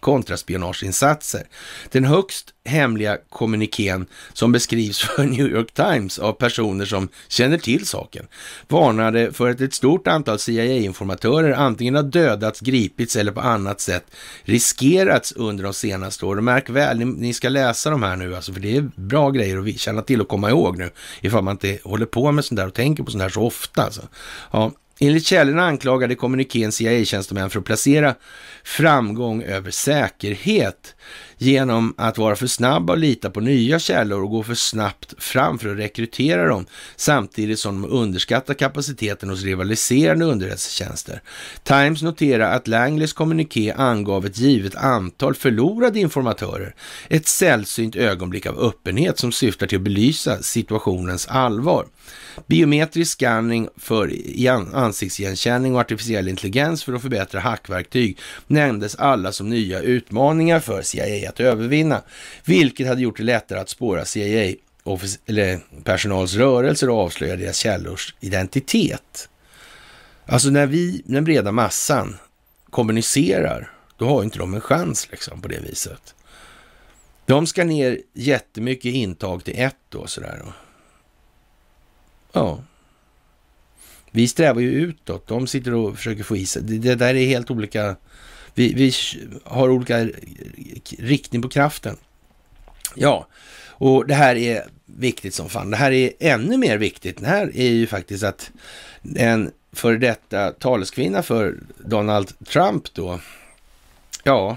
[0.00, 1.42] kontraspionageinsatser.
[1.90, 7.86] Den högst hemliga kommunikén som beskrivs för New York Times av personer som känner till
[7.86, 8.26] saken
[8.68, 14.04] varnade för att ett stort antal CIA-informatörer antingen har dödats, gripits eller på annat sätt
[14.42, 16.44] riskerats under de senaste åren.
[16.44, 19.58] Märk väl, ni, ni ska läsa de här nu alltså, för det är bra grejer
[19.58, 22.66] att känna till och komma ihåg nu ifall man inte håller på med sånt där
[22.66, 23.82] och tänker på sånt där så ofta.
[23.82, 24.02] Alltså.
[24.50, 24.72] Ja,
[25.02, 28.14] Enligt källorna anklagade kommunikén CIA-tjänstemän för att placera
[28.64, 30.94] framgång över säkerhet
[31.42, 35.58] genom att vara för snabba och lita på nya källor och gå för snabbt fram
[35.58, 41.22] för att rekrytera dem, samtidigt som de underskattar kapaciteten hos rivaliserande underrättelsetjänster.
[41.62, 46.74] Times noterar att Langleys kommuniké angav ett givet antal förlorade informatörer,
[47.08, 51.86] ett sällsynt ögonblick av öppenhet som syftar till att belysa situationens allvar.
[52.46, 54.12] Biometrisk scanning för
[54.74, 61.29] ansiktsigenkänning och artificiell intelligens för att förbättra hackverktyg nämndes alla som nya utmaningar för CIA
[61.34, 62.02] att övervinna,
[62.44, 64.54] vilket hade gjort det lättare att spåra CIA
[65.26, 69.28] eller personals rörelser och avslöja deras källors identitet.
[70.26, 72.16] Alltså när vi, den breda massan,
[72.70, 76.14] kommunicerar, då har inte de en chans liksom på det viset.
[77.26, 80.42] De ska ner jättemycket intag till ett då sådär.
[80.44, 80.52] Då.
[82.32, 82.64] Ja.
[84.10, 85.26] Vi strävar ju utåt.
[85.26, 86.62] De sitter och försöker få i sig.
[86.62, 87.96] Det, det där är helt olika.
[88.54, 88.92] Vi, vi
[89.44, 90.08] har olika
[90.98, 91.96] riktning på kraften.
[92.96, 93.26] Ja,
[93.68, 95.70] och det här är viktigt som fan.
[95.70, 97.20] Det här är ännu mer viktigt.
[97.20, 98.50] Det här är ju faktiskt att
[99.16, 103.20] en före detta taleskvinna för Donald Trump då,
[104.24, 104.56] ja,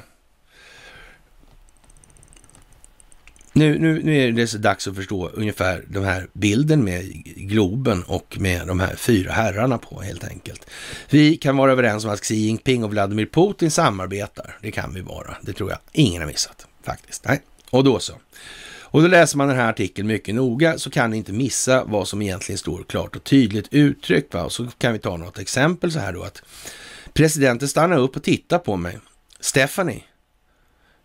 [3.55, 8.03] Nu, nu, nu är det så dags att förstå ungefär den här bilden med Globen
[8.03, 10.69] och med de här fyra herrarna på helt enkelt.
[11.09, 14.57] Vi kan vara överens om att Xi Jinping och Vladimir Putin samarbetar.
[14.61, 15.37] Det kan vi vara.
[15.41, 17.25] Det tror jag ingen har missat faktiskt.
[17.25, 18.13] Nej, och då så.
[18.93, 22.07] Och då läser man den här artikeln mycket noga så kan ni inte missa vad
[22.07, 24.33] som egentligen står klart och tydligt uttryckt.
[24.33, 24.43] Va?
[24.43, 26.41] Och så kan vi ta något exempel så här då att
[27.13, 28.99] presidenten stannar upp och tittar på mig.
[29.39, 30.03] Stephanie,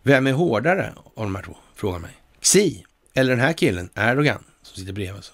[0.03, 1.57] vem är hårdare av de här två?
[1.75, 2.18] Frågar mig.
[2.41, 5.23] Xi eller den här killen, Erdogan, som sitter bredvid.
[5.23, 5.33] Så.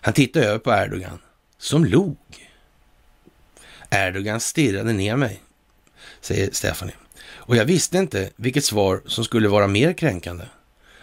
[0.00, 1.18] Han tittade över på Erdogan,
[1.58, 2.16] som log.
[3.90, 5.42] Erdogan stirrade ner mig,
[6.20, 6.94] säger Stephanie.
[7.26, 10.44] Och jag visste inte vilket svar som skulle vara mer kränkande.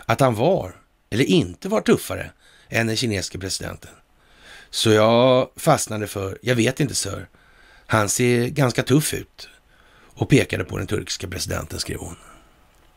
[0.06, 0.76] Att han var,
[1.10, 2.32] eller inte var tuffare
[2.70, 3.92] än den kinesiska presidenten.
[4.70, 7.28] Så jag fastnade för, jag vet inte sir,
[7.86, 9.50] han ser ganska tuff ut.
[10.16, 12.16] Och pekade på den turkiska presidenten, skrev hon.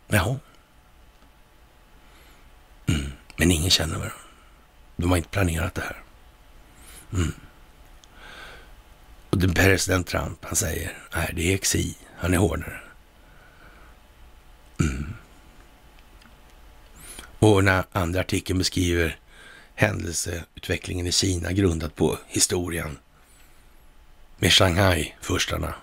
[0.08, 0.36] Jaha.
[2.88, 3.12] Mm.
[3.36, 4.16] Men ingen känner varandra.
[4.96, 6.02] De har inte planerat det här.
[7.12, 7.32] Mm.
[9.30, 12.80] Och president Trump, han säger, nej det är Xi, han är hårdare.
[14.80, 15.14] Mm.
[17.38, 19.18] Och när andra artikeln beskriver
[19.74, 22.98] händelseutvecklingen i Kina grundat på historien
[24.38, 25.74] med Shanghai-furstarna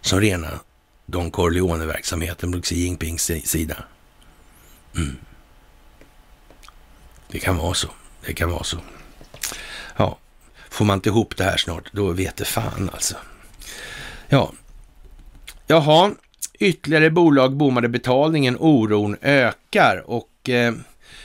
[0.00, 0.60] som rena
[1.06, 3.84] Don Corleone-verksamheten på Xi Jinpings sida.
[4.96, 5.16] Mm.
[7.28, 7.88] Det kan vara så.
[8.26, 8.76] Det kan vara så.
[9.96, 10.18] Ja,
[10.70, 13.16] får man inte ihop det här snart, då vet det fan alltså.
[14.28, 14.52] Ja,
[15.66, 16.12] jaha,
[16.58, 20.74] ytterligare bolag bommade betalningen, oron ökar och eh,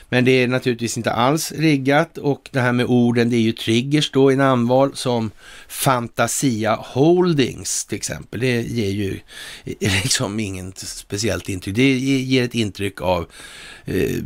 [0.10, 3.52] men det är naturligtvis inte alls riggat och det här med orden, det är ju
[3.52, 5.32] triggers då i namnval som
[5.68, 8.40] Fantasia Holdings till exempel.
[8.40, 9.20] Det ger ju
[9.80, 11.76] liksom inget speciellt intryck.
[11.76, 13.28] Det ger ett intryck av
[13.86, 14.24] eh,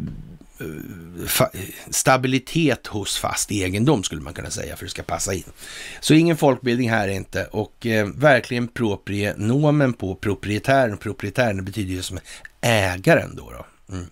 [1.90, 5.44] stabilitet hos fast egendom skulle man kunna säga för det ska passa in.
[6.00, 10.98] Så ingen folkbildning här inte och eh, verkligen proprienomen på proprietären.
[10.98, 12.20] Proprietären betyder ju som
[12.62, 13.52] ägaren då.
[13.52, 13.96] då.
[13.96, 14.06] Mm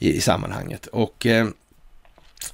[0.00, 0.86] i, i sammanhanget.
[0.86, 1.48] Och eh,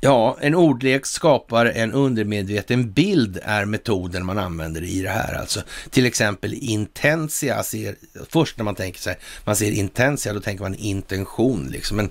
[0.00, 5.34] ja, en ordlek skapar en undermedveten bild är metoden man använder i det här.
[5.34, 7.96] Alltså till exempel intensia, ser,
[8.28, 11.96] först när man tänker sig, man ser intensia, då tänker man intention liksom.
[11.96, 12.10] Men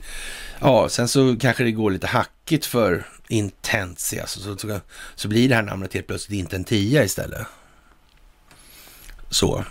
[0.59, 4.79] ja, sen så kanske det går lite hackigt för intensia, så, så, så,
[5.15, 7.47] så blir det här namnet helt plötsligt intentia istället.
[9.29, 9.65] Så.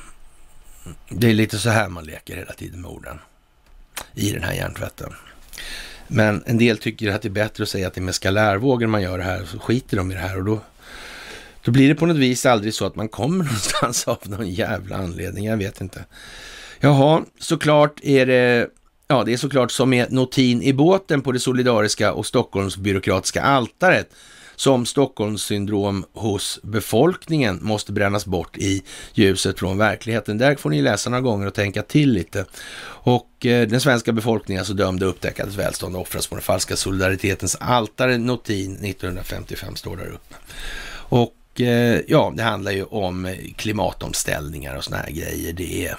[1.09, 3.19] Det är lite så här man leker hela tiden med orden
[4.15, 5.15] i den här hjärntvätten.
[6.09, 8.87] Men en del tycker att det är bättre att säga att det är med skalärvågor
[8.87, 10.61] man gör det här, så skiter de i det här och då,
[11.65, 14.97] då blir det på något vis aldrig så att man kommer någonstans av någon jävla
[14.97, 15.45] anledning.
[15.45, 16.05] Jag vet inte.
[16.81, 18.69] Jaha, såklart är det
[19.07, 24.11] Ja, det är såklart som med notin i båten på det solidariska och Stockholmsbyråkratiska altaret
[24.57, 28.83] som Stockholmssyndrom hos befolkningen måste brännas bort i
[29.15, 30.39] ljuset från verkligheten.
[30.39, 32.45] Där får ni läsa några gånger och tänka till lite.
[32.87, 38.19] Och eh, den svenska befolkningen alltså dömde upptäckades välstånd offras på den falska solidaritetens altare.
[38.19, 40.35] Notin 1955 står där uppe.
[40.95, 45.53] Och eh, ja, det handlar ju om klimatomställningar och sådana här grejer.
[45.53, 45.97] Det är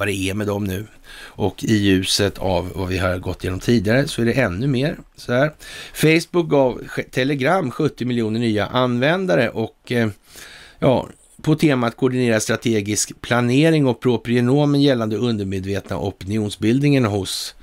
[0.00, 0.86] vad det är med dem nu.
[1.12, 4.96] Och i ljuset av vad vi har gått igenom tidigare så är det ännu mer.
[5.16, 5.52] Så här.
[5.94, 10.08] Facebook gav Telegram 70 miljoner nya användare och eh,
[10.78, 11.08] ja,
[11.42, 17.54] på temat koordinera strategisk planering och proprienomen gällande undermedvetna opinionsbildningen hos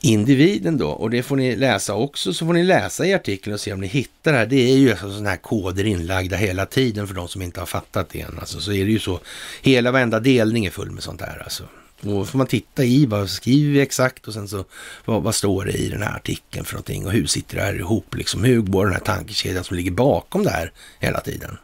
[0.00, 0.88] individen då.
[0.88, 3.80] Och det får ni läsa också, så får ni läsa i artikeln och se om
[3.80, 4.46] ni hittar det här.
[4.46, 7.66] Det är ju alltså sådana här koder inlagda hela tiden för de som inte har
[7.66, 8.38] fattat det än.
[8.38, 9.20] Alltså, så är det ju så.
[9.62, 11.64] Hela varenda delning är full med sånt här alltså.
[12.02, 14.64] Och får man titta i vad skriver vi exakt och sen så
[15.04, 17.74] vad, vad, står det i den här artikeln för någonting och hur sitter det här
[17.74, 18.44] ihop liksom?
[18.44, 21.58] Hur går den här tankekedjan som ligger bakom det här hela tiden?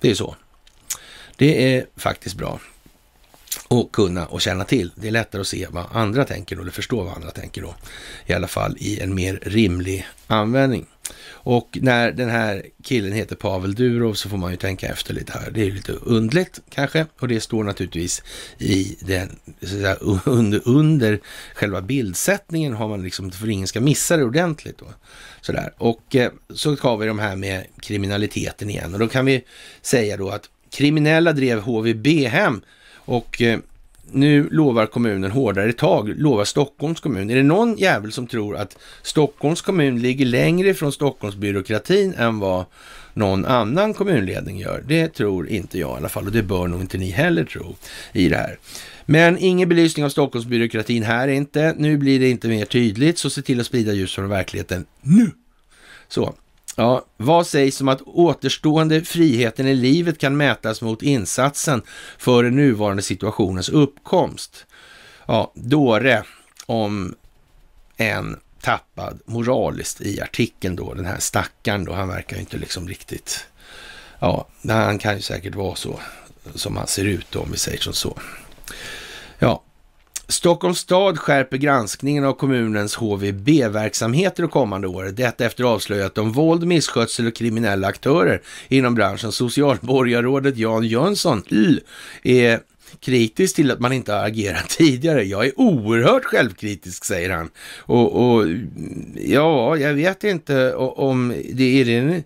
[0.00, 0.36] Det är så.
[1.36, 2.60] Det är faktiskt bra
[3.68, 4.92] och kunna och känna till.
[4.94, 7.74] Det är lättare att se vad andra tänker då, eller förstå vad andra tänker då.
[8.26, 10.86] I alla fall i en mer rimlig användning.
[11.26, 15.32] Och när den här killen heter Pavel Durov så får man ju tänka efter lite
[15.32, 15.50] här.
[15.50, 18.22] Det är lite undligt kanske och det står naturligtvis
[18.58, 21.20] i den, säga, under, under
[21.54, 24.86] själva bildsättningen har man liksom, för ingen ska missa det ordentligt då.
[25.40, 25.74] Sådär.
[25.78, 29.44] Och eh, så har vi de här med kriminaliteten igen och då kan vi
[29.82, 32.62] säga då att kriminella drev HVB hem
[33.04, 33.58] och eh,
[34.12, 37.30] nu lovar kommunen hårdare tag, lovar Stockholms kommun.
[37.30, 42.64] Är det någon jävel som tror att Stockholms kommun ligger längre ifrån Stockholmsbyråkratin än vad
[43.14, 44.84] någon annan kommunledning gör?
[44.86, 47.76] Det tror inte jag i alla fall och det bör nog inte ni heller tro
[48.12, 48.58] i det här.
[49.06, 51.74] Men ingen belysning av Stockholmsbyråkratin här inte.
[51.78, 55.30] Nu blir det inte mer tydligt, så se till att sprida ljus från verkligheten nu.
[56.08, 56.34] Så,
[56.76, 61.82] Ja, vad sägs om att återstående friheten i livet kan mätas mot insatsen
[62.18, 64.66] för den nuvarande situationens uppkomst?
[65.26, 66.22] Ja, dåre
[66.66, 67.14] om
[67.96, 72.88] en tappad moraliskt i artikeln då, den här stackaren då, han verkar ju inte liksom
[72.88, 73.46] riktigt,
[74.18, 76.00] ja, han kan ju säkert vara så
[76.54, 78.18] som han ser ut då, om vi säger som så.
[79.38, 79.62] Ja,
[80.28, 85.16] Stockholms stad skärper granskningen av kommunens HVB-verksamheter de kommande året.
[85.16, 89.32] Detta efter avslöjat om våld, misskötsel och kriminella aktörer inom branschen.
[89.32, 91.42] Socialborgarrådet Jan Jönsson
[92.22, 92.60] är
[93.00, 95.22] kritisk till att man inte har agerat tidigare.
[95.22, 97.50] Jag är oerhört självkritisk, säger han.
[97.78, 98.46] Och, och
[99.14, 102.22] ja, jag vet inte om det är det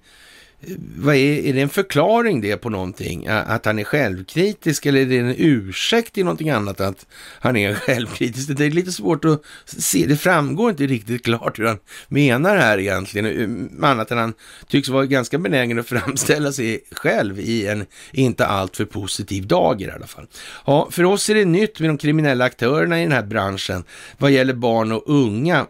[0.96, 3.26] vad är, är det en förklaring det på någonting?
[3.26, 7.06] Att han är självkritisk eller är det en ursäkt i någonting annat att
[7.40, 8.56] han är självkritisk?
[8.56, 10.06] Det är lite svårt att se.
[10.06, 11.78] Det framgår inte riktigt klart hur han
[12.08, 13.26] menar här egentligen.
[13.26, 14.34] Eh, annat än han
[14.68, 19.90] tycks vara ganska benägen att framställa sig själv i en inte alltför positiv dag i
[19.90, 20.26] alla fall.
[20.66, 23.84] Ja, för oss är det nytt med de kriminella aktörerna i den här branschen
[24.18, 25.66] vad gäller barn och unga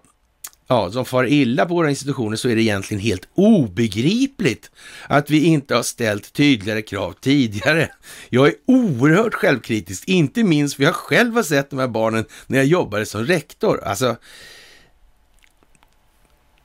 [0.69, 4.71] ja, som far illa på våra institutioner så är det egentligen helt obegripligt
[5.07, 7.91] att vi inte har ställt tydligare krav tidigare.
[8.29, 12.59] Jag är oerhört självkritisk, inte minst för jag själv har sett de här barnen när
[12.59, 13.85] jag jobbade som rektor.
[13.85, 14.17] Alltså,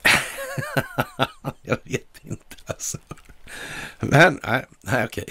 [1.61, 2.97] jag vet inte alltså.
[3.99, 5.27] Men, nej, nej okej.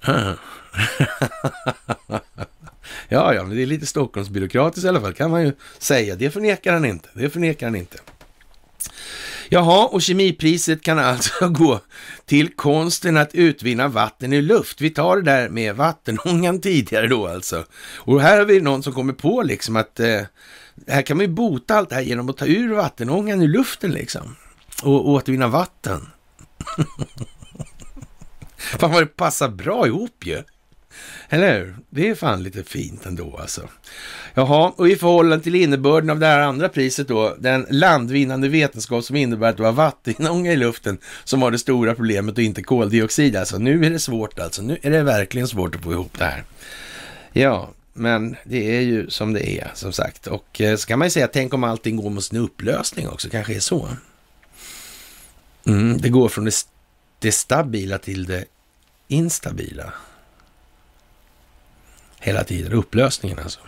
[3.08, 6.16] Ja, ja, men det är lite Stockholmsbyråkratiskt i alla fall, kan man ju säga.
[6.16, 7.08] Det förnekar han inte.
[7.14, 7.98] Det förnekar han inte.
[9.48, 11.80] Jaha, och kemipriset kan alltså gå
[12.26, 14.80] till konsten att utvinna vatten i luft.
[14.80, 17.64] Vi tar det där med vattenångan tidigare då alltså.
[17.96, 20.20] Och här har vi någon som kommer på liksom att eh,
[20.86, 23.90] här kan man ju bota allt det här genom att ta ur vattenångan ur luften
[23.90, 24.36] liksom.
[24.82, 26.08] Och återvinna vatten.
[28.56, 30.42] Fan vad det passar bra ihop ju.
[31.28, 31.76] Eller hur?
[31.90, 33.68] Det är fan lite fint ändå alltså.
[34.34, 39.04] Jaha, och i förhållande till innebörden av det här andra priset då, den landvinnande vetenskap
[39.04, 42.62] som innebär att det var vattenånga i luften som var det stora problemet och inte
[42.62, 43.36] koldioxid.
[43.36, 44.62] Alltså nu är det svårt alltså.
[44.62, 46.44] Nu är det verkligen svårt att få ihop det här.
[47.32, 50.26] Ja, men det är ju som det är som sagt.
[50.26, 53.28] Och eh, så kan man ju säga, tänk om allting går mot sin upplösning också,
[53.28, 53.88] kanske är så.
[55.66, 56.54] Mm, det går från det,
[57.18, 58.44] det stabila till det
[59.08, 59.92] instabila
[62.20, 62.72] hela tiden.
[62.72, 63.60] Upplösningen alltså.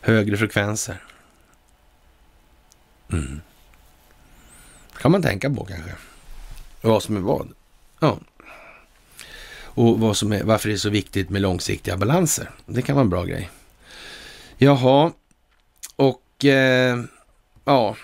[0.00, 1.02] Högre frekvenser.
[3.12, 3.40] Mm.
[4.98, 5.92] kan man tänka på kanske.
[6.80, 7.48] Vad som är vad.
[8.00, 8.18] Ja.
[9.74, 12.50] Och vad som är, varför det är så viktigt med långsiktiga balanser.
[12.66, 13.50] Det kan vara en bra grej.
[14.58, 15.12] Jaha,
[15.96, 17.04] och eh,
[17.64, 17.96] ja,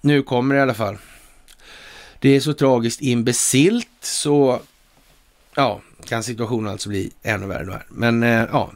[0.00, 0.98] nu kommer det i alla fall.
[2.18, 4.60] Det är så tragiskt imbecilt så,
[5.54, 7.86] ja, kan situationen alltså bli ännu värre då här.
[7.88, 8.72] Men eh, ja,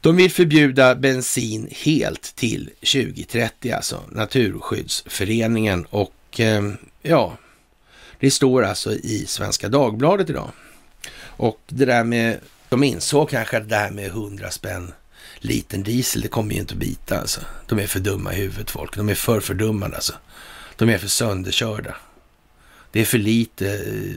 [0.00, 5.86] de vill förbjuda bensin helt till 2030, alltså Naturskyddsföreningen.
[5.90, 6.72] Och eh,
[7.02, 7.36] ja,
[8.20, 10.50] det står alltså i Svenska Dagbladet idag.
[11.22, 12.38] Och det där med,
[12.68, 14.92] de insåg kanske att det där med 100 spänn
[15.38, 17.40] liten diesel, det kommer ju inte att bita alltså.
[17.66, 18.96] De är för dumma i huvudet folk.
[18.96, 20.14] De är för fördummade alltså.
[20.76, 21.96] De är för sönderkörda.
[22.92, 24.16] Det är för lite eh,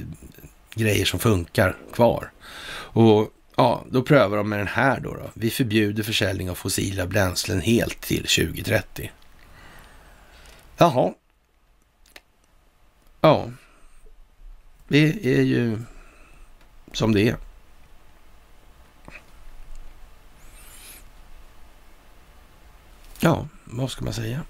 [0.73, 2.31] grejer som funkar kvar.
[2.71, 5.13] Och ja, då prövar de med den här då.
[5.13, 5.31] då.
[5.33, 9.11] Vi förbjuder försäljning av fossila bränslen helt till 2030.
[10.77, 11.13] Jaha.
[13.21, 13.51] Ja.
[14.87, 15.79] Det är ju
[16.91, 17.37] som det är.
[23.19, 24.41] Ja, vad ska man säga?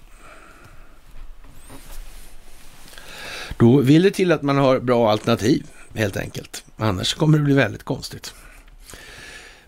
[3.56, 6.64] Då vill det till att man har bra alternativ helt enkelt.
[6.76, 8.34] Annars kommer det bli väldigt konstigt.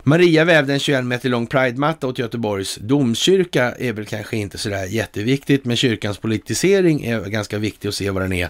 [0.03, 4.85] Maria vävde en 21 meter lång pridematta åt Göteborgs domkyrka är väl kanske inte sådär
[4.85, 8.49] jätteviktigt, men kyrkans politisering är ganska viktig att se vad den är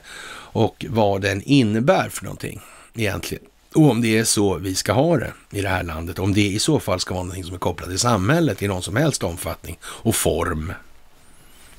[0.52, 2.60] och vad den innebär för någonting
[2.94, 3.44] egentligen.
[3.74, 6.46] Och om det är så vi ska ha det i det här landet, om det
[6.46, 9.22] i så fall ska vara någonting som är kopplat till samhället i någon som helst
[9.22, 10.72] omfattning och form.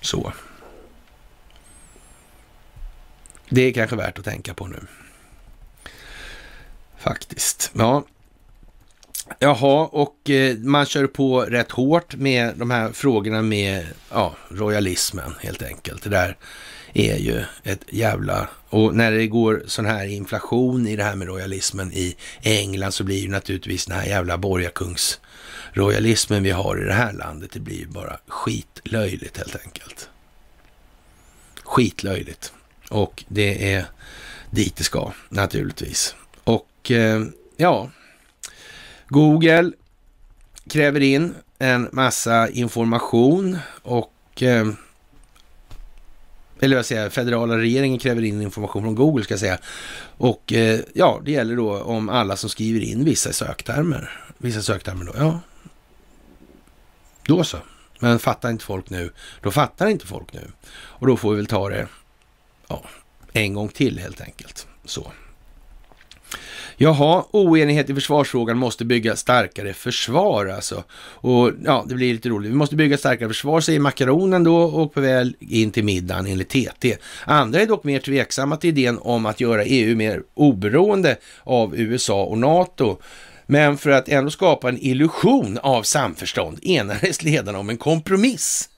[0.02, 0.34] Så.
[3.50, 4.80] Det är kanske värt att tänka på nu.
[6.98, 7.72] Faktiskt.
[7.74, 8.04] Ja,
[9.40, 15.36] Jaha, och eh, man kör på rätt hårt med de här frågorna med ja, royalismen
[15.40, 16.04] helt enkelt.
[16.04, 16.38] Det där
[16.94, 18.50] är ju ett jävla...
[18.70, 23.04] Och när det går sån här inflation i det här med royalismen i England så
[23.04, 27.80] blir ju naturligtvis den här jävla borgarkungsroyalismen vi har i det här landet, det blir
[27.80, 30.10] ju bara skitlöjligt helt enkelt.
[31.64, 32.54] Skitlöjligt.
[32.90, 33.86] Och det är
[34.52, 36.16] dit det ska naturligtvis.
[36.88, 37.24] Och eh,
[37.58, 37.90] ja,
[39.08, 39.72] Google
[40.70, 44.68] kräver in en massa information och eh,
[46.60, 49.58] eller vad säger federala regeringen kräver in information från Google ska jag säga.
[50.18, 54.22] Och eh, ja, det gäller då om alla som skriver in vissa söktermer.
[54.38, 55.40] Vissa söktermer då, ja.
[57.26, 57.58] Då så.
[58.00, 59.12] Men fattar inte folk nu,
[59.42, 60.52] då fattar inte folk nu.
[60.72, 61.88] Och då får vi väl ta det
[62.68, 62.86] ja,
[63.34, 64.68] en gång till helt enkelt.
[64.86, 65.12] Så.
[66.80, 70.84] Jaha, oenighet i försvarsfrågan måste bygga starkare försvar alltså.
[71.00, 72.52] Och ja, det blir lite roligt.
[72.52, 76.50] Vi måste bygga starkare försvar, säger makaronen då och på väg in till middagen enligt
[76.50, 76.98] TT.
[77.26, 82.24] Andra är dock mer tveksamma till idén om att göra EU mer oberoende av USA
[82.24, 82.98] och NATO.
[83.46, 88.70] Men för att ändå skapa en illusion av samförstånd enades ledarna om en kompromiss.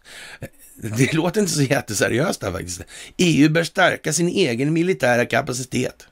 [0.75, 2.81] Det låter inte så jätteseriöst där faktiskt.
[3.17, 6.07] EU bör stärka sin egen militära kapacitet.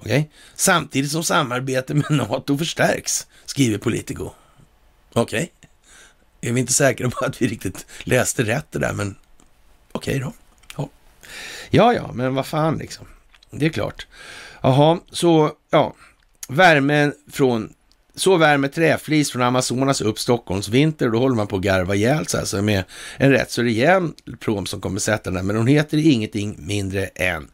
[0.00, 0.24] Okay?
[0.54, 4.30] Samtidigt som samarbete med NATO förstärks, skriver Politico.
[5.12, 5.52] Okej,
[6.42, 6.50] okay.
[6.50, 9.16] är vi inte säkra på att vi riktigt läste rätt det där, men
[9.92, 10.32] okej okay då.
[10.76, 10.88] Ja.
[11.70, 13.06] ja, ja, men vad fan liksom.
[13.50, 14.06] Det är klart.
[14.62, 15.94] Jaha, så ja,
[16.48, 17.72] värmen från
[18.14, 21.94] så värmer träflis från Amazonas upp Stockholms vinter och då håller man på att garva
[21.94, 22.84] ihjäl sig alltså med
[23.16, 24.08] en rätt så rejäl
[24.40, 25.46] prom som kommer sätta den.
[25.46, 27.50] Men hon heter ingenting mindre än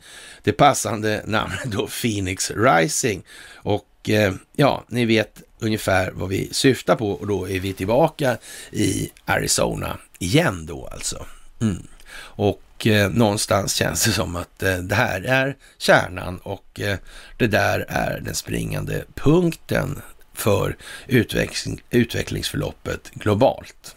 [0.47, 3.23] det passande namnet då Phoenix Rising.
[3.55, 8.39] Och eh, ja, ni vet ungefär vad vi syftar på och då är vi tillbaka
[8.70, 11.27] i Arizona igen då alltså.
[11.60, 11.86] Mm.
[12.18, 16.98] Och eh, någonstans känns det som att eh, det här är kärnan och eh,
[17.36, 20.02] det där är den springande punkten
[20.35, 23.95] för utveckling, utvecklingsförloppet globalt.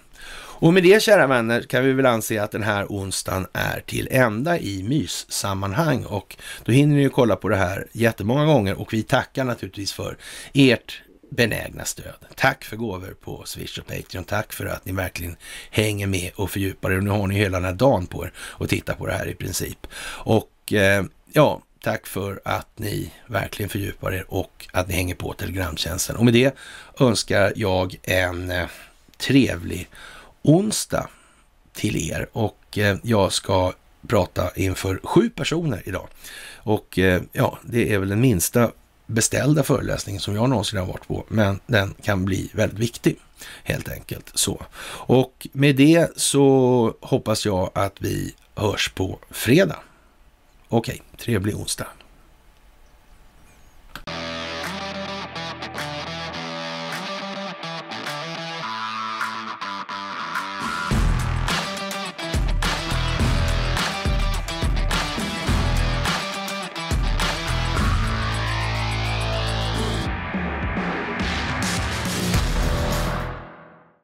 [0.61, 4.07] Och med det, kära vänner, kan vi väl anse att den här onsdagen är till
[4.11, 8.93] ända i myssammanhang och då hinner ni ju kolla på det här jättemånga gånger och
[8.93, 10.17] vi tackar naturligtvis för
[10.53, 12.15] ert benägna stöd.
[12.35, 14.23] Tack för gåvor på Swish och Patreon.
[14.23, 15.35] Tack för att ni verkligen
[15.71, 17.01] hänger med och fördjupar er.
[17.01, 19.35] Nu har ni hela den här dagen på er att titta på det här i
[19.35, 19.87] princip.
[20.23, 25.33] Och eh, ja, Tack för att ni verkligen fördjupar er och att ni hänger på
[25.33, 26.15] Telegramtjänsten.
[26.15, 26.55] Och med det
[26.99, 28.67] önskar jag en eh,
[29.17, 29.89] trevlig
[30.41, 31.09] onsdag
[31.73, 33.73] till er och eh, jag ska
[34.07, 36.07] prata inför sju personer idag.
[36.55, 38.71] Och eh, ja, det är väl den minsta
[39.05, 43.15] beställda föreläsningen som jag någonsin har varit på, men den kan bli väldigt viktig
[43.63, 44.65] helt enkelt så.
[44.85, 49.79] Och med det så hoppas jag att vi hörs på fredag.
[50.69, 51.87] Okej, trevlig onsdag.